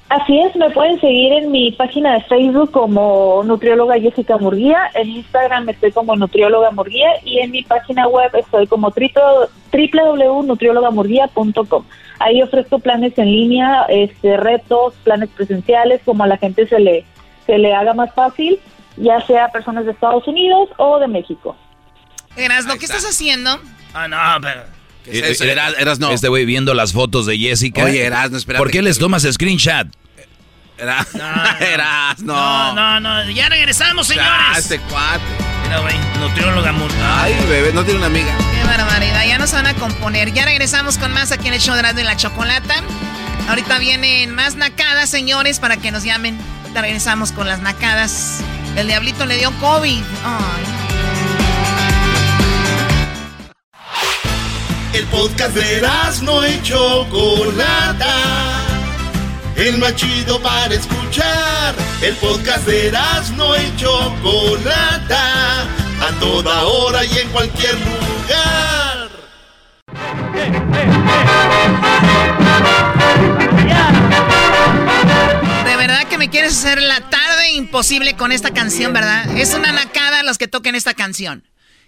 [0.10, 5.10] Así es, me pueden seguir en mi página de Facebook como nutrióloga Jessica Murguía, en
[5.10, 11.84] Instagram estoy como nutrióloga Murguía y en mi página web estoy como www.nutriólogamurguía.com.
[12.20, 17.06] Ahí ofrezco planes en línea, este, retos, planes presenciales, como a la gente se le,
[17.46, 18.60] se le haga más fácil,
[18.98, 21.56] ya sea personas de Estados Unidos o de México.
[22.36, 23.60] Erasno, ¿qué estás haciendo?
[23.94, 24.62] Ah, no, pero...
[25.04, 25.44] ¿Qué es eso?
[25.44, 26.12] Eras, no.
[26.12, 27.84] Este güey viendo las fotos de Jessica.
[27.84, 28.58] Oye, Erasno, espera.
[28.58, 29.88] ¿Por qué les tomas screenshot?
[30.78, 32.74] Eras, no, no.
[32.74, 34.30] No, no, ya regresamos, señores.
[34.32, 35.24] Ah, este cuate.
[35.64, 36.74] Mira, güey, nutrióloga
[37.22, 38.36] Ay, bebé, no tiene una amiga.
[38.38, 40.34] Qué barbaridad, ya nos van a componer.
[40.34, 42.76] Ya regresamos con más aquí en el show de la chocolata.
[43.48, 46.40] Ahorita vienen más nacadas, señores, para que nos llamen.
[46.64, 48.40] Ahorita regresamos con las nacadas.
[48.76, 50.02] El diablito le dio COVID.
[50.26, 50.64] Ay.
[54.94, 55.82] El podcast de
[56.22, 58.14] no y Chocolata
[59.56, 61.76] el más chido para escuchar.
[62.02, 62.92] El podcast de
[63.38, 69.10] no y Chocolata, a toda hora y en cualquier lugar.
[75.66, 79.38] De verdad que me quieres hacer la tarde imposible con esta canción, ¿verdad?
[79.38, 81.44] Es una nacada los que toquen esta canción.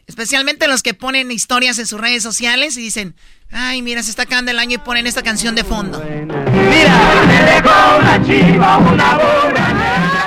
[0.07, 3.15] Especialmente los que ponen historias en sus redes sociales y dicen,
[3.51, 6.01] ay, mira, se está acabando el año y ponen esta canción de fondo.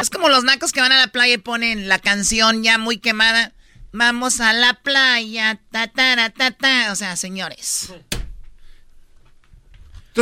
[0.00, 2.98] Es como los nacos que van a la playa y ponen la canción ya muy
[2.98, 3.52] quemada.
[3.92, 6.92] Vamos a la playa, ta, ta, ta, ta.
[6.92, 7.92] O sea, señores.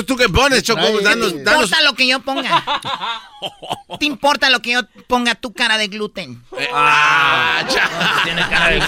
[0.05, 1.01] ¿Tú qué pones, Choco?
[1.01, 2.65] Danos, ¿Te importa lo que yo ponga?
[3.99, 6.43] ¿Te importa lo que yo ponga tu cara de gluten?
[6.59, 7.63] Eh, ah,
[8.25, 8.81] Tiene cara de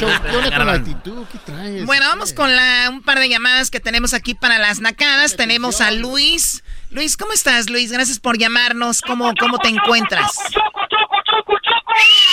[0.82, 1.26] gluten.
[1.32, 1.86] ¿qué traes?
[1.86, 5.36] Bueno, vamos con la, un par de llamadas que tenemos aquí para las nacadas.
[5.36, 6.62] Tenemos a Luis.
[6.90, 7.92] Luis, ¿cómo estás, Luis?
[7.92, 9.00] Gracias por llamarnos.
[9.00, 10.32] ¿Cómo, cómo te encuentras?
[10.50, 11.92] ¡Choco, choco, choco, choco!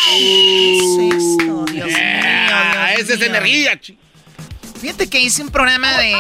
[0.10, 1.66] ¿Qué es esto?
[1.66, 1.96] Dios mío,
[2.98, 4.05] Esa es energía, chico.
[4.80, 6.12] Fíjate que hice un programa de,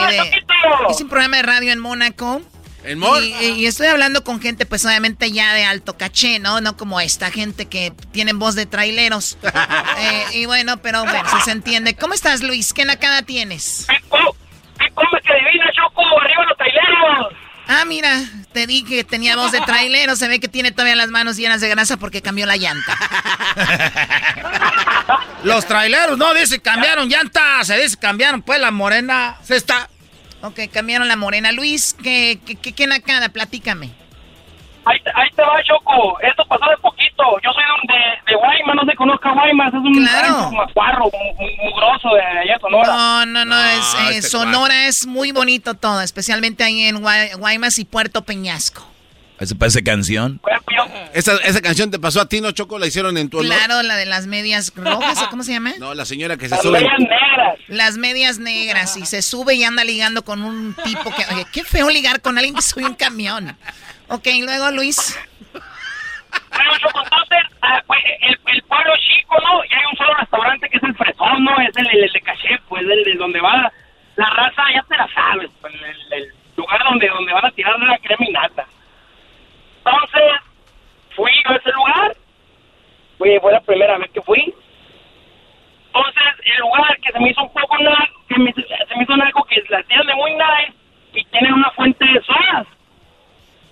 [0.89, 2.41] hice un programa de radio en Mónaco.
[2.83, 6.61] ¿En y, y, estoy hablando con gente, pues obviamente ya de alto caché, ¿no?
[6.61, 9.37] No como esta gente que tienen voz de traileros.
[9.97, 11.95] Eh, y bueno, pero bueno, se entiende.
[11.95, 12.73] ¿Cómo estás, Luis?
[12.73, 13.87] ¿Qué nacada tienes?
[14.09, 14.35] ¿Cómo,
[14.93, 17.33] cómo que adivina yo como arriba los traileros?
[17.67, 18.21] Ah, mira,
[18.51, 20.15] te dije que tenía voz de trailero.
[20.15, 22.95] Se ve que tiene todavía las manos llenas de grasa porque cambió la llanta.
[25.43, 29.37] Los traileros, no, dice, cambiaron llantas, se dice, cambiaron, pues, la morena.
[29.43, 29.89] Se está.
[30.41, 31.51] Ok, cambiaron la morena.
[31.51, 33.29] Luis, ¿qué, qué, qué, qué nacada?
[33.29, 33.91] Platícame.
[34.85, 36.19] Ahí, ahí, te va, Choco.
[36.21, 37.23] Esto pasó de poquito.
[37.43, 39.69] Yo soy de, de Guaymas, no se conozca Guaymas.
[39.69, 40.51] Es un claro.
[40.51, 41.05] macuarro,
[41.63, 42.87] mugroso de allá Sonora.
[42.87, 43.59] No, no, no.
[43.59, 48.94] es, eh, este Sonora es muy bonito todo, especialmente ahí en Guaymas y Puerto Peñasco.
[49.45, 50.41] ¿Esa parece canción?
[51.13, 52.79] ¿Esa, ¿Esa canción te pasó a ti, no, Choco?
[52.79, 53.55] ¿La hicieron en tu honor?
[53.55, 55.73] Claro, la de las medias rojas, ¿cómo se llama?
[55.77, 56.81] No, la señora que se las sube.
[56.81, 57.59] Las medias negras.
[57.67, 61.23] Las medias negras, y se sube y anda ligando con un tipo que...
[61.31, 63.55] Oye, qué feo ligar con alguien que sube un camión.
[64.07, 65.15] Ok, luego Luis.
[66.49, 69.63] Bueno, Choco, entonces, ah, pues, el, el, pueblo chico, ¿no?
[69.63, 71.51] Y hay un solo restaurante que es el Fresón, ¿no?
[71.61, 73.71] Es el, el, de Caché, pues, el de donde va
[74.15, 77.79] la raza, ya te la sabes, pues, el, el lugar donde, donde van a tirar
[77.79, 78.65] la creminata.
[79.85, 80.41] Entonces,
[81.15, 82.15] fui a ese lugar.
[83.17, 84.53] Fui, fue la primera vez que fui.
[85.87, 89.13] Entonces, el lugar que se me hizo un poco nada, que me, se me hizo
[89.13, 90.73] algo que la tienen de muy nice
[91.13, 92.67] y tienen una fuente de sodas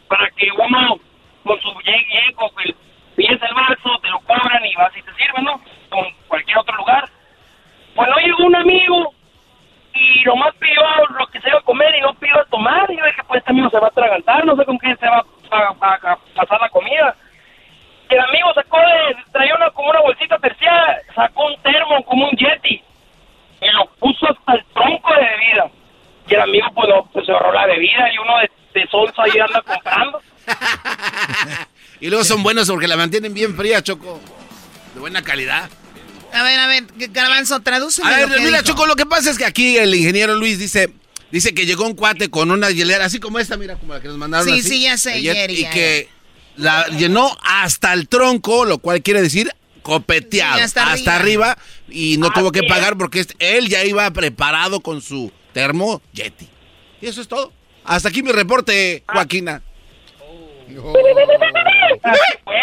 [0.08, 1.00] para que uno
[1.44, 2.76] con su llegue, con el
[3.16, 5.62] pides el vaso, te lo cobran y vas y te sirven, ¿no?
[5.90, 7.10] Como cualquier otro lugar.
[7.96, 9.14] Pues no llegó un amigo
[9.94, 10.82] y nomás pidió
[11.18, 12.90] lo que se iba a comer y no pidió a tomar.
[12.90, 15.08] Y yo dije, pues este amigo se va a atragantar, no sé con qué se
[15.08, 15.26] va a,
[16.36, 17.16] pasar la comida.
[18.10, 22.38] El amigo sacó de, traía una, como una bolsita terciada, sacó un termo como un
[22.38, 22.84] yeti
[23.62, 25.72] y lo puso hasta el tronco de bebida.
[26.28, 29.24] Y el amigo pues, no, pues se ahorró la bebida y uno de, de solsa
[29.24, 30.22] ahí anda comprando.
[32.00, 34.20] y luego son buenos porque la mantienen bien fría, Choco.
[34.94, 35.70] De buena calidad.
[36.34, 38.02] A ver, a ver, Garbanzo, traduce.
[38.04, 40.92] A ver, mira, Choco, lo que pasa es que aquí el ingeniero Luis dice,
[41.34, 44.08] dice que llegó un cuate con una hielera, así como esta, mira, como la que
[44.08, 44.48] nos mandaron.
[44.48, 46.08] Sí, sí, ya sé, ayer, Y que
[46.56, 49.52] la llenó hasta el tronco, lo cual quiere decir
[49.82, 51.58] copeteado, hasta, arriba.
[51.90, 56.48] y no tuvo que pagar porque él ya iba preparado con su termo Yeti.
[57.02, 57.52] Y eso es todo.
[57.84, 59.64] Hasta aquí mi reporte, Joaquina.
[62.04, 62.56] Así fue.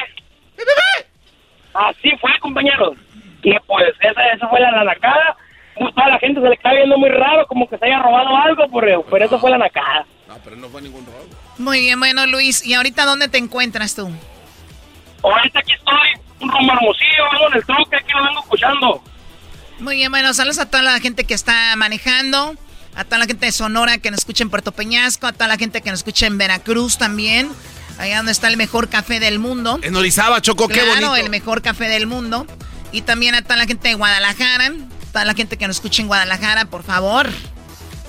[1.74, 2.96] Así fue, compañeros.
[3.42, 5.36] Y pues esa, esa fue la nacada.
[5.80, 8.64] Toda la gente se le está viendo muy raro, como que se haya robado algo,
[8.78, 10.04] pero, pero eso fue la nacada.
[10.28, 11.24] No, pero no fue ningún robo.
[11.56, 12.64] Muy bien, bueno, Luis.
[12.64, 14.10] ¿Y ahorita dónde te encuentras tú?
[15.22, 19.02] Ahorita aquí estoy, un rumbo hermosillo, vengo en el tronco, aquí lo vengo escuchando.
[19.78, 22.54] Muy bien, bueno, saludos a toda la gente que está manejando,
[22.94, 25.56] a toda la gente de Sonora que nos escucha en Puerto Peñasco, a toda la
[25.56, 27.50] gente que nos escucha en Veracruz también,
[27.98, 29.78] allá donde está el mejor café del mundo.
[29.82, 31.16] En Orizaba, Choco, qué bonito.
[31.16, 32.46] el mejor café del mundo.
[32.92, 34.72] Y también a toda la gente de Guadalajara,
[35.10, 37.28] toda la gente que nos escucha en Guadalajara, por favor.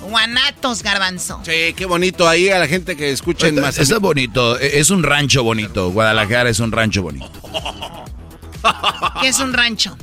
[0.02, 1.42] Guanatos, garbanzo.
[1.44, 3.78] Sí, qué bonito ahí a la gente que escucha en más.
[3.78, 5.92] Eso es bonito, e, es un rancho bonito.
[5.92, 7.30] Guadalajara es un rancho bonito.
[9.22, 9.96] ¿Qué es un rancho?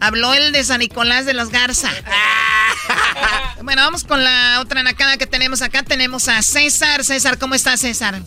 [0.00, 1.90] Habló el de San Nicolás de los Garza.
[3.62, 5.82] bueno, vamos con la otra nacada que tenemos acá.
[5.82, 7.04] Tenemos a César.
[7.04, 8.22] César, ¿cómo estás, César?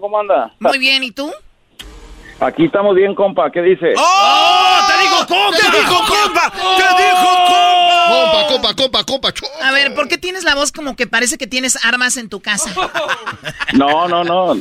[0.00, 0.52] ¿Cómo anda?
[0.58, 1.32] Muy bien, ¿y tú?
[2.42, 3.50] Aquí estamos bien, compa.
[3.50, 3.94] ¿Qué dice?
[3.96, 4.80] ¡Oh!
[4.88, 5.56] ¡Te digo compa!
[5.56, 6.50] ¡Te dijo compa!
[6.50, 8.46] ¡Te dijo compa!
[8.48, 9.32] Compa, compa, compa, compa.
[9.62, 12.40] A ver, ¿por qué tienes la voz como que parece que tienes armas en tu
[12.40, 12.70] casa?
[13.72, 14.54] No, no, no.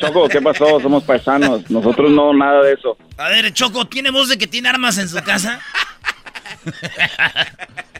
[0.00, 0.78] Choco, ¿qué pasó?
[0.80, 1.68] Somos paisanos.
[1.68, 2.96] Nosotros no, nada de eso.
[3.18, 5.58] A ver, Choco, ¿tiene voz de que tiene armas en su casa?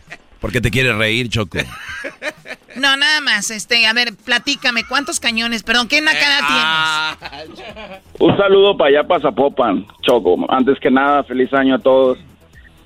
[0.46, 1.58] ¿Por qué te quieres reír, Choco?
[2.76, 3.50] No, nada más.
[3.50, 5.62] Este, a ver, platícame, ¿cuántos cañones?
[5.62, 6.64] Perdón, ¿qué nacada eh, tienes?
[6.66, 7.16] Ah.
[8.18, 10.46] Un saludo para allá, para Zapopan, Choco.
[10.50, 12.18] Antes que nada, feliz año a todos.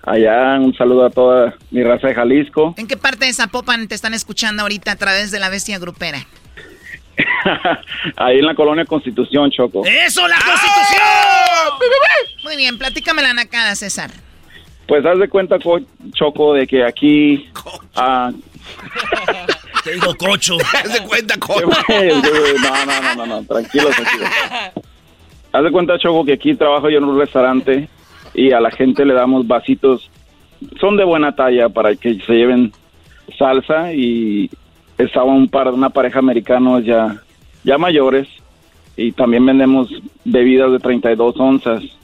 [0.04, 2.76] Allá, un saludo a toda mi raza de Jalisco.
[2.78, 6.24] ¿En qué parte de Zapopan te están escuchando ahorita a través de la bestia grupera?
[8.16, 9.84] Ahí en la colonia Constitución, Choco.
[9.84, 11.02] ¡Eso, la Constitución!
[12.44, 14.12] Muy bien, platícame la nacada, César.
[14.90, 15.56] Pues haz de cuenta,
[16.14, 17.48] Choco, de que aquí...
[17.94, 18.32] Ah,
[19.84, 20.56] Te digo cocho.
[20.74, 21.68] Haz de cuenta, cocho.
[21.68, 24.26] no, no, no, no, no, tranquilo, tranquilo.
[25.52, 27.88] Haz de cuenta, Choco, que aquí trabajo yo en un restaurante
[28.34, 30.10] y a la gente le damos vasitos.
[30.80, 32.72] Son de buena talla para que se lleven
[33.38, 34.50] salsa y
[34.98, 37.22] estaba un par, una pareja americanos ya,
[37.62, 38.26] ya mayores
[38.96, 39.88] y también vendemos
[40.24, 41.99] bebidas de 32 onzas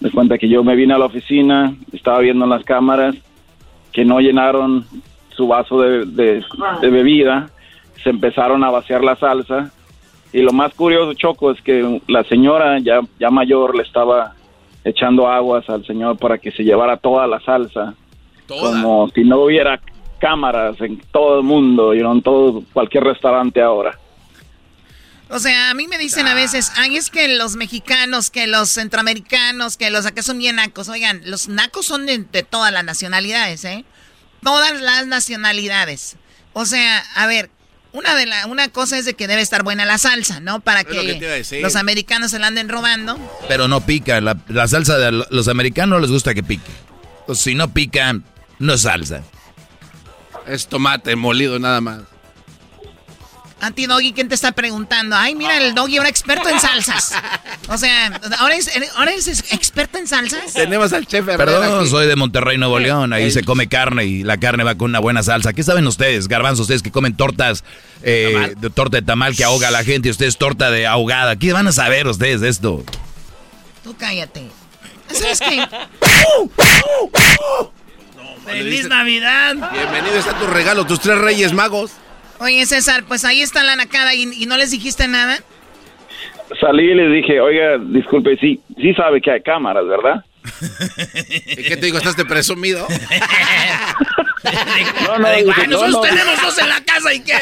[0.00, 3.16] de cuenta que yo me vine a la oficina, estaba viendo en las cámaras
[3.92, 4.84] que no llenaron
[5.30, 7.50] su vaso de, de, bebida,
[8.02, 9.72] se empezaron a vaciar la salsa
[10.32, 14.34] y lo más curioso, Choco, es que la señora ya, ya mayor le estaba
[14.84, 17.94] echando aguas al señor para que se llevara toda la salsa,
[18.46, 19.80] como si no hubiera
[20.18, 23.98] cámaras en todo el mundo y en todo cualquier restaurante ahora.
[25.30, 28.70] O sea, a mí me dicen a veces, ay, es que los mexicanos, que los
[28.70, 30.88] centroamericanos, que los acá son bien nacos.
[30.88, 32.18] Oigan, los nacos son de,
[32.48, 33.84] todas las nacionalidades, ¿eh?
[34.42, 36.16] Todas las nacionalidades.
[36.54, 37.50] O sea, a ver,
[37.92, 40.60] una de la, una cosa es de que debe estar buena la salsa, ¿no?
[40.60, 43.18] Para que, los americanos se la anden robando.
[43.48, 46.72] Pero no pica, la, la salsa de los americanos les gusta que pique.
[47.34, 48.18] si no pica,
[48.58, 49.22] no es salsa.
[50.46, 52.00] Es tomate molido nada más.
[53.60, 55.16] A ti, Doggy, ¿quién te está preguntando?
[55.16, 57.12] Ay, mira, el Doggy, un experto en salsas.
[57.68, 60.52] O sea, ¿ahora es, ¿ahora experto en salsas?
[60.52, 63.12] Tenemos al chef Perdón, soy de Monterrey, Nuevo León.
[63.12, 65.52] Ahí se come carne y la carne va con una buena salsa.
[65.52, 67.64] ¿Qué saben ustedes, garbanzos, ustedes que comen tortas,
[68.02, 71.34] eh, de torta de tamal que ahoga a la gente y ustedes torta de ahogada?
[71.34, 72.84] ¿Qué van a saber ustedes de esto?
[73.82, 74.48] Tú cállate.
[75.10, 75.66] ¿Sabes qué?
[78.44, 79.56] ¡Feliz Navidad!
[79.72, 81.90] Bienvenido a tu regalo, tus tres reyes magos.
[82.40, 85.38] Oye, César, pues ahí está la nacada y, no les dijiste nada.
[86.60, 90.24] Salí y les dije, oiga, disculpe, sí, sí sabe que hay cámaras, ¿verdad?
[91.46, 91.98] ¿Y qué te digo?
[91.98, 92.86] ¿Estás de presumido?
[95.06, 97.34] no, no, digo, nosotros tenemos dos en la casa y qué.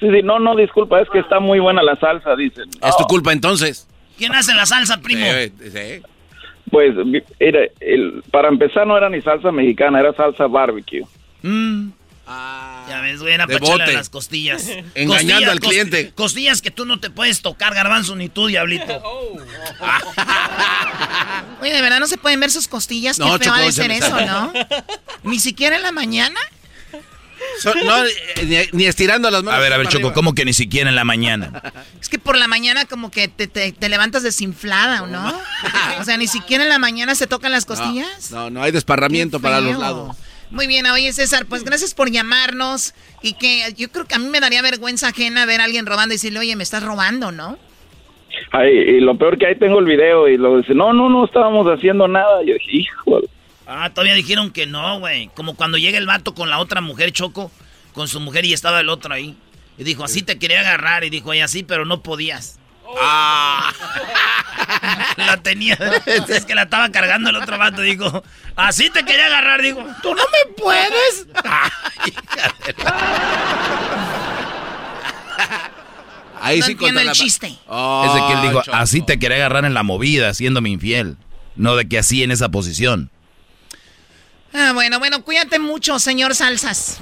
[0.00, 2.64] Sí, sí, no, no, disculpa, es que está muy buena la salsa, dicen.
[2.82, 3.86] Es tu culpa entonces.
[4.18, 5.26] ¿Quién hace la salsa, primo?
[5.26, 6.02] Sí,
[6.70, 6.94] Pues,
[7.38, 11.04] era, el, para empezar no era ni salsa mexicana, era salsa barbecue.
[11.42, 11.90] Mm.
[12.26, 14.66] Ah, ya ves, güey, era para las costillas.
[14.94, 16.12] Engañando al cliente.
[16.14, 18.86] Costillas que tú no te puedes tocar, garbanzo, ni tú, diablito.
[21.60, 23.18] Oye, ¿de verdad no se pueden ver sus costillas?
[23.18, 24.52] No, Qué feo de ser eso, ¿no?
[25.22, 26.38] ¿Ni siquiera en la mañana?
[27.84, 29.58] no, eh, ni, estirando las manos.
[29.58, 31.62] A ver, a ver, Choco, ¿cómo que ni siquiera en la mañana?
[32.00, 35.32] Es que por la mañana como que te, te, levantas desinflada, ¿o no?
[36.00, 38.30] o sea, ni siquiera en la mañana se tocan las costillas.
[38.30, 40.16] No, no, hay desparramiento para los lados.
[40.54, 44.28] Muy bien, oye César, pues gracias por llamarnos y que yo creo que a mí
[44.28, 47.58] me daría vergüenza ajena ver a alguien robando y decirle, oye, me estás robando, ¿no?
[48.52, 51.24] Ay, y lo peor que ahí tengo el video y lo dice, no, no, no
[51.24, 52.40] estábamos haciendo nada.
[52.44, 53.20] Yo dije, hijo.
[53.66, 55.28] Ah, todavía dijeron que no, güey.
[55.34, 57.50] Como cuando llega el vato con la otra mujer, Choco,
[57.92, 59.36] con su mujer y estaba el otro ahí.
[59.76, 61.02] Y dijo, así te quería agarrar.
[61.02, 62.60] Y dijo, y así, pero no podías.
[63.00, 63.72] Ah.
[65.16, 65.78] la tenía.
[66.28, 67.82] Es que la estaba cargando el otro vato.
[67.82, 68.22] Dijo,
[68.56, 69.62] así te quería agarrar.
[69.62, 71.26] Digo, tú no me puedes.
[76.40, 77.46] Ahí no sí entiendo el chiste.
[77.46, 81.16] es de que él dijo, así te quería agarrar en la movida, haciéndome infiel.
[81.56, 83.10] No de que así en esa posición.
[84.52, 86.98] Ah, bueno, bueno, cuídate mucho, señor Salsas.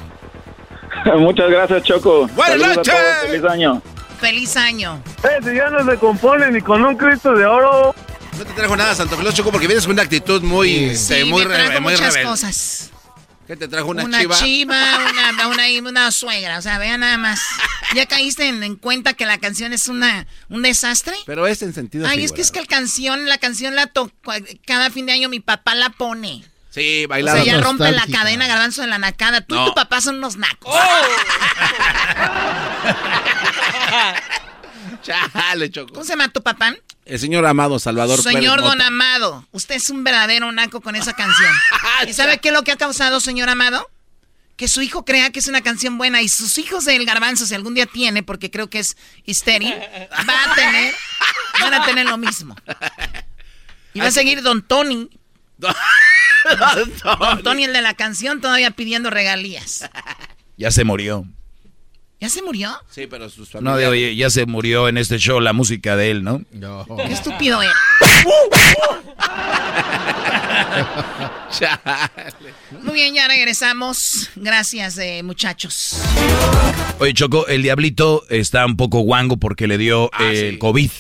[1.18, 2.28] Muchas gracias, Choco.
[2.28, 2.94] Buenas noches.
[3.26, 3.82] Feliz año.
[4.22, 5.02] Feliz año.
[5.24, 7.92] Eh, si ya no se compone ni con un Cristo de oro.
[8.38, 10.94] No te trajo nada, Santo Claus, Choco, porque vienes con una actitud muy...
[10.94, 12.90] Sí, muy, me trajo muchas cosas.
[13.48, 14.36] ¿Qué te trajo una, una chiva?
[14.38, 16.58] Una chiva, una, una, una, suegra.
[16.58, 17.40] O sea, vean nada más.
[17.96, 21.16] ¿Ya caíste en, cuenta que la canción es una, un desastre?
[21.26, 24.12] Pero es en sentido Ay, es que es que la canción, la canción la toco...
[24.64, 26.44] Cada fin de año mi papá la pone.
[26.70, 27.42] Sí, bailando.
[27.42, 29.40] O sea, ya rompe la cadena, garbanzo de la nacada.
[29.40, 30.72] Tú y tu papá son unos nacos.
[30.72, 31.02] Oh.
[35.02, 35.92] Chale, Choco.
[35.92, 36.74] ¿Cómo se llama tu papá?
[37.04, 41.52] El señor Amado Salvador Señor Don Amado, usted es un verdadero naco con esa canción.
[42.06, 43.90] ¿Y sabe qué es lo que ha causado, señor Amado?
[44.56, 47.54] Que su hijo crea que es una canción buena y sus hijos del garbanzo, si
[47.54, 49.66] algún día tiene, porque creo que es histeri,
[50.28, 50.94] va a tener,
[51.60, 52.54] van a tener lo mismo.
[53.94, 55.10] Y va a seguir Don Tony.
[55.58, 59.88] Don Tony, el de la canción, todavía pidiendo regalías.
[60.56, 61.26] Ya se murió.
[62.22, 62.70] ¿Ya se murió?
[62.88, 66.22] Sí, pero sus No, de, ya se murió en este show la música de él,
[66.22, 66.40] ¿no?
[66.52, 66.86] No.
[67.04, 67.72] Qué estúpido era.
[72.84, 74.30] Muy bien, ya regresamos.
[74.36, 76.00] Gracias, eh, muchachos.
[77.00, 80.92] Oye, Choco, el diablito está un poco guango porque le dio ah, el COVID.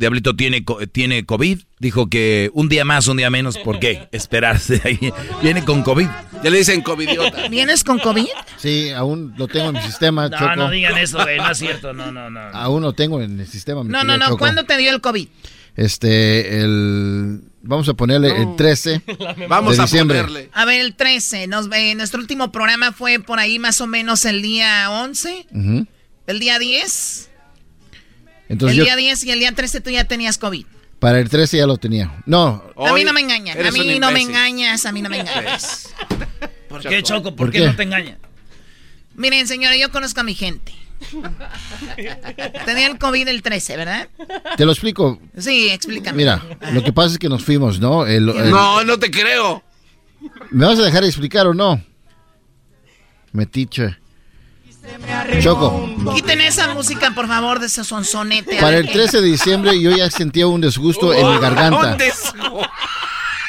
[0.00, 1.60] Diablito tiene, tiene COVID.
[1.78, 3.58] Dijo que un día más, un día menos.
[3.58, 4.08] ¿Por qué?
[4.12, 5.12] Esperarse ahí.
[5.42, 6.06] Viene con COVID.
[6.42, 7.48] Ya le dicen COVIDiota.
[7.48, 8.26] ¿Vienes con COVID?
[8.56, 11.36] Sí, aún lo tengo en mi sistema, No, no digan eso, güey.
[11.36, 11.92] No es cierto.
[11.92, 12.40] No, no, no.
[12.40, 13.84] Aún lo tengo en el sistema.
[13.84, 14.38] no, no, no.
[14.38, 15.28] ¿Cuándo te dio el COVID?
[15.76, 17.42] Este, el...
[17.62, 19.02] Vamos a ponerle el 13
[19.48, 20.18] Vamos de a diciembre.
[20.22, 20.50] ponerle.
[20.54, 21.46] A ver, el 13.
[21.46, 25.46] Nos, nuestro último programa fue por ahí más o menos el día 11.
[26.26, 27.29] El día 10
[28.50, 30.66] el día 10 y el día 13 tú ya tenías COVID.
[30.98, 32.22] Para el 13 ya lo tenía.
[32.26, 32.62] No.
[32.76, 33.64] a mí no me engañan.
[33.64, 34.84] A mí no me engañas.
[34.84, 35.88] A mí no me engañas.
[36.68, 37.34] ¿Por qué, Choco?
[37.34, 37.60] ¿Por, qué?
[37.60, 38.18] no te engañan?
[39.14, 40.72] Miren, señora, yo conozco a mi gente.
[42.66, 44.08] Tenía el COVID el 13, ¿verdad?
[44.56, 45.20] Te lo explico.
[45.38, 46.16] Sí, explícame.
[46.16, 48.04] Mira, lo que pasa es que nos fuimos, ¿no?
[48.04, 49.62] no, no te creo.
[50.50, 51.82] ¿Me vas a dejar explicar o no?
[53.32, 53.96] Metiche.
[55.40, 55.94] Choco.
[56.14, 58.60] Quiten esa música, por favor, de ese sonsonete.
[58.60, 61.96] Para el 13 de diciembre yo ya sentía un desgusto en mi garganta.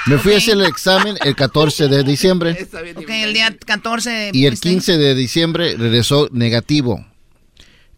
[0.07, 2.67] Me fui a hacer el examen el 14 de diciembre.
[2.95, 4.31] Ok, el día 14.
[4.33, 7.05] Y el 15 de diciembre regresó negativo.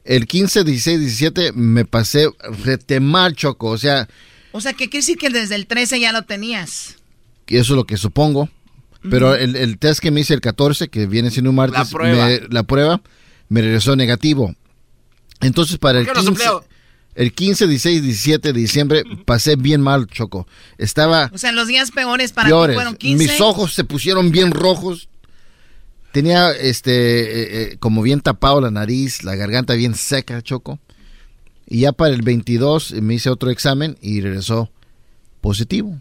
[0.04, 2.30] El 15, 16, 17 me pasé
[2.64, 3.70] rete mal, Choco.
[3.70, 4.08] O sea...
[4.52, 6.98] O sea, que quiere decir que desde el 13 ya lo tenías.
[7.48, 8.50] Eso es lo que supongo.
[9.10, 12.98] Pero el, test que me hice el 14, que viene siendo un martes, la prueba,
[12.98, 13.04] me,
[13.50, 14.56] regresó negativo.
[15.42, 16.44] Entonces para el 15,
[17.16, 20.48] el 15, 16, 17 de diciembre pasé bien mal, Choco.
[20.78, 21.30] Estaba...
[21.34, 23.24] O sea, los días peores para ti fueron 15.
[23.24, 25.10] Mis ojos se pusieron bien rojos.
[26.12, 30.80] Tenía este eh, eh, como bien tapado la nariz, la garganta bien seca, Choco.
[31.68, 34.70] Y ya para el 22 me hice otro examen y regresó
[35.42, 36.00] positivo.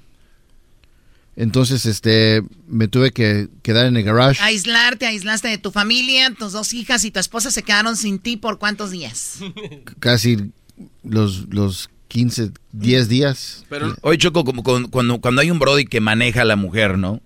[1.34, 4.42] Entonces, este, me tuve que quedar en el garage.
[4.42, 8.36] Aislarte, aislaste de tu familia, tus dos hijas y tu esposa se quedaron sin ti
[8.36, 9.38] por cuántos días?
[9.98, 10.52] Casi
[11.02, 13.64] los, los 15, 10 días.
[13.70, 17.22] Pero, hoy Choco, como cuando, cuando hay un Brody que maneja a la mujer, ¿no?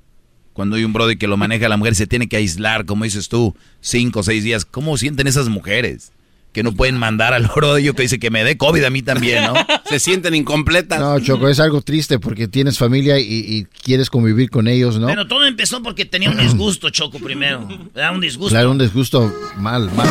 [0.52, 3.04] Cuando hay un Brody que lo maneja a la mujer, se tiene que aislar, como
[3.04, 4.64] dices tú, 5 o 6 días.
[4.64, 6.12] ¿Cómo sienten esas mujeres?
[6.56, 8.88] Que no pueden mandar al oro de ellos que dice que me dé COVID a
[8.88, 9.52] mí también, ¿no?
[9.84, 10.98] Se sienten incompletas.
[10.98, 15.06] No, Choco, es algo triste porque tienes familia y, quieres convivir con ellos, ¿no?
[15.06, 17.68] Pero todo empezó porque tenía un disgusto, Choco, primero.
[17.94, 18.54] Era un disgusto.
[18.54, 20.08] Claro, un disgusto mal, mal.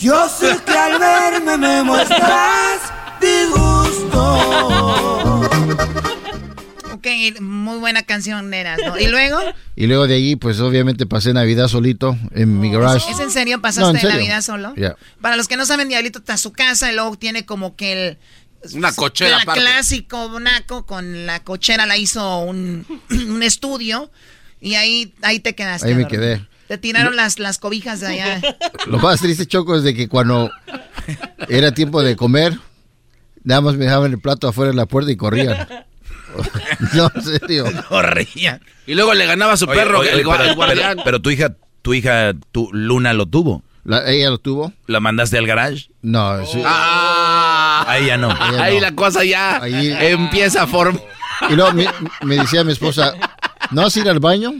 [0.00, 2.82] Yo sé que al verme me muestras
[3.20, 4.36] disgusto
[7.40, 8.98] muy buena canción eras, ¿no?
[8.98, 9.38] ¿Y luego?
[9.78, 13.10] Y luego de allí, pues obviamente pasé Navidad solito en mi garage.
[13.10, 14.74] ¿Es en serio pasaste Navidad solo?
[15.20, 17.92] Para los que no saben, Diablito está a su casa y luego tiene como que
[17.92, 18.18] el...
[18.72, 22.86] Una cochera clásico naco con la cochera la hizo un,
[23.42, 24.10] estudio
[24.62, 25.88] y ahí, ahí te quedaste.
[25.88, 26.46] Ahí me quedé.
[26.68, 28.40] Te tiraron las, las cobijas de allá.
[28.86, 30.50] Lo más triste, Choco, es de que cuando
[31.48, 32.58] era tiempo de comer,
[33.44, 35.68] nada más me dejaban el plato afuera de la puerta y corrían.
[36.94, 37.64] no, en serio.
[37.88, 38.60] Corría.
[38.86, 40.98] Y luego le ganaba a su perro, el, guardián.
[41.04, 43.62] Pero, tu hija, tu hija, tu Luna lo tuvo.
[44.06, 44.72] ¿Ella lo tuvo?
[44.86, 45.90] ¿La mandaste al garage?
[46.02, 46.60] No, sí.
[46.64, 48.30] Ah, ahí ya no.
[48.58, 51.00] Ahí, la cosa ya empieza a formar.
[51.50, 51.72] Y luego
[52.22, 53.14] me, decía mi esposa,
[53.70, 54.54] ¿no vas a ir al baño?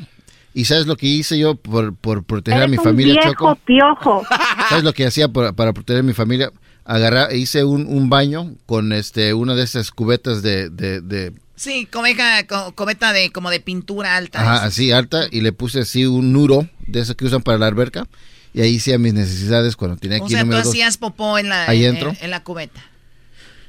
[0.54, 3.58] ¿Y sabes lo que hice yo por, por proteger a mi familia, viejo Choco?
[3.64, 4.22] piojo.
[4.68, 6.50] ¿Sabes lo que hacía para proteger a mi familia?
[6.84, 12.46] Agarrar, hice un, un, baño con este una de esas cubetas de, de Sí, cometa,
[12.74, 14.40] cometa de como de pintura alta.
[14.40, 17.66] Ajá, así alta y le puse así un nuro de esos que usan para la
[17.66, 18.06] alberca
[18.52, 20.24] y ahí hacía mis necesidades cuando tenía que.
[20.24, 22.84] O sea, tú hacías popó en la, en, la cubeta.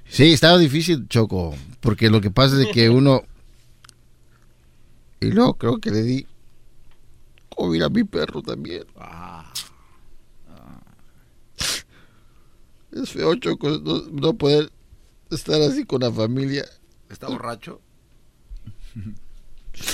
[0.09, 3.23] Sí, estaba difícil, Choco, porque lo que pasa es que uno...
[5.19, 6.27] Y luego creo que le di
[7.49, 8.85] COVID a mi perro también.
[8.97, 9.51] Ah.
[12.91, 13.69] Es feo, Choco,
[14.11, 14.71] no poder
[15.31, 16.65] estar así con la familia.
[17.09, 17.81] ¿Está borracho?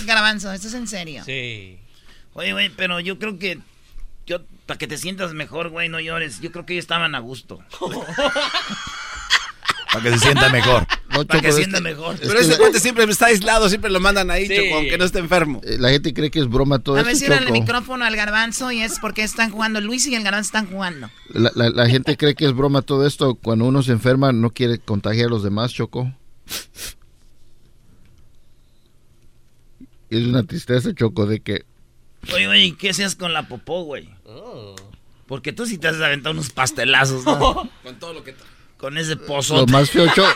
[0.05, 1.23] Garbanzo, ¿esto es en serio?
[1.25, 1.79] Sí.
[2.33, 3.59] Oye, güey, pero yo creo que.
[4.25, 6.39] Yo, para que te sientas mejor, güey, no llores.
[6.39, 7.59] Yo creo que ellos estaban a gusto.
[9.91, 10.87] para que se sienta mejor.
[11.27, 12.15] para que se sienta mejor.
[12.19, 15.59] Pero ese cuate siempre está aislado, siempre lo mandan ahí, Choco, aunque no esté enfermo.
[15.63, 18.15] Eh, la gente cree que es broma todo esto, A ver, si el micrófono al
[18.15, 19.81] garbanzo y es porque están jugando.
[19.81, 21.09] Luis y el garbanzo están jugando.
[21.29, 23.35] La, la gente cree que es broma todo esto.
[23.35, 26.11] Cuando uno se enferma, no quiere contagiar a los demás, Choco.
[30.17, 31.65] Es una tristeza, Choco, de que...
[32.33, 34.09] Oye, oye, ¿qué hacías con la popó, güey?
[34.25, 34.75] Oh.
[35.27, 37.69] Porque tú sí te has aventado unos pastelazos, ¿no?
[37.83, 38.35] con todo lo que...
[38.77, 39.57] Con ese pozo.
[39.57, 40.27] Lo más feo, Choco...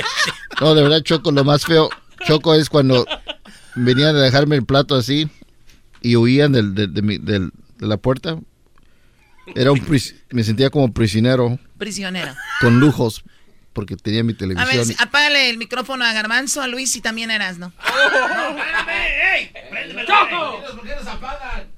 [0.60, 1.90] no, de verdad, Choco, lo más feo,
[2.26, 3.06] Choco, es cuando
[3.74, 5.28] venían a dejarme el plato así
[6.00, 8.38] y huían del, de, de la puerta.
[9.54, 9.84] Era un...
[10.30, 11.58] Me sentía como prisionero.
[11.76, 12.34] Prisionero.
[12.60, 13.24] Con lujos
[13.78, 14.68] porque tenía mi televisión.
[14.68, 17.72] A ver, apágale el micrófono a Garbanzo, a Luis y también eras, ¿no?
[20.04, 20.64] ¡Choco!
[20.74, 21.68] ¿Por qué nos apagan?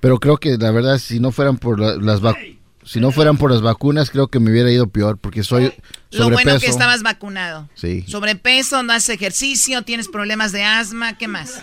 [0.00, 3.50] Pero creo que la verdad, si no fueran por las vacunas, si no fueran por
[3.50, 6.30] las vacunas, creo que me hubiera ido peor, porque soy sobrepeso.
[6.30, 7.68] Lo bueno que estabas vacunado.
[7.74, 8.06] Sí.
[8.08, 11.62] Sobrepeso, no haces ejercicio, tienes problemas de asma, ¿qué más?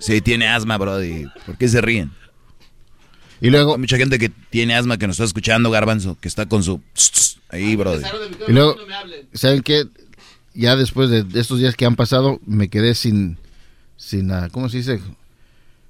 [0.00, 1.26] Sí, tiene asma, Brody.
[1.46, 2.10] ¿Por qué se ríen?
[3.40, 3.74] Y luego.
[3.74, 6.80] Hay mucha gente que tiene asma que nos está escuchando, Garbanzo, que está con su.
[7.48, 7.98] Ahí, bro.
[8.48, 8.76] Y luego,
[9.32, 9.86] ¿saben qué?
[10.54, 13.38] Ya después de estos días que han pasado, me quedé sin.
[13.96, 15.00] sin uh, ¿Cómo se dice?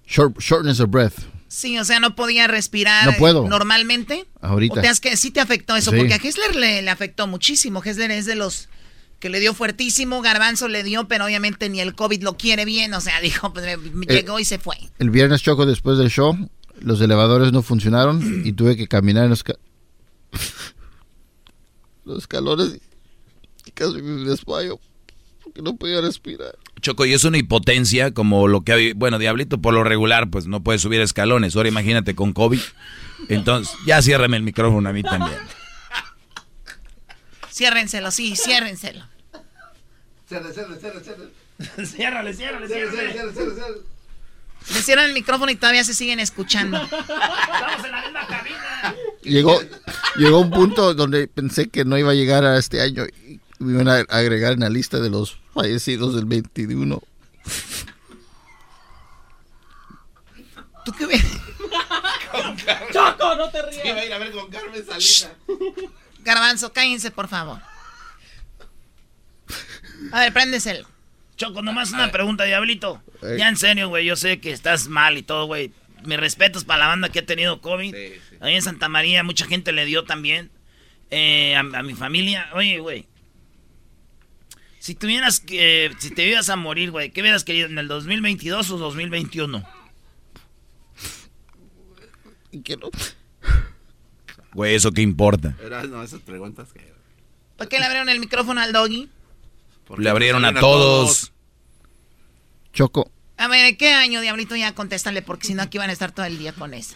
[0.06, 1.14] shortness of breath.
[1.48, 3.48] Sí, o sea, no podía respirar no puedo.
[3.48, 4.27] normalmente.
[4.40, 4.81] Ahorita.
[4.81, 7.82] O te que sí te afectó eso, porque a Hessler le, le, afectó muchísimo.
[7.82, 8.68] Hessler es de los
[9.18, 12.93] que le dio fuertísimo, Garbanzo le dio, pero obviamente ni el COVID lo quiere bien,
[12.94, 13.78] o sea, dijo, pues Eh,
[14.09, 14.77] llegó y se fue.
[14.98, 16.36] El viernes choco después del show,
[16.80, 19.56] los elevadores no funcionaron y tuve que caminar en los, ca-
[22.04, 22.78] los escalones
[23.64, 24.78] y casi me desmayo
[25.42, 26.56] porque no podía respirar.
[26.80, 28.92] Choco, y es una hipotencia como lo que hay.
[28.92, 31.54] Bueno, Diablito, por lo regular, pues no puede subir escalones.
[31.56, 32.60] Ahora imagínate con COVID.
[33.28, 35.38] Entonces, ya ciérrame el micrófono a mí también.
[37.50, 39.04] Ciérrenselo, sí, ciérrenselo.
[40.28, 41.24] Cierra, cierra, cierra, cierra.
[41.86, 43.74] ciérrale, ciérrale, Cierra, cierra, cierra, cierra, cierra.
[44.74, 46.82] Le cierran el micrófono y todavía se siguen escuchando.
[46.82, 48.94] Estamos en la misma cabina.
[49.22, 49.60] Llegó,
[50.16, 53.72] llegó un punto donde pensé que no iba a llegar a este año y me
[53.72, 57.02] iban a agregar en la lista de los fallecidos del 21.
[60.84, 61.24] ¿Tú qué ves?
[62.93, 63.86] Choco, no te rías.
[63.86, 65.30] Iba a ir a ver con Carmen Salinas.
[66.20, 67.60] Garbanzo, cállense, por favor.
[70.12, 70.86] A ver, préndeselo.
[71.36, 73.02] Choco, nomás una pregunta, Diablito.
[73.38, 75.72] Ya en serio, güey, yo sé que estás mal y todo, güey.
[76.04, 77.94] Mis respetos para la banda que ha tenido COVID.
[78.40, 80.50] Ahí en Santa María mucha gente le dio también.
[81.10, 82.48] Eh, a, a mi familia.
[82.54, 83.06] Oye, güey.
[84.78, 85.90] Si tuvieras que...
[85.98, 87.66] si te ibas a morir, güey, ¿qué hubieras querido?
[87.68, 89.64] ¿En el 2022 o 2021?
[92.64, 92.90] Que no.
[94.54, 95.54] Güey, ¿eso qué importa?
[95.62, 96.80] Era- no, esas preguntas que...
[97.58, 99.08] ¿Por qué le abrieron el micrófono al doggy?
[99.96, 101.32] Le abrieron a todos.
[102.72, 104.54] Choco, A ver, ¿de qué año, Diablito?
[104.56, 106.94] Ya contéstale, porque si no aquí van a estar todo el día con eso.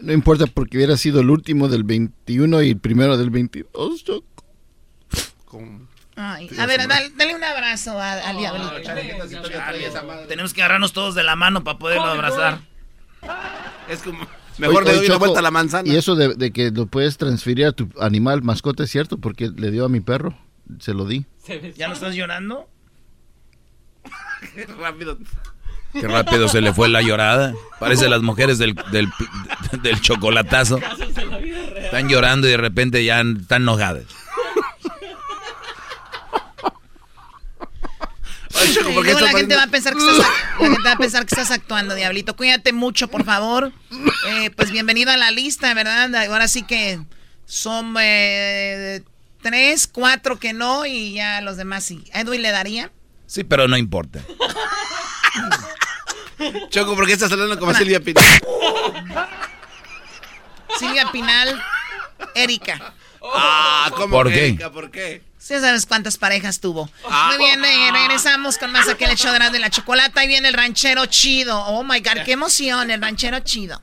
[0.00, 4.24] no importa porque hubiera sido el último del 21 y el primero del 22, Choco.
[6.16, 8.70] Ay, a ver, dale, dale un abrazo a- al Diablito.
[10.28, 12.60] Tenemos que agarrarnos todos de la mano para poderlo abrazar.
[13.88, 14.26] Es como...
[14.58, 15.92] Mejor Oye, le doy Choco, vuelta a la manzana.
[15.92, 19.48] Y eso de, de que lo puedes transferir a tu animal mascota es cierto porque
[19.48, 20.38] le dio a mi perro.
[20.80, 21.24] Se lo di.
[21.76, 22.68] ¿Ya no estás llorando?
[24.78, 25.18] Rápido.
[25.92, 27.54] Qué rápido se le fue la llorada.
[27.78, 29.08] Parece las mujeres del, del,
[29.80, 30.80] del chocolatazo.
[31.76, 34.04] Están llorando y de repente ya están enojadas.
[38.50, 41.94] La gente va a pensar que estás, la gente va a pensar que estás actuando,
[41.94, 42.34] Diablito.
[42.34, 43.72] Cuídate mucho, por favor.
[44.28, 46.14] Eh, pues bienvenido a la lista, ¿verdad?
[46.14, 47.00] Ahora sí que
[47.46, 49.02] son eh,
[49.44, 52.02] tres, cuatro que no y ya los demás sí.
[52.14, 52.90] ¿A Edwin le daría?
[53.26, 54.20] Sí, pero no importa.
[56.70, 58.24] Choco, ¿por qué estás hablando como Silvia Pinal?
[60.78, 61.62] Silvia Pinal,
[62.34, 62.94] Erika.
[63.22, 64.46] Ah, ¿cómo ¿Por que, qué?
[64.46, 64.72] Erika?
[64.72, 65.22] ¿Por qué?
[65.38, 66.88] Sí sabes cuántas parejas tuvo.
[67.08, 67.26] Ah.
[67.28, 70.22] Muy bien, eh, regresamos con más aquel hecho de la chocolata.
[70.22, 71.60] Ahí viene el ranchero chido.
[71.66, 73.82] Oh my God, qué emoción, el ranchero chido.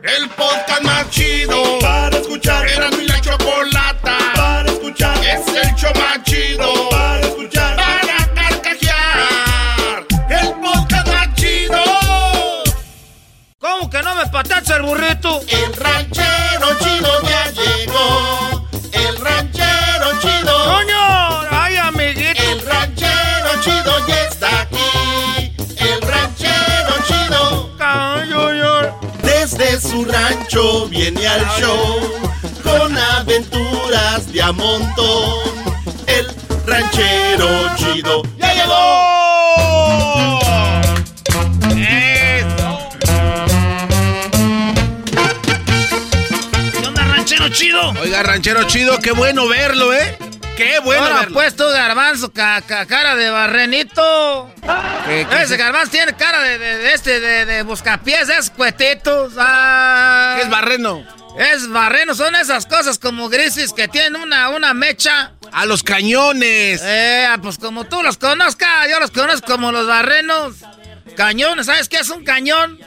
[0.00, 2.66] El podcast más chido para escuchar.
[2.66, 5.18] Era mi la chocolata para escuchar.
[5.18, 7.76] Es el show más chido para escuchar.
[7.76, 10.06] Para carcajear.
[10.30, 11.82] El podcast más chido.
[13.58, 15.40] ¿Cómo que no me patacha el burrito?
[15.46, 18.51] El ranchero chido ya llegó.
[29.52, 32.00] Desde su rancho viene al show
[32.62, 35.42] con aventuras de a montón.
[36.06, 36.26] El
[36.66, 37.46] ranchero
[37.76, 40.38] chido ya llegó.
[46.80, 47.90] ¿Qué onda, ranchero chido?
[48.00, 50.16] Oiga, ranchero chido, qué bueno verlo, ¿eh?
[50.56, 51.34] Qué bueno Ahora, verlo.
[51.34, 54.50] pues tú, garbanzo, ca- ca- cara de barrenito.
[55.06, 55.58] ¿Qué- qué Ese es?
[55.58, 59.32] garbanzo tiene cara de, de- de este, de, de buscapiés, esos cuetitos.
[59.38, 60.34] Ah.
[60.36, 61.02] ¿Qué es barreno?
[61.38, 65.32] Es barreno, son esas cosas como grises que tienen una, una mecha.
[65.54, 66.80] A los cañones.
[66.84, 70.56] Eh, pues como tú los conozcas, yo los conozco como los barrenos.
[71.16, 72.78] Cañones, ¿sabes qué es un cañón?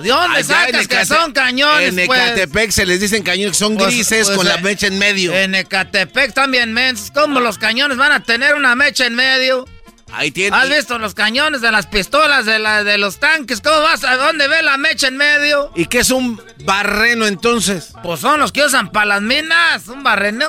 [0.00, 2.20] ¿De dónde Allá sacas que son cañones, En pues?
[2.20, 5.34] Ecatepec se les dicen cañones, son Pues- grises pues, con la eh, mecha en medio.
[5.34, 7.10] En Ecatepec también, mens.
[7.14, 9.66] ¿Cómo los cañones van a tener una mecha en medio?
[10.12, 10.56] Ahí tiene.
[10.56, 13.60] ¿Has visto los cañones de las pistolas, de, la, de los tanques?
[13.60, 15.72] ¿Cómo vas a dónde ve la mecha en medio?
[15.74, 17.92] ¿Y qué es un barreno entonces?
[18.02, 19.88] Pues son los que usan para las minas.
[19.88, 20.48] Un barreno.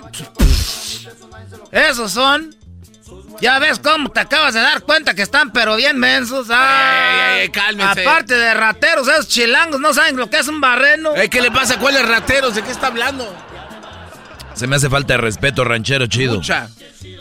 [1.72, 2.56] Esos son.
[3.42, 6.48] Ya ves cómo te acabas de dar cuenta que están pero bien mensos.
[6.50, 8.02] Ah, cálmese.
[8.02, 11.14] Aparte de rateros, esos chilangos no saben lo que es un barreno.
[11.30, 11.78] ¿Qué le pasa?
[11.80, 12.56] ¿Cuáles rateros?
[12.56, 13.36] ¿De qué está hablando?
[14.54, 16.42] Se me hace falta de respeto, ranchero chido.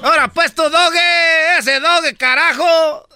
[0.02, 3.08] Ahora pues tu doge, ese doge, carajo.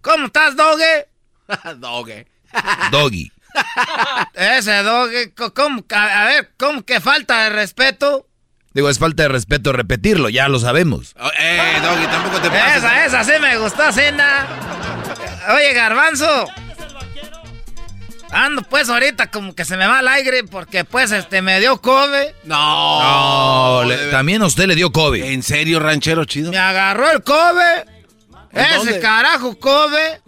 [0.00, 1.08] ¿Cómo estás, doge?
[1.76, 2.26] doge.
[2.90, 3.32] Doggy.
[4.34, 5.84] ese doge, ¿cómo?
[5.90, 8.26] A ver, ¿cómo que falta de respeto?
[8.76, 11.14] Digo, es falta de respeto repetirlo, ya lo sabemos.
[11.18, 12.76] Oh, eh, Doggy, tampoco te pases.
[12.76, 14.46] Esa, esa sí me gustó, Cena.
[15.54, 16.46] Oye, Garbanzo.
[18.30, 21.80] Ando pues ahorita como que se me va el aire porque pues este me dio
[21.80, 22.34] COVID.
[22.44, 23.82] No.
[23.82, 25.24] no también a usted le dio COVID.
[25.24, 26.50] ¿En serio, ranchero chido?
[26.50, 27.88] Me agarró el COVID.
[28.52, 30.20] Ese carajo COVID.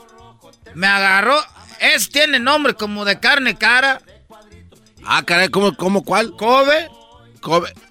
[0.72, 1.38] Me agarró.
[1.80, 4.00] Es tiene nombre como de carne cara.
[5.04, 6.34] Ah, caray, ¿cómo, cómo cuál?
[6.34, 6.86] COVID.
[7.42, 7.87] COVID.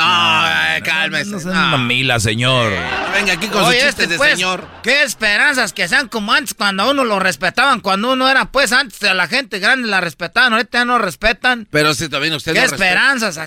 [0.00, 1.30] No, cálmese.
[1.30, 2.72] No, señor.
[3.12, 4.66] venga aquí con sus chistes este, de pues, señor.
[4.82, 8.72] Qué esperanzas que sean como antes, cuando a uno lo respetaban, cuando uno era, pues,
[8.72, 11.68] antes a la gente grande la respetaban, ahorita ya no respetan.
[11.70, 13.38] Pero si también usted ¿Qué esperanzas?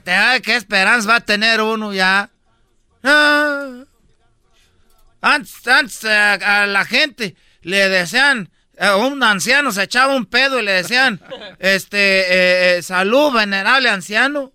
[0.44, 2.30] ¿Qué esperanzas va a tener uno ya?
[3.04, 3.84] Ah.
[5.22, 10.64] Antes, antes a, la gente le decían, a un anciano se echaba un pedo y
[10.64, 11.22] le decían,
[11.60, 14.52] este, eh, eh, salud, venerable anciano.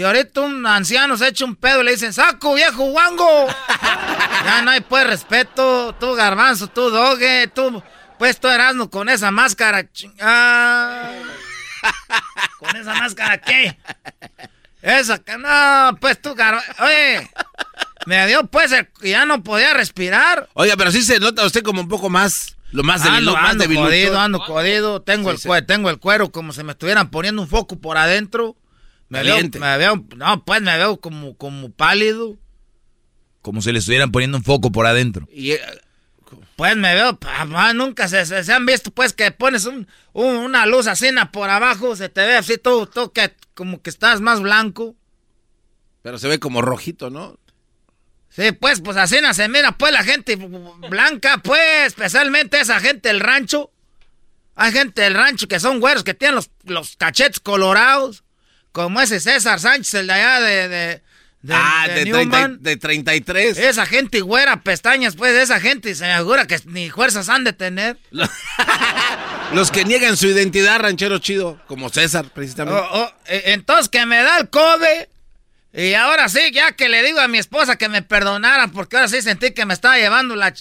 [0.00, 3.48] Y ahorita un anciano se echa un pedo y le dicen, saco, viejo guango.
[4.46, 5.94] ya no hay pues respeto.
[6.00, 7.82] Tú, garbanzo, tú, doge, tú,
[8.18, 9.86] pues tú erasno con esa máscara.
[10.18, 11.10] Ah.
[12.58, 13.76] ¿Con esa máscara qué?
[14.80, 16.72] Esa que no, pues tú, garbanzo.
[16.82, 17.30] Oye,
[18.06, 20.48] me dio pues el, ya no podía respirar.
[20.54, 22.56] Oiga, pero sí se nota usted como un poco más...
[22.72, 26.54] Lo más débil, ando, más ando Codido, ando codido, tengo, el, tengo el cuero como
[26.54, 28.56] si me estuvieran poniendo un foco por adentro.
[29.10, 32.38] Me veo, me veo, no, pues me veo como, como pálido.
[33.42, 35.28] Como si le estuvieran poniendo un foco por adentro.
[35.32, 35.60] Y, eh,
[36.54, 37.18] pues me veo,
[37.74, 42.08] nunca se, se, han visto pues que pones un, una luz así por abajo, se
[42.08, 44.94] te ve así todo, todo que, como que estás más blanco.
[46.02, 47.36] Pero se ve como rojito, ¿no?
[48.28, 50.36] Sí, pues, pues así se mira pues la gente
[50.88, 53.72] blanca, pues, especialmente esa gente del rancho.
[54.54, 58.22] Hay gente del rancho que son güeros, que tienen los, los cachetes colorados.
[58.72, 60.68] Como ese César Sánchez, el de allá de...
[60.68, 61.02] de
[61.50, 62.04] ah, de,
[62.60, 63.58] de, 33.
[63.58, 67.52] Esa gente güera, pestañas, pues, esa gente se me asegura que ni fuerzas han de
[67.52, 67.98] tener.
[69.52, 72.80] Los que niegan su identidad, ranchero chido, como César, precisamente.
[72.80, 75.06] Oh, oh, e, entonces, que me da el COVID.
[75.72, 79.08] Y ahora sí, ya que le digo a mi esposa que me perdonara, porque ahora
[79.08, 80.54] sí sentí que me estaba llevando la...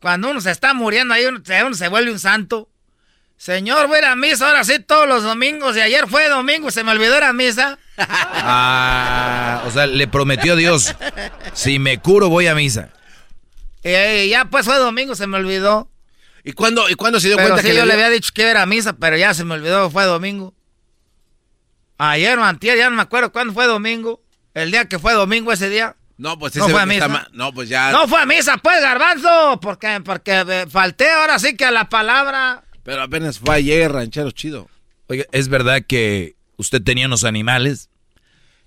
[0.00, 2.68] Cuando uno se está muriendo, ahí uno se vuelve un santo.
[3.44, 5.76] Señor, voy a ir a misa ahora sí todos los domingos.
[5.76, 7.78] Y ayer fue domingo, se me olvidó ir a misa.
[7.98, 10.94] Ah, o sea, le prometió Dios,
[11.52, 12.88] si me curo voy a misa.
[13.82, 15.90] Y ya pues fue domingo, se me olvidó.
[16.42, 18.66] ¿Y cuándo, ¿y cuándo se dio cuenta que yo le, había dicho que era a
[18.66, 20.54] misa, pero ya se me olvidó, fue domingo.
[21.98, 24.22] Ayer o antier, ya no me acuerdo cuándo fue domingo.
[24.54, 25.96] El día que fue domingo ese día.
[26.16, 27.28] No, pues no fue a misa.
[27.32, 27.92] No, pues ya.
[27.92, 29.60] No fue a misa, pues, garbanzo.
[29.60, 32.64] Porque, porque eh, falté ahora sí que a la palabra.
[32.84, 34.68] Pero apenas fue ayer, ranchero chido.
[35.08, 37.88] Oiga, ¿es verdad que usted tenía unos animales?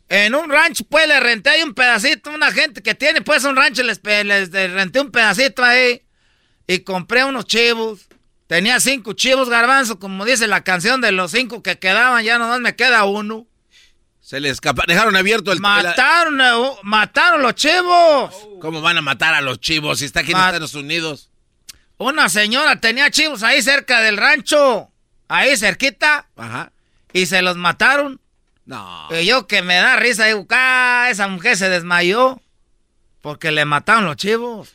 [0.09, 2.31] En un rancho, pues, le renté ahí un pedacito.
[2.31, 6.01] Una gente que tiene, pues, un rancho, les, les, renté un pedacito ahí.
[6.65, 8.07] Y compré unos chivos.
[8.47, 12.23] Tenía cinco chivos, garbanzo, como dice la canción de los cinco que quedaban.
[12.23, 13.45] Ya nomás me queda uno.
[14.21, 15.59] Se les escapa, dejaron abierto el...
[15.59, 18.33] Mataron, uh, mataron los chivos.
[18.59, 21.29] ¿Cómo van a matar a los chivos si está aquí en Estados Unidos?
[21.97, 24.91] Una señora tenía chivos ahí cerca del rancho,
[25.27, 26.27] ahí cerquita.
[26.35, 26.71] Ajá.
[27.13, 28.21] Y se los mataron.
[28.65, 29.07] No.
[29.11, 32.41] Y yo que me da risa, digo, ah, esa mujer se desmayó
[33.21, 34.73] porque le mataron los chivos.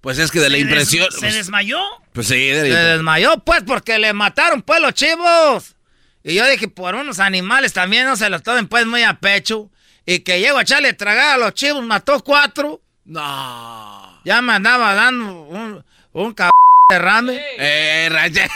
[0.00, 1.10] Pues es que de la impresión.
[1.12, 1.78] ¿Se desmayó?
[2.12, 5.76] Pues sí, de Se desmayó, pues, porque le mataron, pues, los chivos.
[6.24, 9.70] Y yo dije, por unos animales también no se los tomen, pues, muy a pecho.
[10.06, 12.80] Y que llego a echarle tragar a los chivos, mató cuatro.
[13.04, 13.89] No.
[14.24, 16.50] Ya me andaba dando un, un cabrón
[16.90, 17.40] derrame.
[17.58, 18.50] Eh, rancher.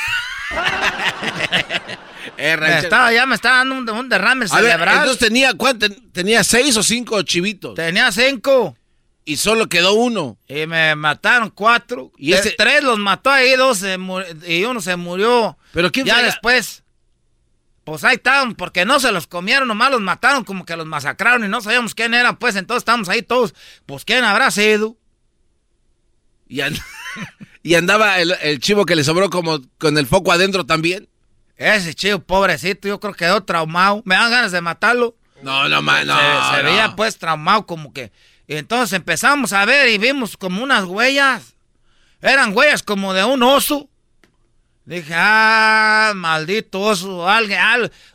[2.36, 4.98] eh, estaba, ya me estaba dando un, un derrame cerebral.
[4.98, 5.86] entonces tenía, ¿cuánto?
[6.12, 7.74] ¿Tenía seis o cinco chivitos?
[7.74, 8.76] Tenía cinco.
[9.26, 10.36] Y solo quedó uno.
[10.46, 12.12] Y me mataron cuatro.
[12.18, 12.50] Y ese...
[12.58, 13.82] tres los mató ahí, dos
[14.46, 15.56] y uno se murió.
[15.72, 16.82] ¿Pero quién Ya después.
[17.84, 21.44] Pues ahí estaban, porque no se los comieron, nomás los mataron, como que los masacraron
[21.44, 23.54] y no sabíamos quién era, pues entonces estábamos ahí todos.
[23.84, 24.96] Pues quién habrá sido.
[27.62, 31.08] Y, andaba el, chivo que le sobró como con el foco adentro también.
[31.56, 34.02] Ese chivo, pobrecito, yo creo que quedó traumado.
[34.04, 35.16] Me dan ganas de matarlo.
[35.40, 36.14] No, no, man, no.
[36.54, 38.12] Se, veía pues traumado como que...
[38.46, 41.54] Y entonces empezamos a ver y vimos como unas huellas.
[42.20, 43.88] Eran huellas como de un oso.
[44.84, 47.58] Dije, ah, maldito oso, alguien,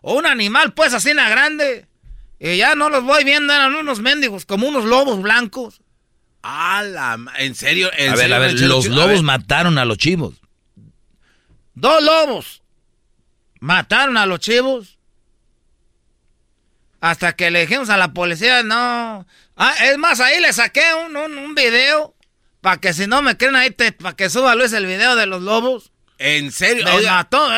[0.01, 1.87] o un animal pues así en la grande.
[2.39, 5.81] Y ya no los voy viendo, eran unos mendigos, como unos lobos blancos.
[6.41, 7.89] Ah, ¿en serio?
[7.89, 10.35] a ver, a ver, los lobos mataron a los chivos.
[11.73, 12.61] Dos lobos
[13.59, 14.97] mataron a los chivos.
[17.01, 19.25] Hasta que le dijimos a la policía, no.
[19.55, 22.13] Ah, es más, ahí le saqué un, un, video.
[22.59, 25.41] Para que si no me creen ahí, para que suba Luis el video de los
[25.41, 25.91] lobos.
[26.17, 26.85] ¿En serio?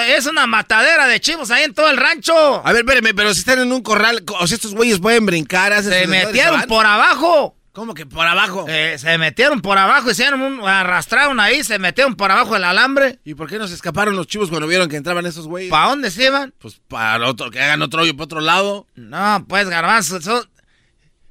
[0.08, 2.66] Es una matadera de chivos ahí en todo el rancho.
[2.66, 5.82] A ver, espérame, pero si están en un corral, o si estos güeyes pueden brincar.
[5.82, 7.56] Se metieron por abajo.
[7.74, 8.66] ¿Cómo que por abajo?
[8.68, 13.20] Eh, se metieron por abajo, hicieron un, arrastraron ahí, se metieron por abajo el alambre.
[13.24, 15.72] ¿Y por qué no se escaparon los chivos cuando vieron que entraban esos güeyes?
[15.72, 16.54] ¿Para dónde se iban?
[16.58, 18.88] Pues para otro, que hagan otro hoyo para otro lado.
[18.96, 20.20] No, pues garbanzo,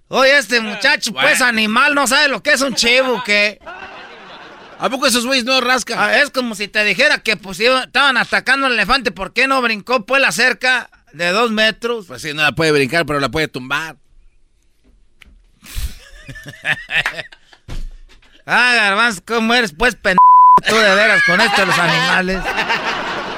[0.09, 3.61] Oye, este muchacho, pues animal, no sabe lo que es un chivo, que...
[4.81, 5.99] ¿A poco esos güeyes no rascan?
[6.01, 9.61] Ah, es como si te dijera que pues estaban atacando al elefante, ¿por qué no
[9.61, 12.07] brincó pues la cerca de dos metros?
[12.07, 13.99] Pues sí, no la puede brincar, pero la puede tumbar.
[18.47, 19.73] ah, garbanzo, ¿cómo eres?
[19.73, 20.21] Pues pendejo
[20.69, 22.41] tú de veras con esto de los animales.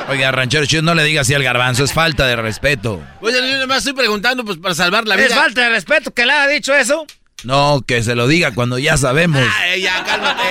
[0.09, 3.01] Oiga, ranchero chido, no le diga así al garbanzo, es falta de respeto.
[3.21, 5.27] Oye, yo me estoy preguntando pues para salvar la vida.
[5.27, 7.07] ¿Es falta de respeto que le haya dicho eso?
[7.45, 9.43] No, que se lo diga cuando ya sabemos.
[9.59, 10.43] Ay, ya, cálmate.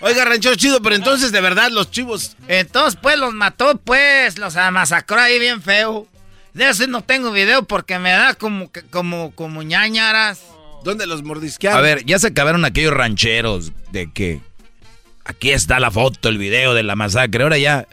[0.00, 2.36] Oiga, ranchero chido, pero entonces de verdad los chivos.
[2.48, 6.08] Entonces, pues los mató, pues, los masacró ahí bien feo.
[6.54, 10.42] De eso no tengo video porque me da como, como, como ñañaras.
[10.84, 11.78] ¿Dónde los mordisquearon?
[11.78, 14.40] A ver, ya se acabaron aquellos rancheros de que
[15.24, 17.42] aquí está la foto, el video de la masacre.
[17.42, 17.86] Ahora ya,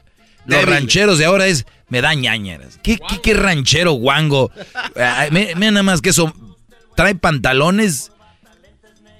[0.45, 2.79] los rancheros de ahora es, me da ñañaras.
[2.83, 4.51] ¿Qué, qué, ranchero guango?
[5.31, 6.33] Mira nada más que eso,
[6.95, 8.11] trae pantalones,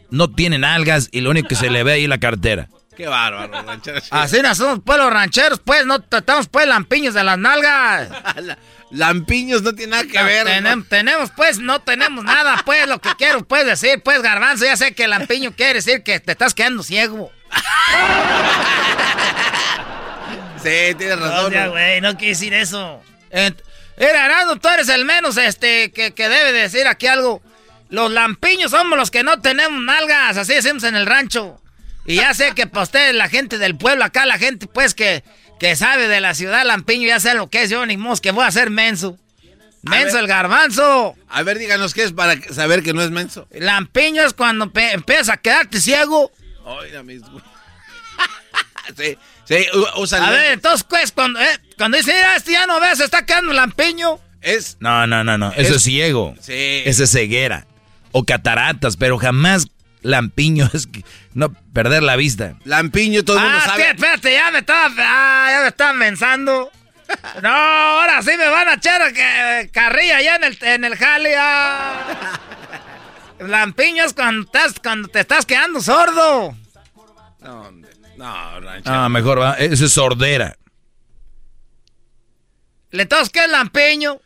[0.10, 2.68] no tienen algas y lo único que se le ve ahí es la cartera.
[3.00, 4.10] Qué bárbaro, rancheros.
[4.12, 8.10] Así no somos pues los rancheros, pues, no tratamos pues lampiños de las nalgas.
[8.92, 10.48] Lampiños no tiene nada que ver.
[10.90, 14.94] Tenemos, pues, no tenemos nada, pues, lo que quiero, pues, decir, pues, garbanzo, ya sé
[14.96, 17.32] que lampiño quiere decir que te estás quedando ciego.
[20.64, 21.54] sí, tienes razón.
[21.54, 23.02] No, güey, no quiere decir eso.
[23.30, 27.42] Era Arando, tú eres el menos, este, que, que debe decir aquí algo.
[27.90, 31.62] Los lampiños somos los que no tenemos nalgas, así decimos en el rancho.
[32.10, 35.24] Y ya sé que para ustedes, la gente del pueblo, acá la gente, pues, que
[35.60, 38.32] que sabe de la ciudad Lampiño, ya sé lo que es yo, ni mos, que
[38.32, 39.20] voy a ser menso.
[39.82, 41.16] Menso el garbanzo.
[41.30, 43.48] A ver, díganos qué es para saber que no es menso.
[43.52, 46.32] Lampiño es cuando empiezas a quedarte ciego.
[46.64, 47.22] Oiga, mis...
[48.98, 52.80] sí, sí, usa A ver, entonces, pues, cuando, eh, cuando dice, mira, este ya no
[52.80, 54.20] ves, se está quedando lampiño.
[54.42, 54.78] Es...
[54.80, 56.36] No, no, no, no, eso es, ciego.
[56.42, 56.84] Sí.
[56.86, 57.66] Ese es ceguera.
[58.12, 59.68] O cataratas, pero jamás
[60.02, 60.88] lampiño es
[61.34, 62.56] no perder la vista.
[62.66, 63.84] Lampiño, todo el mundo ah, sabe.
[63.84, 66.72] Ah, espérate, ya me estaba, ah, ya me estaban pensando.
[67.42, 71.36] No, ahora sí me van a echar que, carrilla allá en el, en el jale.
[71.36, 72.40] Ah.
[73.40, 76.56] Lampiño es cuando, estás, cuando te estás quedando sordo.
[77.40, 78.70] No, no.
[78.86, 79.54] Ah, mejor va.
[79.54, 80.56] Eso es sordera.
[82.92, 84.20] ¿Le todos qué es lampiño?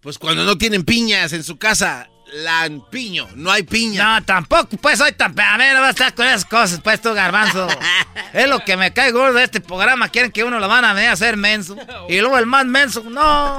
[0.00, 2.08] Pues cuando no tienen piñas en su casa.
[2.32, 4.20] Lampiño, no hay piña.
[4.20, 5.38] No, tampoco, pues hoy tan.
[5.38, 7.68] A ver, no vas a estar con esas cosas, pues tú, garbanzo.
[8.32, 10.08] es lo que me cae gordo de este programa.
[10.08, 11.76] Quieren que uno lo van a hacer menso.
[12.08, 13.58] Y luego el más menso, no.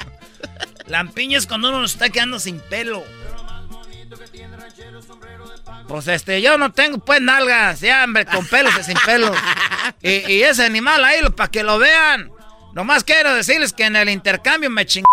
[0.86, 3.02] Lampiño es cuando uno está quedando sin pelo.
[5.88, 9.36] Pues este, yo no tengo pues nalgas, ya, hombre, con pelos y sin pelos.
[10.02, 12.30] Y, ese animal ahí, para que lo vean.
[12.74, 15.06] Nomás quiero decirles que en el intercambio me chingó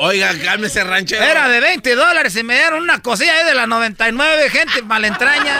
[0.00, 1.22] Oiga, cálmese, ranchero.
[1.22, 5.56] Era de 20 dólares y me dieron una cosilla ahí de la 99, gente malentraña.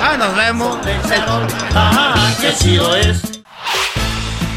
[0.00, 0.78] Ah, nos vemos.
[1.74, 3.22] Ah, qué chido es.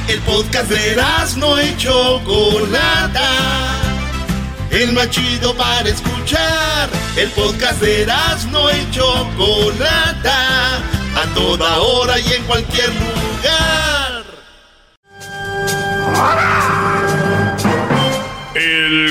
[0.08, 0.96] El podcast de
[1.38, 3.30] no hecho Chocolata.
[4.70, 6.90] El más chido para escuchar.
[7.16, 8.06] El podcast de
[8.52, 10.78] no hecho Chocolata.
[11.16, 13.16] A toda hora y en cualquier lugar.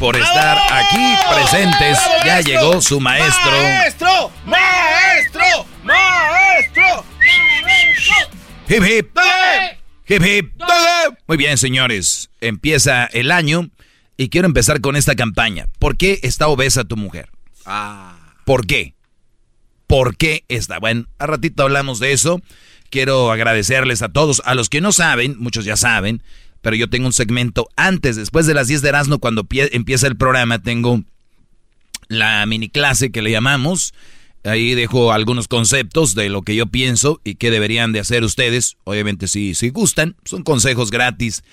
[0.00, 1.98] por estar aquí presentes.
[2.24, 3.52] ya llegó su maestro.
[3.52, 4.32] ¡Maestro!
[4.46, 5.66] ¡Maestro!
[5.84, 7.04] ¡Maestro!
[8.66, 9.18] Hip hip.
[10.08, 10.52] Hip hip.
[11.26, 12.30] Muy bien, señores.
[12.40, 13.68] Empieza el año
[14.16, 15.66] y quiero empezar con esta campaña.
[15.78, 17.28] ¿Por qué está obesa tu mujer?
[17.66, 18.16] Ah.
[18.46, 18.94] ¿Por qué?
[19.86, 20.78] ¿Por qué está?
[20.78, 22.40] Bueno, a ratito hablamos de eso.
[22.88, 26.22] Quiero agradecerles a todos, a los que no saben, muchos ya saben,
[26.60, 30.16] pero yo tengo un segmento antes, después de las 10 de Erasmo, cuando empieza el
[30.16, 31.02] programa, tengo
[32.08, 33.94] la mini clase que le llamamos
[34.42, 38.78] Ahí dejo algunos conceptos de lo que yo pienso y qué deberían de hacer ustedes.
[38.84, 41.44] Obviamente si, si gustan, son consejos gratis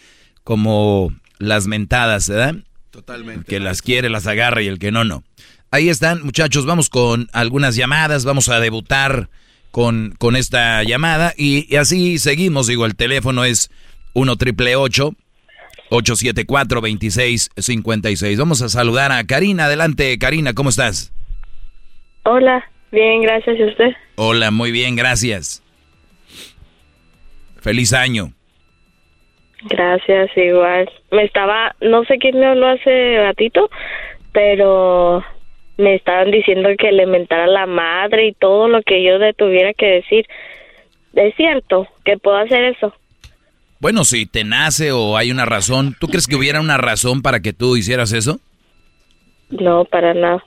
[0.45, 2.55] como las mentadas, ¿verdad?
[2.91, 3.39] Totalmente.
[3.41, 5.23] El que las quiere las agarra y el que no, no.
[5.69, 9.29] Ahí están, muchachos, vamos con algunas llamadas, vamos a debutar
[9.71, 12.67] con, con esta llamada y, así seguimos.
[12.67, 13.69] Digo, el teléfono es
[14.17, 18.39] 1 triple 874 2656.
[18.39, 19.65] Vamos a saludar a Karina.
[19.65, 21.13] Adelante, Karina, ¿cómo estás?
[22.23, 22.67] Hola.
[22.91, 23.59] Bien, gracias.
[23.59, 23.91] ¿Y usted?
[24.15, 25.61] Hola, muy bien, gracias.
[27.61, 28.31] Feliz año.
[29.69, 30.89] Gracias, igual.
[31.11, 33.69] Me estaba, no sé quién me habló hace ratito,
[34.31, 35.23] pero
[35.77, 39.35] me estaban diciendo que le mentara a la madre y todo lo que yo le
[39.35, 40.25] tuviera que decir.
[41.13, 42.95] ¿Es cierto que puedo hacer eso?
[43.79, 47.41] Bueno, si te nace o hay una razón, ¿tú crees que hubiera una razón para
[47.41, 48.39] que tú hicieras eso?
[49.49, 50.43] No, para nada.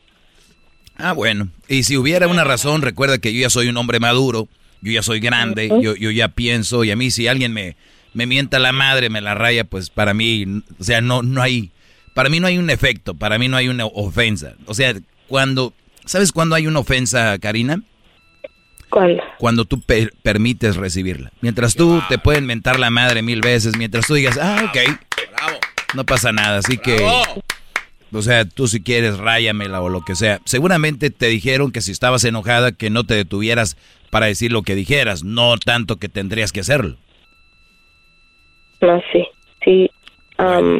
[0.96, 1.48] Ah, bueno.
[1.68, 4.48] Y si hubiera una razón, recuerda que yo ya soy un hombre maduro,
[4.82, 7.76] yo ya soy grande, yo, yo ya pienso, y a mí si alguien me,
[8.12, 11.70] me mienta la madre, me la raya, pues para mí, o sea, no, no hay,
[12.14, 14.54] para mí no hay un efecto, para mí no hay una ofensa.
[14.66, 14.94] O sea,
[15.28, 15.72] cuando,
[16.04, 17.82] ¿sabes cuándo hay una ofensa, Karina?
[18.90, 19.22] ¿Cuándo?
[19.38, 19.80] Cuando tú
[20.22, 21.32] permites recibirla.
[21.40, 24.78] Mientras tú te pueden mentar la madre mil veces, mientras tú digas, ah, ok,
[25.36, 25.58] Bravo.
[25.94, 26.98] no pasa nada, así que...
[28.12, 30.40] O sea, tú si quieres, ráyamela o lo que sea.
[30.44, 33.76] Seguramente te dijeron que si estabas enojada, que no te detuvieras
[34.10, 36.96] para decir lo que dijeras, no tanto que tendrías que hacerlo.
[38.80, 39.24] No, sí,
[39.64, 39.90] sí.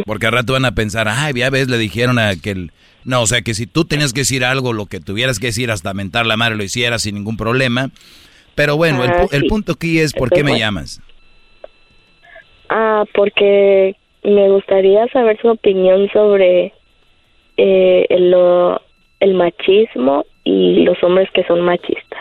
[0.06, 2.72] porque al rato van a pensar, ay, ya ves, le dijeron a aquel...
[3.04, 5.70] No, o sea, que si tú tenías que decir algo, lo que tuvieras que decir
[5.70, 7.90] hasta mentar la madre lo hicieras sin ningún problema.
[8.54, 11.00] Pero bueno, el, ah, punto aquí es, ¿por qué me llamas?
[12.68, 16.74] Ah, porque me gustaría saber su opinión sobre
[17.56, 18.34] eh, el,
[19.20, 22.20] el machismo y los hombres que son machistas.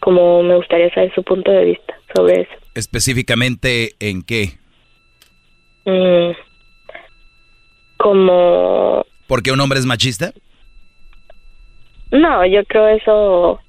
[0.00, 2.52] Como me gustaría saber su punto de vista sobre eso.
[2.74, 4.58] ¿Específicamente en qué?
[5.84, 6.32] Mm,
[7.98, 9.04] como...
[9.28, 10.32] ¿Por qué un hombre es machista?
[12.10, 13.60] No, yo creo eso,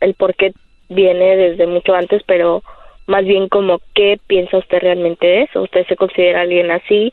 [0.00, 0.52] el por qué
[0.88, 2.64] viene desde mucho antes, pero
[3.06, 5.62] más bien como qué piensa usted realmente de eso.
[5.62, 7.12] ¿Usted se considera alguien así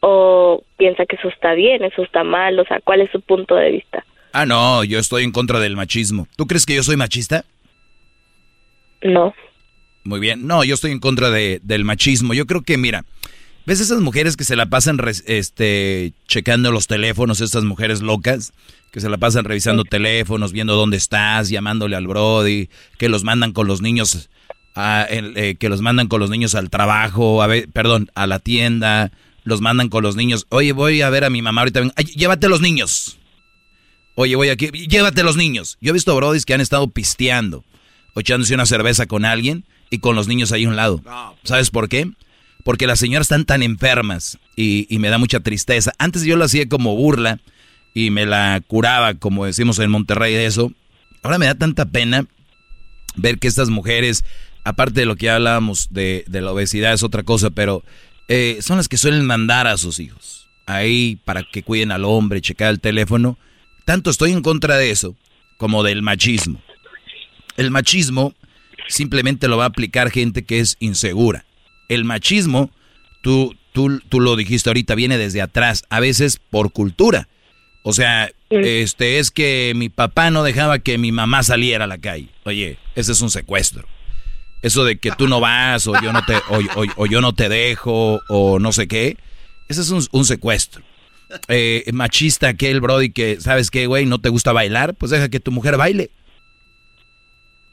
[0.00, 2.58] o piensa que eso está bien, eso está mal?
[2.58, 4.02] O sea, ¿cuál es su punto de vista?
[4.32, 6.26] Ah, no, yo estoy en contra del machismo.
[6.36, 7.44] ¿Tú crees que yo soy machista?
[9.02, 9.34] No.
[10.04, 10.46] Muy bien.
[10.46, 12.32] No, yo estoy en contra de, del machismo.
[12.32, 13.04] Yo creo que, mira,
[13.66, 18.52] ¿ves esas mujeres que se la pasan este, checando los teléfonos, estas mujeres locas?
[18.92, 22.68] Que se la pasan revisando teléfonos, viendo dónde estás, llamándole al Brody,
[22.98, 24.28] que los mandan con los niños,
[24.74, 28.38] a, eh, que los mandan con los niños al trabajo, a ver, perdón, a la
[28.38, 29.10] tienda,
[29.44, 30.46] los mandan con los niños.
[30.50, 31.80] Oye, voy a ver a mi mamá ahorita.
[32.14, 33.18] llévate los niños.
[34.14, 34.68] Oye, voy aquí.
[34.68, 35.78] Llévate los niños.
[35.80, 37.64] Yo he visto brodis que han estado pisteando
[38.14, 41.02] o echándose una cerveza con alguien y con los niños ahí a un lado.
[41.44, 42.10] ¿Sabes por qué?
[42.64, 45.92] Porque las señoras están tan enfermas y, me da mucha tristeza.
[45.98, 47.40] Antes yo lo hacía como burla
[47.94, 50.72] y me la curaba, como decimos en Monterrey, de eso.
[51.22, 52.26] Ahora me da tanta pena
[53.16, 54.24] ver que estas mujeres,
[54.64, 57.82] aparte de lo que ya hablábamos de, de la obesidad, es otra cosa, pero
[58.28, 62.40] eh, son las que suelen mandar a sus hijos ahí para que cuiden al hombre,
[62.40, 63.38] checar el teléfono.
[63.84, 65.16] Tanto estoy en contra de eso
[65.56, 66.62] como del machismo.
[67.56, 68.34] El machismo
[68.88, 71.44] simplemente lo va a aplicar gente que es insegura.
[71.94, 72.70] El machismo,
[73.22, 77.28] tú, tú, tú lo dijiste ahorita, viene desde atrás, a veces por cultura.
[77.82, 81.98] O sea, este es que mi papá no dejaba que mi mamá saliera a la
[81.98, 82.28] calle.
[82.44, 83.86] Oye, ese es un secuestro.
[84.62, 86.36] Eso de que tú no vas o yo no te,
[86.96, 89.16] o, yo no te dejo o no sé qué.
[89.68, 90.82] Ese es un, secuestro.
[91.48, 94.06] Eh, machista aquel Brody que, ¿sabes qué, güey?
[94.06, 94.94] ¿No te gusta bailar?
[94.94, 96.10] Pues deja que tu mujer baile.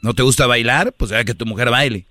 [0.02, 0.92] ¿No te gusta bailar?
[0.94, 2.06] Pues deja que tu mujer baile.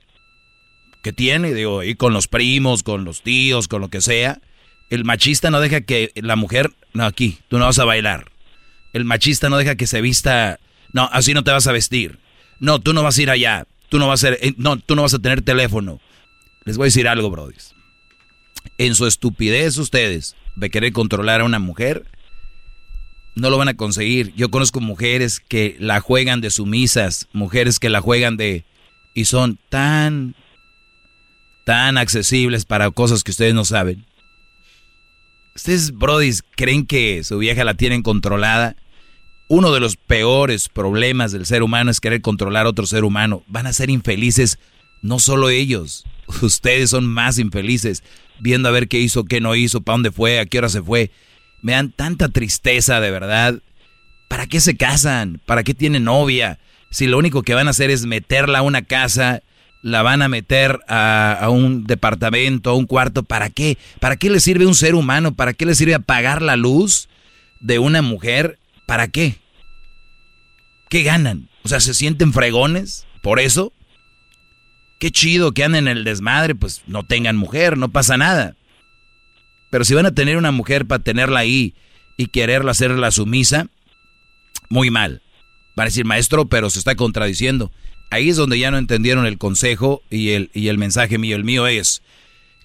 [1.02, 1.54] ¿Qué tiene?
[1.54, 4.42] Digo, y con los primos, con los tíos, con lo que sea.
[4.90, 8.32] El machista no deja que la mujer, no, aquí, tú no vas a bailar.
[8.94, 10.60] El machista no deja que se vista,
[10.94, 12.20] no, así no te vas a vestir.
[12.60, 15.02] No, tú no vas a ir allá tú no vas a, eh, no, tú no
[15.02, 16.00] vas a tener teléfono.
[16.64, 17.76] Les voy a decir algo, brodis.
[18.78, 22.06] En su estupidez ustedes de querer controlar a una mujer,
[23.36, 24.34] no lo van a conseguir.
[24.36, 28.66] Yo conozco mujeres que la juegan de sumisas, mujeres que la juegan de...
[29.14, 30.36] y son tan...
[31.65, 34.06] tan accesibles para cosas que ustedes no saben.
[35.56, 38.76] Ustedes, brodis, creen que su vieja la tienen controlada.
[39.48, 43.44] Uno de los peores problemas del ser humano es querer controlar a otro ser humano.
[43.48, 44.60] Van a ser infelices
[45.02, 46.06] no solo ellos,
[46.41, 48.03] ustedes son más infelices
[48.40, 50.81] viendo a ver qué hizo, qué no hizo, para dónde fue, a qué hora se
[50.81, 51.11] fue.
[51.61, 53.61] Me dan tanta tristeza, de verdad.
[54.30, 55.41] ¿Para qué se casan?
[55.45, 56.60] ¿Para qué tienen novia?
[56.90, 59.41] Si lo único que van a hacer es meterla a una casa,
[59.82, 63.78] la van a meter a, a, un departamento, a un cuarto, ¿para qué?
[64.00, 65.36] ¿Para qué le sirve un ser humano?
[65.36, 67.08] ¿Para qué le sirve apagar la luz
[67.60, 68.60] de una mujer?
[68.86, 69.38] ¿Para qué?
[70.90, 71.50] ¿Qué ganan?
[71.64, 73.74] O sea, ¿se sienten fregones por eso?
[75.00, 78.56] Qué chido que anden en el desmadre, pues no tengan mujer, no pasa nada.
[79.70, 81.76] Pero si van a tener una mujer para tenerla ahí
[82.18, 83.68] y quererla hacerla sumisa,
[84.70, 85.22] muy mal.
[85.76, 87.72] Van a decir, maestro, pero se está contradiciendo.
[88.10, 91.36] Ahí es donde ya no entendieron el consejo y el, y el mensaje mío.
[91.36, 92.02] El mío es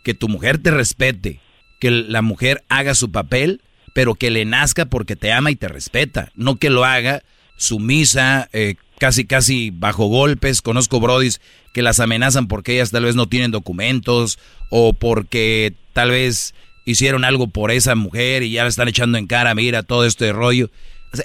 [0.02, 1.40] que tu mujer te respete,
[1.80, 3.62] que la mujer haga su papel,
[3.94, 6.32] pero que le nazca porque te ama y te respeta.
[6.34, 7.22] No que lo haga
[7.56, 10.62] sumisa, eh, casi casi bajo golpes.
[10.62, 11.40] Conozco brodis
[11.72, 14.38] que las amenazan porque ellas tal vez no tienen documentos
[14.70, 16.54] o porque tal vez
[16.84, 20.32] hicieron algo por esa mujer y ya la están echando en cara, mira todo este
[20.32, 20.70] rollo.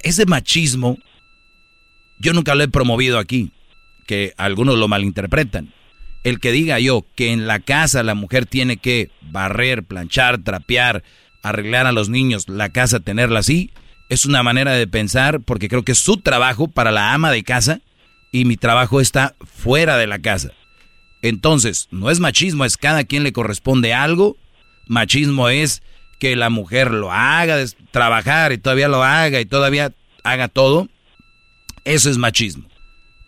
[0.03, 0.97] ese machismo
[2.19, 3.51] yo nunca lo he promovido aquí,
[4.09, 5.71] que algunos lo malinterpretan.
[6.23, 11.03] El que diga yo que en la casa la mujer tiene que barrer, planchar, trapear,
[11.43, 13.69] arreglar a los niños, la casa tenerla así,
[14.09, 17.43] es una manera de pensar porque creo que es su trabajo para la ama de
[17.43, 17.81] casa
[18.31, 20.53] y mi trabajo está fuera de la casa.
[21.21, 24.37] Entonces, no es machismo, es cada quien le corresponde algo.
[24.87, 25.83] Machismo es
[26.19, 30.89] que la mujer lo haga, trabajar y todavía lo haga y todavía haga todo.
[31.85, 32.69] Eso es machismo.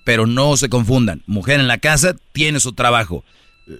[0.03, 1.23] Pero no se confundan.
[1.25, 3.23] Mujer en la casa tiene su trabajo.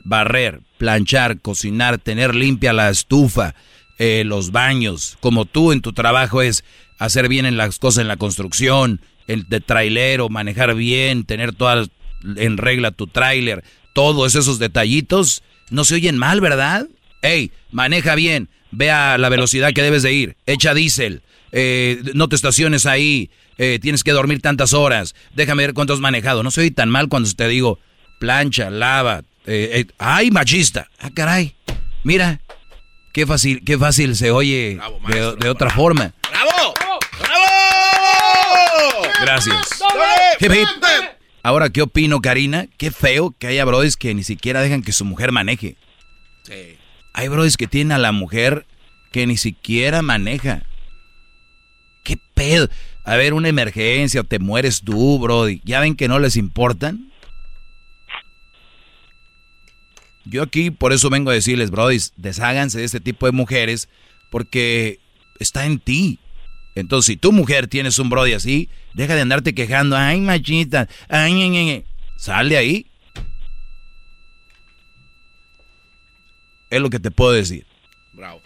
[0.03, 3.55] Barrer, planchar, cocinar, tener limpia la estufa,
[3.97, 5.17] eh, los baños.
[5.19, 6.63] Como tú en tu trabajo es
[6.99, 11.89] hacer bien en las cosas en la construcción, el de trailero, manejar bien, tener todas
[12.35, 16.87] en regla tu trailer, todos esos detallitos, no se oyen mal, ¿verdad?
[17.21, 21.21] Ey, maneja bien, vea la velocidad que debes de ir, echa diésel,
[21.51, 23.29] eh, no te estaciones ahí,
[23.63, 26.41] eh, tienes que dormir tantas horas, déjame ver cuánto has manejado.
[26.41, 27.77] No se oye tan mal cuando te digo
[28.19, 30.89] plancha, lava, eh, ay, machista.
[30.97, 31.55] Ah, caray,
[32.03, 32.41] mira,
[33.13, 34.79] qué fácil, qué fácil se oye
[35.39, 36.11] de, otra forma.
[36.31, 36.73] ¡Bravo!
[39.21, 39.79] Gracias.
[41.43, 42.65] Ahora, ¿qué opino, Karina?
[42.77, 45.75] Qué feo que haya brodis que ni siquiera dejan que su mujer maneje.
[46.41, 46.77] Sí.
[47.13, 48.65] Hay brodis que tienen a la mujer
[49.11, 50.63] que ni siquiera maneja.
[52.03, 52.67] ¿Qué pedo?
[53.03, 55.61] A ver, una emergencia o te mueres tú, brody.
[55.63, 57.11] ¿Ya ven que no les importan?
[60.25, 63.89] Yo aquí por eso vengo a decirles, brodis, desháganse de este tipo de mujeres
[64.29, 64.99] porque
[65.39, 66.19] está en ti.
[66.75, 69.97] Entonces, si tu mujer tienes un brody así, deja de andarte quejando.
[69.97, 70.87] Ay, machita.
[71.09, 71.85] Ay, ay, ay.
[72.15, 72.87] Sal de ahí.
[76.69, 77.65] Es lo que te puedo decir.
[78.13, 78.41] Bravo.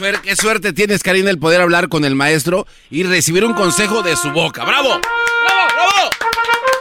[0.00, 0.22] Bravo.
[0.22, 4.16] qué suerte tienes, Karina, el poder hablar con el maestro y recibir un consejo de
[4.16, 4.64] su boca.
[4.64, 4.88] ¡Bravo!
[4.88, 6.10] ¡Bravo, bravo!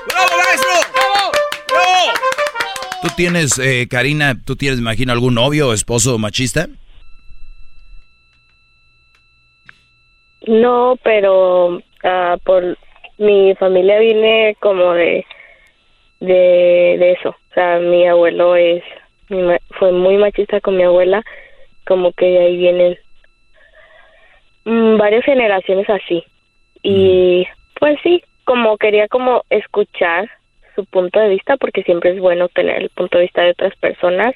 [0.07, 0.71] ¡Bravo, maestro!
[0.93, 1.31] ¡Bravo!
[1.67, 2.13] ¡Bravo!
[3.01, 6.67] ¿Tú tienes, eh, Karina, tú tienes, imagino, algún novio o esposo machista?
[10.47, 12.77] No, pero uh, por
[13.17, 15.25] mi familia viene como de,
[16.19, 17.29] de, de eso.
[17.29, 18.83] O sea, mi abuelo es
[19.79, 21.23] fue muy machista con mi abuela,
[21.85, 22.97] como que de ahí vienen
[24.65, 26.23] mm, varias generaciones así.
[26.83, 27.45] Y
[27.79, 30.29] pues sí, como quería como escuchar
[30.75, 33.75] su punto de vista, porque siempre es bueno tener el punto de vista de otras
[33.77, 34.33] personas.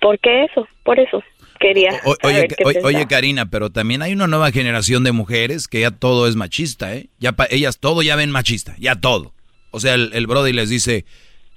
[0.00, 0.66] ¿Por qué eso?
[0.82, 1.22] Por eso
[1.58, 1.90] quería.
[2.22, 2.48] oye,
[2.82, 6.94] oye, Karina, pero también hay una nueva generación de mujeres que ya todo es machista,
[6.94, 7.08] ¿eh?
[7.18, 9.32] Ya ellas todo ya ven machista, ya todo.
[9.70, 11.04] O sea, el, el Brody les dice,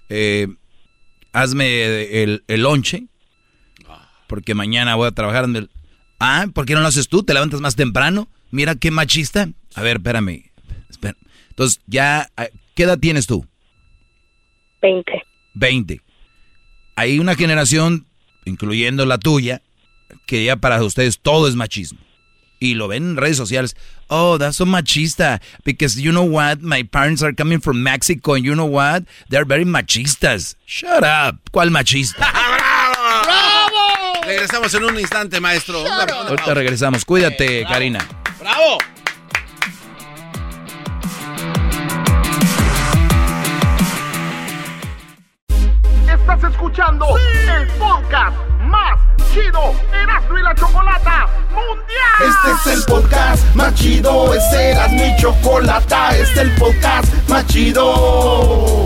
[0.09, 0.47] eh,
[1.33, 3.03] hazme el, el lonche,
[4.29, 5.69] porque mañana voy a trabajar en el...
[6.19, 7.23] Ah, ¿por qué no lo haces tú?
[7.23, 8.29] ¿Te levantas más temprano?
[8.51, 9.49] Mira qué machista.
[9.75, 10.49] A ver, espérame.
[11.49, 12.29] Entonces, ya,
[12.73, 13.45] ¿qué edad tienes tú?
[14.81, 15.23] Veinte.
[15.53, 16.01] Veinte.
[16.95, 18.05] Hay una generación,
[18.45, 19.61] incluyendo la tuya,
[20.25, 21.99] que ya para ustedes todo es machismo.
[22.61, 23.75] Y lo ven en redes sociales.
[24.07, 25.41] Oh, that's so machista.
[25.65, 26.59] Because you know what?
[26.61, 29.03] My parents are coming from Mexico and you know what?
[29.29, 30.55] They're very machistas.
[30.65, 31.39] Shut up.
[31.51, 32.19] ¿Cuál machista?
[32.31, 33.58] ¡Bravo!
[34.29, 35.83] Regresamos en un instante, maestro.
[35.87, 37.03] Ahorita regresamos.
[37.03, 38.07] Cuídate, Karina.
[38.39, 38.77] ¡Bravo!
[46.07, 48.99] Estás escuchando el podcast más
[49.33, 52.29] chido Erasmo y la Chocolata Mundial.
[52.29, 57.47] Este es el podcast más chido, este era mi chocolata, este es el podcast más
[57.47, 58.85] chido.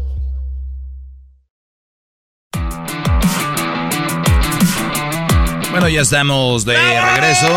[5.71, 7.47] Bueno, ya estamos de regreso.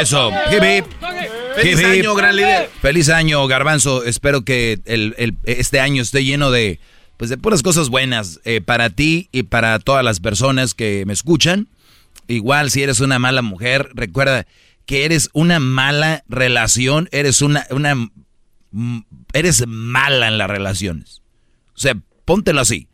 [0.00, 0.86] Eso, hip
[1.56, 2.70] Feliz año, gran líder.
[2.80, 4.04] Feliz año, Garbanzo.
[4.04, 6.78] Espero que el, este año esté lleno de,
[7.16, 11.12] pues, de puras cosas buenas eh, para ti y para todas las personas que me
[11.12, 11.68] escuchan.
[12.28, 14.46] Igual, si eres una mala mujer, recuerda
[14.86, 18.08] que eres una mala relación, eres una, una,
[19.32, 21.22] eres mala en las relaciones.
[21.74, 22.86] O sea, póntelo así.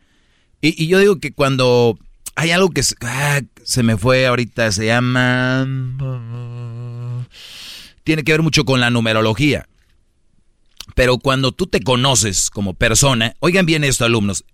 [0.59, 1.99] Y, y yo digo que cuando
[2.35, 5.67] hay algo que ah, se me fue ahorita, se llama...
[8.03, 9.67] Tiene que ver mucho con la numerología.
[10.93, 14.45] Pero cuando tú te conoces como persona, oigan bien esto alumnos,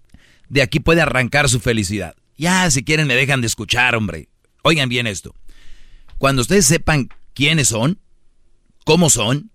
[0.48, 2.16] de aquí puede arrancar su felicidad.
[2.38, 4.30] Ya, si quieren me dejan de escuchar, hombre.
[4.64, 5.36] Oigan bien esto.
[6.18, 8.00] Cuando ustedes sepan quiénes son,
[8.86, 9.52] cómo son,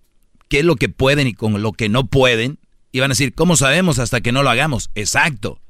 [0.48, 2.58] qué es lo que pueden y con lo que no pueden,
[2.92, 4.90] y van a decir, ¿cómo sabemos hasta que no lo hagamos?
[4.94, 5.60] Exacto.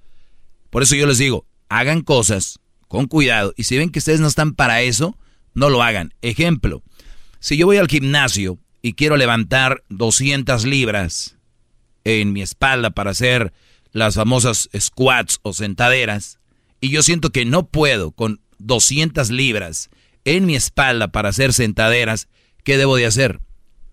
[0.70, 4.26] Por eso yo les digo, hagan cosas con cuidado y si ven que ustedes no
[4.26, 5.16] están para eso,
[5.54, 6.14] no lo hagan.
[6.22, 6.82] Ejemplo,
[7.40, 11.36] si yo voy al gimnasio y quiero levantar 200 libras
[12.04, 13.52] en mi espalda para hacer
[13.92, 16.38] las famosas squats o sentaderas
[16.80, 19.90] y yo siento que no puedo con 200 libras
[20.24, 22.28] en mi espalda para hacer sentaderas,
[22.64, 23.40] ¿qué debo de hacer?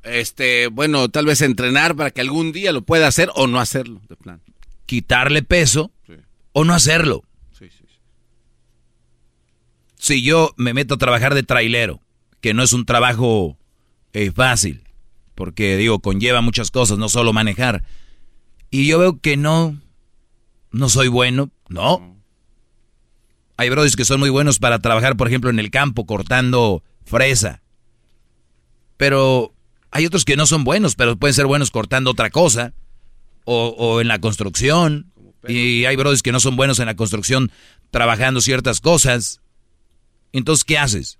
[0.03, 4.01] Este, bueno, tal vez entrenar para que algún día lo pueda hacer o no hacerlo,
[4.09, 4.41] de plan.
[4.85, 5.91] Quitarle peso
[6.51, 7.23] o no hacerlo
[10.03, 12.01] si yo me meto a trabajar de trailero,
[12.41, 13.57] que no es un trabajo
[14.11, 14.83] eh, fácil,
[15.33, 17.85] porque digo, conlleva muchas cosas, no solo manejar,
[18.69, 19.79] y yo veo que no,
[20.71, 22.17] no soy bueno, no.
[23.55, 27.61] Hay brothers que son muy buenos para trabajar, por ejemplo, en el campo, cortando fresa.
[28.97, 29.53] Pero
[29.89, 32.73] hay otros que no son buenos, pero pueden ser buenos cortando otra cosa.
[33.45, 35.13] O, o en la construcción.
[35.47, 37.51] Y hay brothers que no son buenos en la construcción
[37.91, 39.42] trabajando ciertas cosas.
[40.33, 41.19] Entonces, ¿qué haces?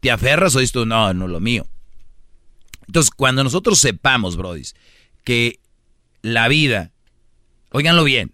[0.00, 1.66] ¿Te aferras o dices tú, no, no lo mío?
[2.86, 4.62] Entonces, cuando nosotros sepamos, Brody,
[5.24, 5.60] que
[6.22, 6.92] la vida,
[7.70, 8.32] óiganlo bien,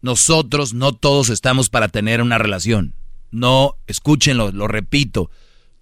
[0.00, 2.94] nosotros no todos estamos para tener una relación.
[3.30, 5.30] No, escúchenlo, lo repito,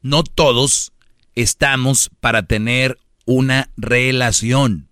[0.02, 0.92] no todos
[1.34, 4.88] estamos para tener una relación.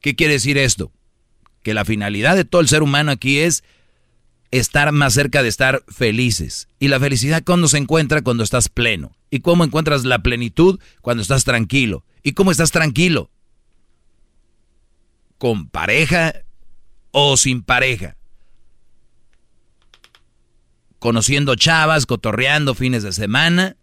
[0.00, 0.92] ¿Qué quiere decir esto?
[1.62, 3.62] Que la finalidad de todo el ser humano aquí es
[4.52, 6.68] estar más cerca de estar felices.
[6.78, 9.16] Y la felicidad cuando se encuentra cuando estás pleno.
[9.30, 10.78] ¿Y cómo encuentras la plenitud?
[11.00, 12.04] Cuando estás tranquilo.
[12.22, 13.30] ¿Y cómo estás tranquilo?
[15.38, 16.34] ¿Con pareja
[17.10, 18.16] o sin pareja?
[20.98, 23.76] Conociendo chavas, cotorreando fines de semana.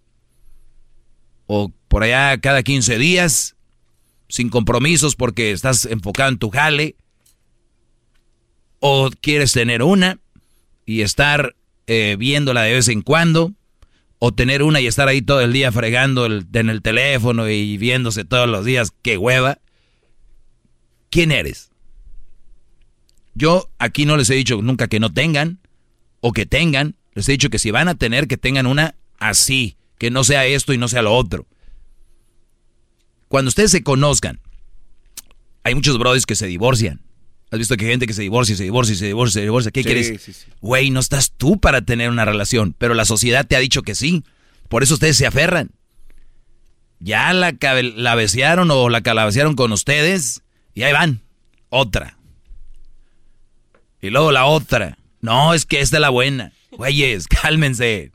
[1.48, 3.56] O por allá cada 15 días.
[4.28, 6.96] Sin compromisos porque estás enfocado en tu jale.
[8.80, 10.20] O quieres tener una
[10.90, 11.56] y estar
[11.86, 13.54] eh, viéndola de vez en cuando,
[14.18, 18.26] o tener una y estar ahí todo el día fregando en el teléfono y viéndose
[18.26, 19.60] todos los días, qué hueva.
[21.12, 21.70] ¿Quién eres?
[23.36, 25.60] Yo aquí no les he dicho nunca que no tengan
[26.22, 29.78] o que tengan, les he dicho que si van a tener, que tengan una así,
[30.00, 31.46] que no sea esto y no sea lo otro.
[33.28, 34.40] Cuando ustedes se conozcan,
[35.64, 37.02] hay muchos brothers que se divorcian.
[37.52, 39.72] ¿Has visto que hay gente que se divorcia, se divorcia, se divorcia, se divorcia?
[39.72, 40.46] ¿Qué quieres?
[40.62, 43.96] Güey, no estás tú para tener una relación, pero la sociedad te ha dicho que
[43.96, 44.24] sí.
[44.68, 45.72] Por eso ustedes se aferran.
[47.00, 50.44] Ya la calabacearon o la calabacearon con ustedes
[50.76, 51.22] y ahí van.
[51.70, 52.18] Otra.
[54.02, 55.00] Y luego la otra.
[55.22, 56.54] No, es que esta es la buena.
[56.72, 58.12] Güeyes, cálmense.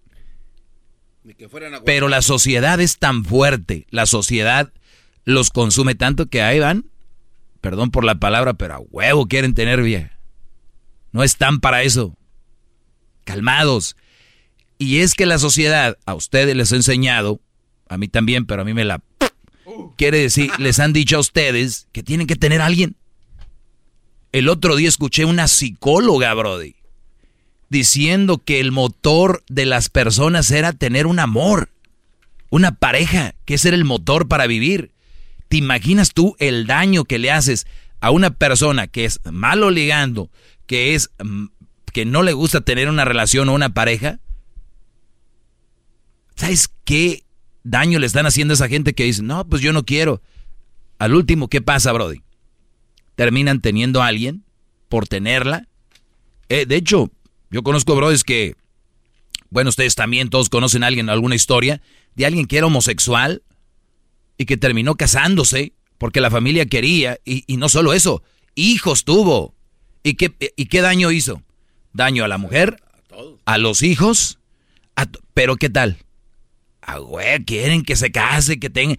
[1.84, 4.72] Pero la sociedad es tan fuerte, la sociedad
[5.24, 6.84] los consume tanto que ahí van
[7.64, 10.18] Perdón por la palabra, pero a huevo quieren tener vieja.
[11.12, 12.14] No están para eso.
[13.24, 13.96] Calmados.
[14.76, 17.40] Y es que la sociedad a ustedes les ha enseñado,
[17.88, 19.02] a mí también, pero a mí me la...
[19.96, 22.96] Quiere decir, les han dicho a ustedes que tienen que tener a alguien.
[24.32, 26.76] El otro día escuché una psicóloga, Brody,
[27.70, 31.70] diciendo que el motor de las personas era tener un amor,
[32.50, 34.93] una pareja, que ese era el motor para vivir.
[35.54, 37.68] ¿Te imaginas tú el daño que le haces
[38.00, 40.28] a una persona que es malo ligando,
[40.66, 41.44] que es mm,
[41.92, 44.18] que no le gusta tener una relación o una pareja?
[46.34, 47.22] ¿Sabes qué
[47.62, 50.22] daño le están haciendo a esa gente que dice, no, pues yo no quiero?
[50.98, 52.24] Al último, ¿qué pasa, Brody?
[53.14, 54.42] Terminan teniendo a alguien
[54.88, 55.68] por tenerla.
[56.48, 57.12] Eh, de hecho,
[57.52, 58.56] yo conozco Brody que,
[59.50, 61.80] bueno, ustedes también todos conocen a alguien, alguna historia
[62.16, 63.44] de alguien que era homosexual
[64.38, 68.22] y que terminó casándose porque la familia quería y, no solo eso,
[68.54, 69.54] hijos tuvo.
[70.02, 71.42] ¿Y qué, ¿Y qué daño hizo?
[71.92, 72.82] Daño a la mujer,
[73.44, 74.38] a los hijos,
[75.32, 75.98] pero ¿qué tal?
[76.82, 78.96] Ah, güey, quieren que se case, que tenga...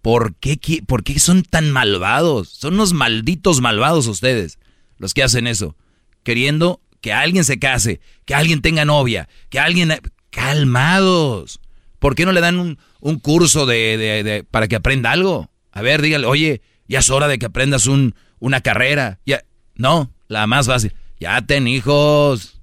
[0.00, 2.48] ¿Por qué, ¿Por qué son tan malvados?
[2.48, 4.58] Son unos malditos malvados ustedes,
[4.98, 5.76] los que hacen eso.
[6.22, 9.92] Queriendo que alguien se case, que alguien tenga novia, que alguien...
[10.30, 11.60] Calmados.
[11.98, 15.50] ¿Por qué no le dan un, un curso de, de, para que aprenda algo?
[15.72, 19.20] A ver, dígale, oye, ya es hora de que aprendas un, una carrera.
[19.26, 19.42] Ya,
[19.74, 20.94] no, la más fácil.
[21.18, 22.60] Ya ten hijos.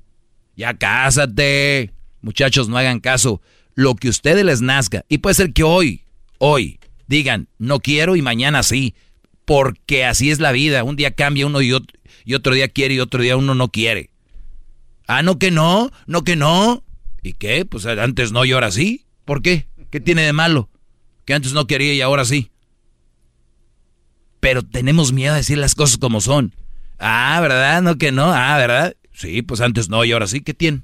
[0.55, 1.91] Ya cásate.
[2.22, 3.41] Muchachos, no hagan caso
[3.76, 5.05] lo que ustedes les nazca.
[5.10, 6.03] Y puede ser que hoy,
[6.38, 8.95] hoy, digan, no quiero y mañana sí.
[9.45, 10.84] Porque así es la vida.
[10.84, 13.69] Un día cambia uno y otro, y otro día quiere y otro día uno no
[13.69, 14.10] quiere.
[15.07, 16.84] Ah, no que no, no que no.
[17.22, 17.65] ¿Y qué?
[17.65, 19.02] Pues antes no y ahora sí.
[19.26, 19.68] ¿Por qué?
[19.90, 20.70] ¿Qué tiene de malo?
[21.26, 22.52] Que antes no quería y ahora sí.
[24.40, 26.54] Pero tenemos miedo a decir las cosas como son.
[27.00, 27.82] Ah, ¿verdad?
[27.82, 28.34] No que no.
[28.34, 28.95] Ah, ¿verdad?
[29.14, 30.41] Sí, pues antes no y ahora sí.
[30.41, 30.82] ¿Qué tiene?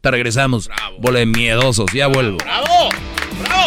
[0.00, 0.68] Te regresamos.
[0.68, 1.12] Bravo.
[1.12, 2.38] de miedosos, ya vuelvo.
[2.38, 2.88] ¡Bravo!
[3.40, 3.66] ¡Bravo!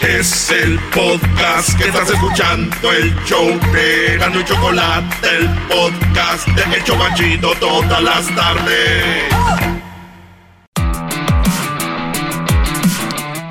[0.00, 6.76] Es el podcast que estás escuchando, el show de Gano y Chocolate, el podcast de
[6.76, 9.24] El Chocachito todas las tardes.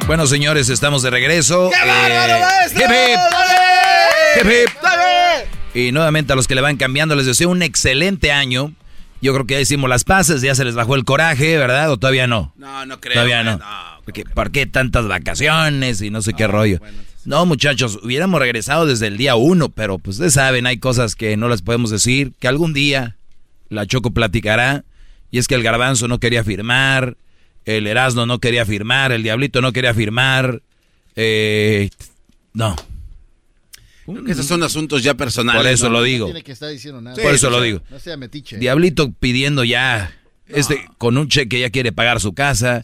[0.08, 1.70] Bueno, señores, estamos de regreso.
[1.70, 2.48] ¡Qué bárbaro, eh,
[5.76, 8.74] Y nuevamente a los que le van cambiando les deseo un excelente año.
[9.22, 11.92] Yo creo que ya hicimos las pases, ya se les bajó el coraje, ¿verdad?
[11.92, 12.54] ¿O todavía no?
[12.56, 13.16] No, no creo.
[13.16, 13.60] Todavía no.
[14.34, 16.80] ¿Por qué tantas vacaciones y no sé qué rollo?
[17.26, 21.38] no, muchachos, hubiéramos regresado desde el día uno, pero pues ustedes saben, hay cosas que
[21.38, 23.18] no las podemos decir, que algún día
[23.70, 24.84] la Choco platicará.
[25.32, 27.16] Y es que el garbanzo no quería firmar,
[27.66, 30.64] el Erasmo no quería firmar, el Diablito no quería firmar.
[31.16, 31.90] Eh,
[32.54, 32.76] no,
[34.28, 35.62] esos son asuntos ya personales.
[35.62, 36.32] Por eso lo digo.
[36.32, 37.82] Por eso lo digo.
[37.90, 38.58] No sea metiche.
[38.58, 40.16] Diablito pidiendo ya,
[40.48, 42.84] este, con un cheque ya quiere pagar su casa.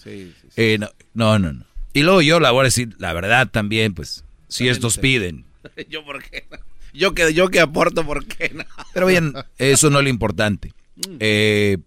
[0.56, 4.24] Eh, no, no, no, Y luego yo la voy a decir, la verdad también, pues,
[4.48, 5.46] si estos piden.
[5.90, 6.46] yo por qué
[6.94, 8.64] Yo que, yo que aporto, ¿por qué no?
[8.94, 10.74] Pero bien, eso no es lo importante.
[10.96, 11.18] Mm.
[11.20, 11.78] Eh,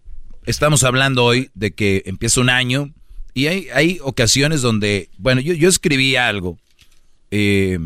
[0.45, 2.93] estamos hablando hoy de que empieza un año
[3.35, 6.59] y hay, hay ocasiones donde, bueno, yo, yo escribí algo.
[7.31, 7.79] Eh,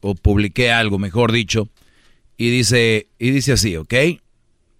[0.00, 1.68] o publiqué algo, mejor dicho,
[2.36, 3.94] y dice, y dice así, ¿ok?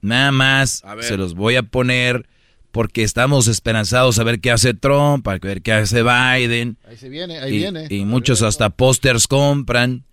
[0.02, 2.26] Nada más se los voy a poner
[2.70, 6.78] porque estamos esperanzados a ver qué hace Trump, a ver qué hace Biden.
[6.88, 7.86] Ahí se viene, ahí y, viene.
[7.90, 10.04] Y muchos hasta pósters compran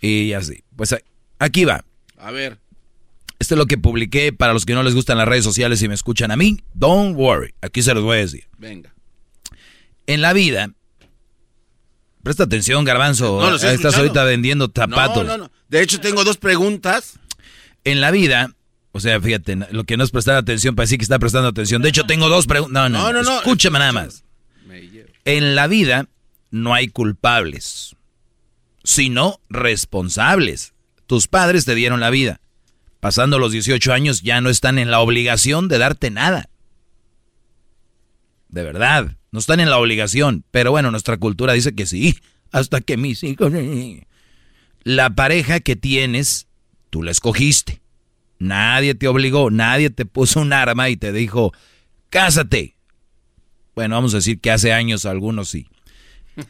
[0.00, 0.62] y así.
[0.76, 0.94] Pues
[1.38, 1.84] aquí va.
[2.18, 2.58] A ver.
[3.38, 5.88] Esto es lo que publiqué para los que no les gustan las redes sociales y
[5.88, 6.58] me escuchan a mí.
[6.72, 8.44] Don't worry, aquí se los voy a decir.
[8.56, 8.94] Venga.
[10.06, 10.70] En la vida
[12.26, 13.38] Presta atención, Garbanzo.
[13.40, 15.24] No, Estás ahorita vendiendo zapatos.
[15.24, 15.50] No, no, no.
[15.68, 17.20] De hecho, tengo dos preguntas.
[17.84, 18.50] En la vida,
[18.90, 21.82] o sea, fíjate, lo que no es prestar atención para decir que está prestando atención.
[21.82, 22.72] De hecho, tengo dos preguntas.
[22.72, 23.36] No, no, no, no.
[23.36, 24.24] Escúchame nada más.
[25.24, 26.08] En la vida
[26.50, 27.94] no hay culpables,
[28.82, 30.72] sino responsables.
[31.06, 32.40] Tus padres te dieron la vida.
[32.98, 36.48] Pasando los 18 años ya no están en la obligación de darte nada.
[38.48, 39.15] De verdad.
[39.32, 42.16] No están en la obligación, pero bueno, nuestra cultura dice que sí,
[42.52, 43.52] hasta que mis hijos...
[44.82, 46.46] La pareja que tienes,
[46.90, 47.80] tú la escogiste.
[48.38, 51.52] Nadie te obligó, nadie te puso un arma y te dijo,
[52.10, 52.76] cásate.
[53.74, 55.68] Bueno, vamos a decir que hace años algunos sí.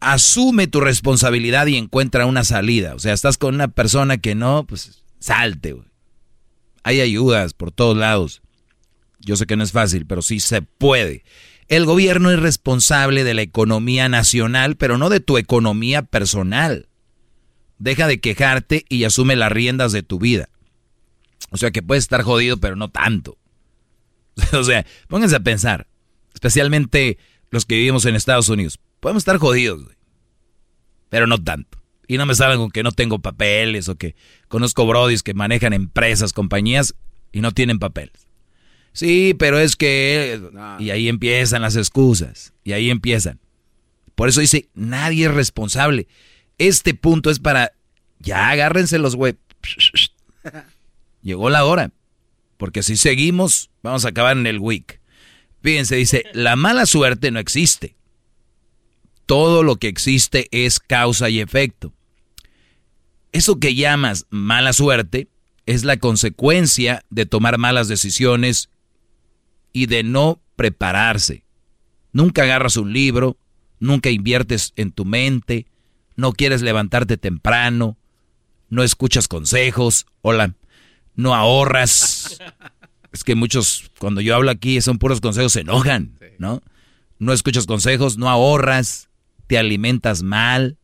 [0.00, 2.94] Asume tu responsabilidad y encuentra una salida.
[2.94, 5.76] O sea, estás con una persona que no, pues salte.
[6.82, 8.42] Hay ayudas por todos lados.
[9.18, 11.24] Yo sé que no es fácil, pero sí se puede.
[11.70, 16.88] El gobierno es responsable de la economía nacional, pero no de tu economía personal.
[17.78, 20.48] Deja de quejarte y asume las riendas de tu vida.
[21.50, 23.38] O sea que puedes estar jodido, pero no tanto.
[24.52, 25.86] o sea, pónganse a pensar,
[26.34, 27.18] especialmente
[27.52, 28.80] los que vivimos en Estados Unidos.
[28.98, 29.84] Podemos estar jodidos,
[31.08, 31.78] pero no tanto.
[32.08, 34.16] Y no me salgan con que no tengo papeles o que
[34.48, 36.96] conozco brodis que manejan empresas, compañías
[37.30, 38.29] y no tienen papeles.
[38.92, 40.40] Sí, pero es que...
[40.78, 42.52] Y ahí empiezan las excusas.
[42.64, 43.38] Y ahí empiezan.
[44.14, 46.08] Por eso dice, nadie es responsable.
[46.58, 47.72] Este punto es para...
[48.18, 49.36] Ya agárrense los güey.
[51.22, 51.92] Llegó la hora.
[52.56, 55.00] Porque si seguimos, vamos a acabar en el week.
[55.62, 57.96] Fíjense, dice, la mala suerte no existe.
[59.26, 61.92] Todo lo que existe es causa y efecto.
[63.32, 65.28] Eso que llamas mala suerte
[65.66, 68.70] es la consecuencia de tomar malas decisiones
[69.72, 71.44] y de no prepararse.
[72.12, 73.36] Nunca agarras un libro,
[73.78, 75.66] nunca inviertes en tu mente,
[76.16, 77.96] no quieres levantarte temprano,
[78.68, 80.54] no escuchas consejos, hola,
[81.14, 82.38] no ahorras.
[83.12, 86.62] Es que muchos, cuando yo hablo aquí, son puros consejos, se enojan, ¿no?
[87.18, 89.08] No escuchas consejos, no ahorras,
[89.48, 90.78] te alimentas mal,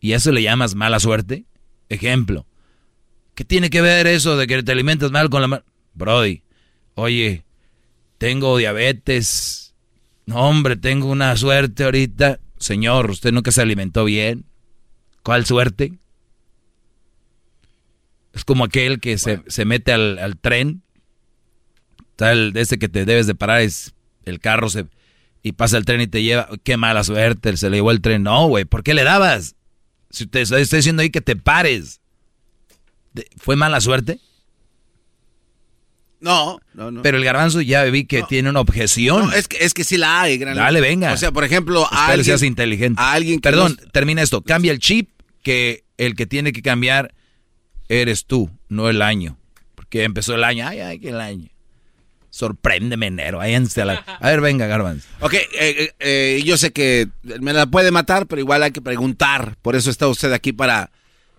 [0.00, 1.44] y eso le llamas mala suerte.
[1.88, 2.46] Ejemplo,
[3.36, 5.62] ¿qué tiene que ver eso de que te alimentas mal con la
[5.94, 6.42] Brody,
[6.94, 7.44] oye,
[8.18, 9.74] tengo diabetes.
[10.26, 12.40] No, hombre, tengo una suerte ahorita.
[12.58, 14.44] Señor, usted nunca se alimentó bien.
[15.22, 15.98] ¿Cuál suerte?
[18.32, 20.82] Es como aquel que se, mete al, tren.
[22.16, 24.86] Tal, ese que te debes de parar es el carro se,
[25.42, 26.48] y pasa el tren y te lleva.
[26.62, 28.22] Qué mala suerte, se le llevó el tren.
[28.24, 29.56] No, güey, ¿por qué le dabas?
[30.10, 32.00] Si te estoy diciendo ahí que te pares.
[33.36, 34.20] ¿Fue mala suerte?
[36.20, 37.02] No, no, no.
[37.02, 39.26] Pero el garbanzo ya vi que tiene una objeción.
[39.26, 41.12] No, es que, es que sí la hay, gran Dale, venga.
[41.12, 43.00] O sea, por ejemplo, a alguien, seas inteligente.
[43.00, 44.42] A alguien Perdón, termina esto.
[44.42, 45.10] Cambia el chip
[45.42, 47.14] que el que tiene que cambiar
[47.88, 49.38] eres tú, no el año.
[49.74, 50.66] Porque empezó el año.
[50.66, 51.48] Ay, ay, que el año.
[52.30, 53.40] Sorpréndeme enero.
[53.40, 53.94] A, la...
[54.20, 55.08] a ver, venga, garbanzo.
[55.20, 58.82] Ok, eh, eh, eh, yo sé que me la puede matar, pero igual hay que
[58.82, 59.56] preguntar.
[59.62, 60.90] Por eso está usted aquí para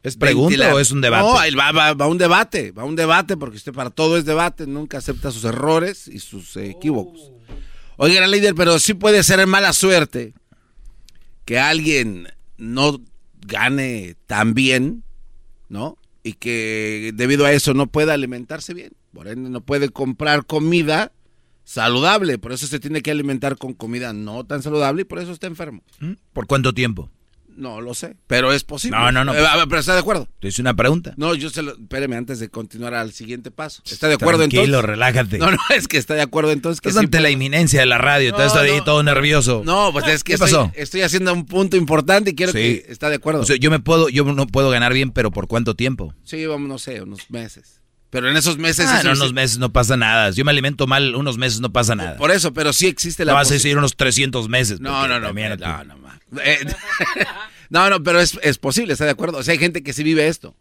[0.04, 1.52] ¿Es pregunta o es un debate?
[1.52, 4.66] No, va, va, va, un debate, va un debate, porque usted para todo es debate,
[4.66, 7.32] nunca acepta sus errores y sus eh, equívocos.
[7.98, 10.34] Oiga, líder, pero sí puede ser mala suerte
[11.44, 13.02] que alguien no
[13.46, 15.04] gane tan bien,
[15.68, 15.98] ¿no?
[16.24, 18.94] Y que debido a eso no pueda alimentarse bien.
[19.14, 21.12] Por ende, no puede comprar comida
[21.64, 22.38] saludable.
[22.38, 25.48] Por eso se tiene que alimentar con comida no tan saludable y por eso está
[25.48, 25.84] enfermo.
[26.00, 26.14] ¿Mm?
[26.34, 27.10] ¿Por cuánto tiempo?
[27.60, 28.98] No lo sé, pero es posible.
[28.98, 29.34] No, no, no.
[29.34, 30.30] Eh, pero está de acuerdo.
[30.40, 31.14] Te hice una pregunta.
[31.18, 31.74] No, yo se lo.
[31.74, 33.82] Espéreme antes de continuar al siguiente paso.
[33.86, 34.90] ¿Está de acuerdo Tranquilo, entonces?
[34.90, 35.38] relájate.
[35.40, 36.80] No, no, es que está de acuerdo entonces.
[36.80, 38.32] Que Estás ante la inminencia de la radio.
[38.32, 39.62] No, estás ahí todo nervioso.
[39.66, 40.72] No, pues es que ¿Qué estoy, pasó?
[40.74, 43.42] estoy haciendo un punto importante y quiero que está de acuerdo.
[43.42, 46.14] O sea, yo me puedo, yo no puedo ganar bien, pero ¿por cuánto tiempo?
[46.24, 47.79] Sí, vamos, no sé, unos meses.
[48.10, 48.88] Pero en esos meses...
[48.90, 50.32] Ah, en unos meses no pasa nada.
[50.32, 52.18] Si yo me alimento mal, unos meses no pasa nada.
[52.18, 53.34] Por eso, pero sí existe la...
[53.34, 54.80] No vas a decir unos 300 meses.
[54.80, 55.32] No, no, no.
[55.32, 56.60] No, no, no, eh,
[57.70, 59.38] no, no, pero es, es posible, ¿está de acuerdo?
[59.38, 60.56] O sea, hay gente que sí vive esto.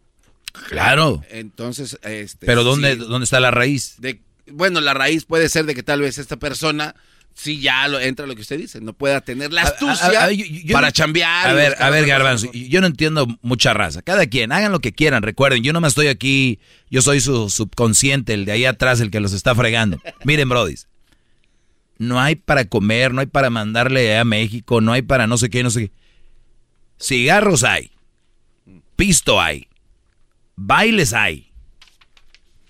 [0.67, 1.23] Claro.
[1.29, 2.45] Entonces, este...
[2.45, 3.95] Pero ¿dónde, ¿dónde está la raíz?
[3.97, 4.21] De,
[4.51, 6.95] bueno, la raíz puede ser de que tal vez esta persona
[7.39, 10.31] sí ya lo, entra lo que usted dice, no pueda tener la astucia a, a,
[10.31, 11.49] yo, yo para no, chambear.
[11.49, 14.01] A ver, a ver, Garbanzo, yo no entiendo mucha raza.
[14.01, 16.59] Cada quien, hagan lo que quieran, recuerden, yo no me estoy aquí,
[16.89, 20.01] yo soy su subconsciente, el de ahí atrás, el que los está fregando.
[20.25, 20.89] Miren, brodis,
[21.97, 25.49] no hay para comer, no hay para mandarle a México, no hay para no sé
[25.49, 25.91] qué, no sé qué.
[27.01, 27.91] Cigarros hay,
[28.97, 29.69] pisto hay,
[30.57, 31.53] bailes hay.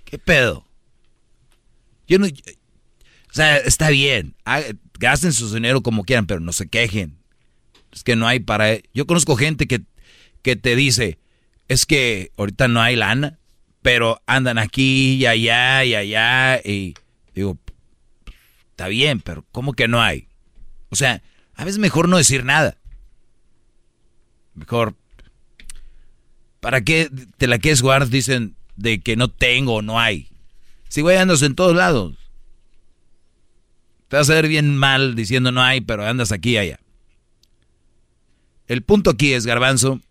[0.05, 0.65] ¿Qué pedo?
[2.07, 2.27] Yo no...
[3.29, 4.35] O sea, está bien,
[4.99, 7.17] gasten su dinero como quieran, pero no se quejen.
[7.91, 8.77] Es que no hay para...
[8.93, 9.81] Yo conozco gente que,
[10.41, 11.19] que te dice,
[11.67, 13.39] es que ahorita no hay lana,
[13.81, 16.95] pero andan aquí y allá y allá y
[17.35, 17.57] digo,
[18.71, 20.27] está bien, pero ¿cómo que no hay?
[20.89, 21.21] O sea,
[21.55, 22.77] a veces mejor no decir nada.
[24.53, 24.95] Mejor...
[26.59, 28.09] ¿Para qué te la quieres jugar?
[28.09, 30.27] Dicen de que no tengo o no hay.
[30.89, 32.18] Si güey andas en todos lados.
[34.09, 36.79] Te vas a ver bien mal diciendo no hay, pero andas aquí y allá.
[38.67, 40.01] El punto aquí es, garbanzo,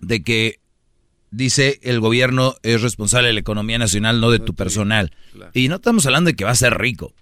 [0.00, 0.60] de que
[1.30, 5.12] dice el gobierno es responsable de la economía nacional, no de tu personal.
[5.52, 7.12] Y no estamos hablando de que va a ser rico.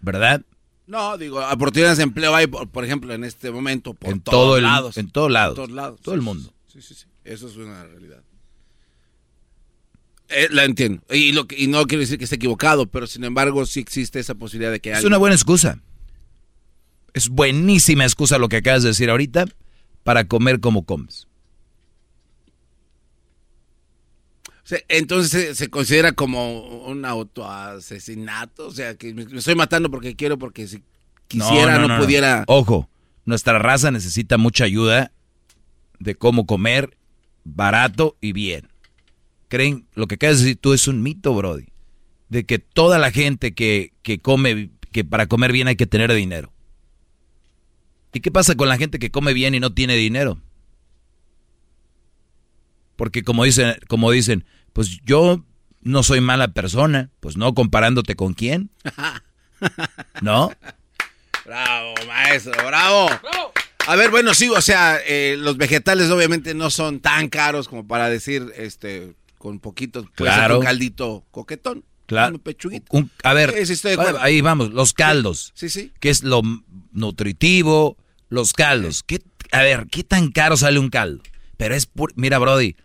[0.00, 0.42] ¿Verdad?
[0.86, 4.56] No, digo, oportunidades de empleo hay, por, ejemplo, en este momento, por en todos todo
[4.56, 4.96] el, lados.
[4.96, 5.56] En todos lados.
[5.56, 6.00] todos lados.
[6.00, 6.52] Todo el mundo.
[6.68, 7.06] Sí, sí, sí.
[7.24, 8.22] Eso es una realidad.
[10.28, 11.02] Eh, la entiendo.
[11.10, 14.18] Y, lo que- y no quiero decir que esté equivocado, pero sin embargo sí existe
[14.18, 15.80] esa posibilidad de que Es alguien- una buena excusa.
[17.14, 19.46] Es buenísima excusa lo que acabas de decir ahorita
[20.02, 21.26] para comer como comes.
[24.88, 28.66] Entonces se, se considera como un autoasesinato.
[28.66, 30.82] O sea, que me, me estoy matando porque quiero, porque si
[31.28, 32.42] quisiera no, pudiera.
[32.48, 32.88] Ojo,
[33.24, 35.12] nuestra raza necesita mucha ayuda
[36.00, 36.96] de cómo comer
[37.44, 38.68] barato y bien.
[39.48, 41.66] Creen, lo que acabas de decir tú es un mito, Brody.
[42.28, 46.12] De que toda la gente que, que come, que para comer bien hay que tener
[46.12, 46.52] dinero.
[48.12, 50.40] ¿Y qué pasa con la gente que come bien y no tiene dinero?
[52.96, 55.44] Porque como dicen, como dicen, pues yo
[55.82, 58.70] no soy mala persona, pues no comparándote con quién,
[60.22, 60.50] ¿no?
[61.44, 63.08] Bravo, maestro, bravo.
[63.86, 67.86] A ver, bueno, sí, o sea, eh, los vegetales obviamente no son tan caros como
[67.86, 70.58] para decir, este, con poquitos, puede ser Claro.
[70.58, 71.84] un caldito coquetón.
[72.06, 72.40] Claro.
[72.90, 73.88] Un a ver, Sí,
[74.20, 75.52] ahí vamos, los caldos.
[75.56, 75.92] Sí, sí.
[75.98, 76.40] Que es lo
[76.92, 77.96] nutritivo,
[78.28, 79.02] los caldos.
[79.02, 81.22] ¿Qué, a ver, ¿qué tan caro sale un caldo?
[81.56, 82.76] Pero es pur- mira, Brody,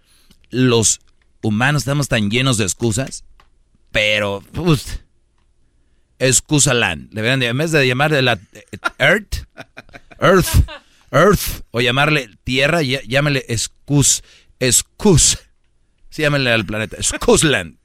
[0.50, 1.02] los
[1.44, 3.24] humanos estamos tan llenos de excusas,
[3.92, 5.02] pero pues,
[6.20, 7.10] excusa land.
[7.12, 8.64] Deberían en vez de llamarle la eh,
[8.98, 9.36] Earth,
[10.20, 10.48] Earth,
[11.12, 14.24] Earth, o llamarle tierra, llá- llámale excus,
[14.60, 15.38] excus.
[16.12, 17.78] Sí, llámale al planeta, excusland.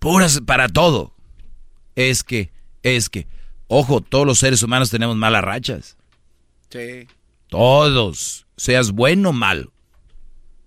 [0.00, 1.14] Puras para todo.
[1.94, 2.50] Es que,
[2.82, 3.28] es que,
[3.68, 5.96] ojo, todos los seres humanos tenemos malas rachas.
[6.70, 7.06] Sí.
[7.48, 8.46] Todos.
[8.56, 9.72] Seas bueno o malo.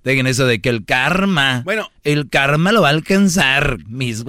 [0.04, 1.64] Dejen eso de que el karma.
[1.66, 1.90] Bueno.
[2.04, 3.80] El karma lo va a alcanzar.
[3.88, 4.24] Mis,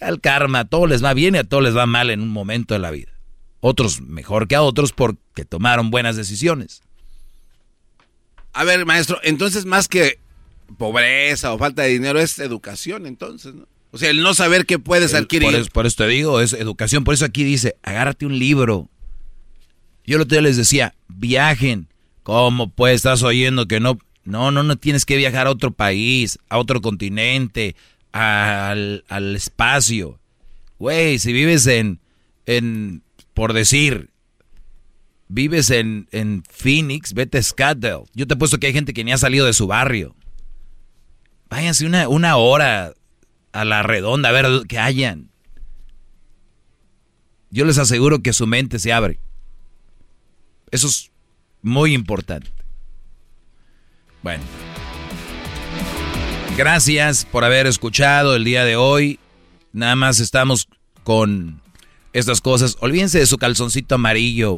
[0.00, 2.28] el karma, a todos les va bien y a todos les va mal en un
[2.28, 3.10] momento de la vida.
[3.60, 6.82] Otros mejor que a otros porque tomaron buenas decisiones.
[8.52, 10.18] A ver, maestro, entonces más que
[10.76, 13.66] pobreza o falta de dinero es educación, entonces, ¿no?
[13.90, 15.50] O sea, el no saber qué puedes El- adquirir.
[15.50, 17.04] Por eso, por eso te digo, es educación.
[17.04, 18.88] Por eso aquí dice, agárrate un libro.
[20.06, 21.88] Yo el otro día les decía, viajen.
[22.22, 23.98] ¿Cómo pues estás oyendo que no?
[24.24, 27.74] No, no, no tienes que viajar a otro país, a otro continente,
[28.12, 30.20] al, al espacio.
[30.78, 31.98] Güey, si vives en,
[32.46, 33.02] en,
[33.34, 34.08] por decir,
[35.28, 38.04] vives en, en Phoenix, vete a Scottsdale.
[38.14, 40.14] Yo te he puesto que hay gente que ni ha salido de su barrio.
[41.52, 42.94] Váyanse una, una hora
[43.52, 45.28] a la redonda, a ver qué hayan.
[47.50, 49.18] Yo les aseguro que su mente se abre.
[50.70, 51.10] Eso es
[51.60, 52.50] muy importante.
[54.22, 54.42] Bueno.
[56.56, 59.20] Gracias por haber escuchado el día de hoy.
[59.74, 60.68] Nada más estamos
[61.04, 61.60] con
[62.12, 62.76] estas cosas.
[62.80, 64.56] Olvídense de su calzoncito amarillo,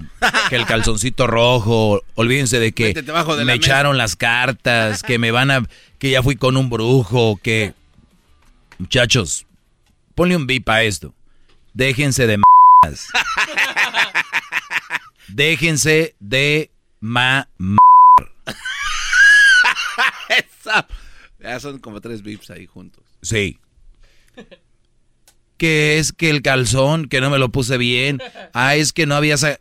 [0.48, 2.02] que el calzoncito rojo.
[2.14, 2.92] Olvídense de que
[3.38, 5.66] de me la echaron las cartas, que me van a,
[5.98, 7.74] que ya fui con un brujo, que
[8.78, 9.46] muchachos,
[10.14, 11.14] ponle un bip a esto.
[11.72, 13.08] Déjense de m***as.
[15.28, 17.78] Déjense de ma, m-
[21.40, 23.04] Ya son como tres bips ahí juntos.
[23.22, 23.58] Sí.
[25.64, 28.20] Que es que el calzón, que no me lo puse bien.
[28.52, 29.38] Ah, es que no había...
[29.38, 29.58] sa-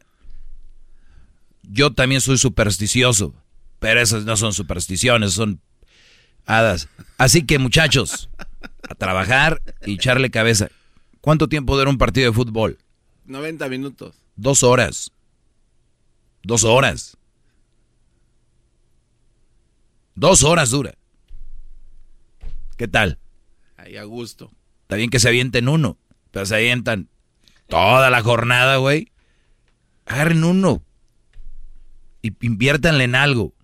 [1.61, 3.33] Yo también soy supersticioso.
[3.79, 5.61] Pero esas no son supersticiones, son
[6.45, 6.89] hadas.
[7.17, 8.29] Así que muchachos,
[8.89, 10.67] a trabajar y echarle cabeza.
[11.21, 12.79] ¿Cuánto tiempo dura un partido de fútbol?
[13.23, 14.13] 90 minutos.
[14.35, 15.09] Dos horas.
[16.43, 17.15] Dos horas.
[20.15, 20.95] Dos horas dura.
[22.75, 23.19] ¿Qué tal?
[23.77, 24.51] Ahí a gusto.
[24.93, 25.97] Está bien que se avienten uno,
[26.29, 27.09] pero se avientan
[27.65, 29.11] toda la jornada, güey.
[30.05, 30.83] Agarren uno
[32.21, 33.55] y inviértanle en algo.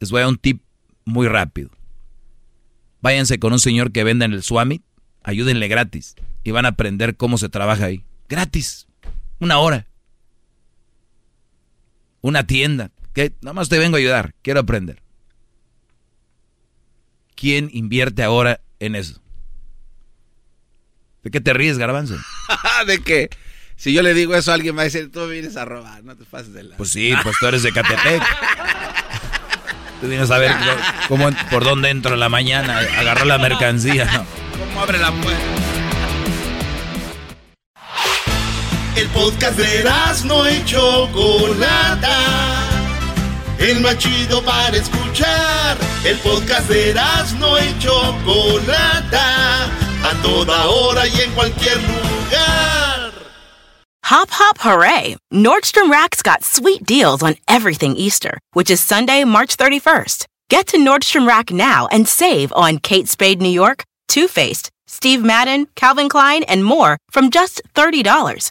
[0.00, 0.62] Les voy a dar un tip
[1.06, 1.70] muy rápido.
[3.00, 4.82] Váyanse con un señor que venda en el Swami,
[5.22, 8.04] ayúdenle gratis y van a aprender cómo se trabaja ahí.
[8.28, 8.86] Gratis.
[9.40, 9.86] Una hora.
[12.20, 12.90] Una tienda.
[13.14, 14.34] Que nada más te vengo a ayudar.
[14.42, 15.02] Quiero aprender.
[17.34, 19.20] ¿Quién invierte ahora en eso?
[21.22, 22.16] ¿De qué te ríes, garbanzo?
[22.86, 23.30] ¿De qué?
[23.76, 26.16] Si yo le digo eso a alguien va a decir, tú vienes a robar, no
[26.16, 26.76] te pases de la...
[26.76, 28.22] Pues sí, pues tú eres de Catepec.
[30.00, 30.52] Tú vienes a ver
[31.08, 34.04] cómo, por dónde entro en la mañana, agarrar la mercancía.
[34.04, 34.26] ¿no?
[34.58, 35.40] ¿Cómo abre la puerta?
[38.96, 39.84] El podcast de
[40.26, 42.73] no y Chocolata.
[43.58, 45.76] El más chido para escuchar.
[46.04, 53.12] El podcast de Erasmo y Chocolata, a toda hora y en cualquier lugar.
[54.10, 55.16] Hop, hop, hooray!
[55.32, 60.26] Nordstrom Rack's got sweet deals on everything Easter, which is Sunday, March 31st.
[60.50, 65.24] Get to Nordstrom Rack now and save on Kate Spade New York, Too Faced, Steve
[65.24, 68.50] Madden, Calvin Klein, and more from just $30.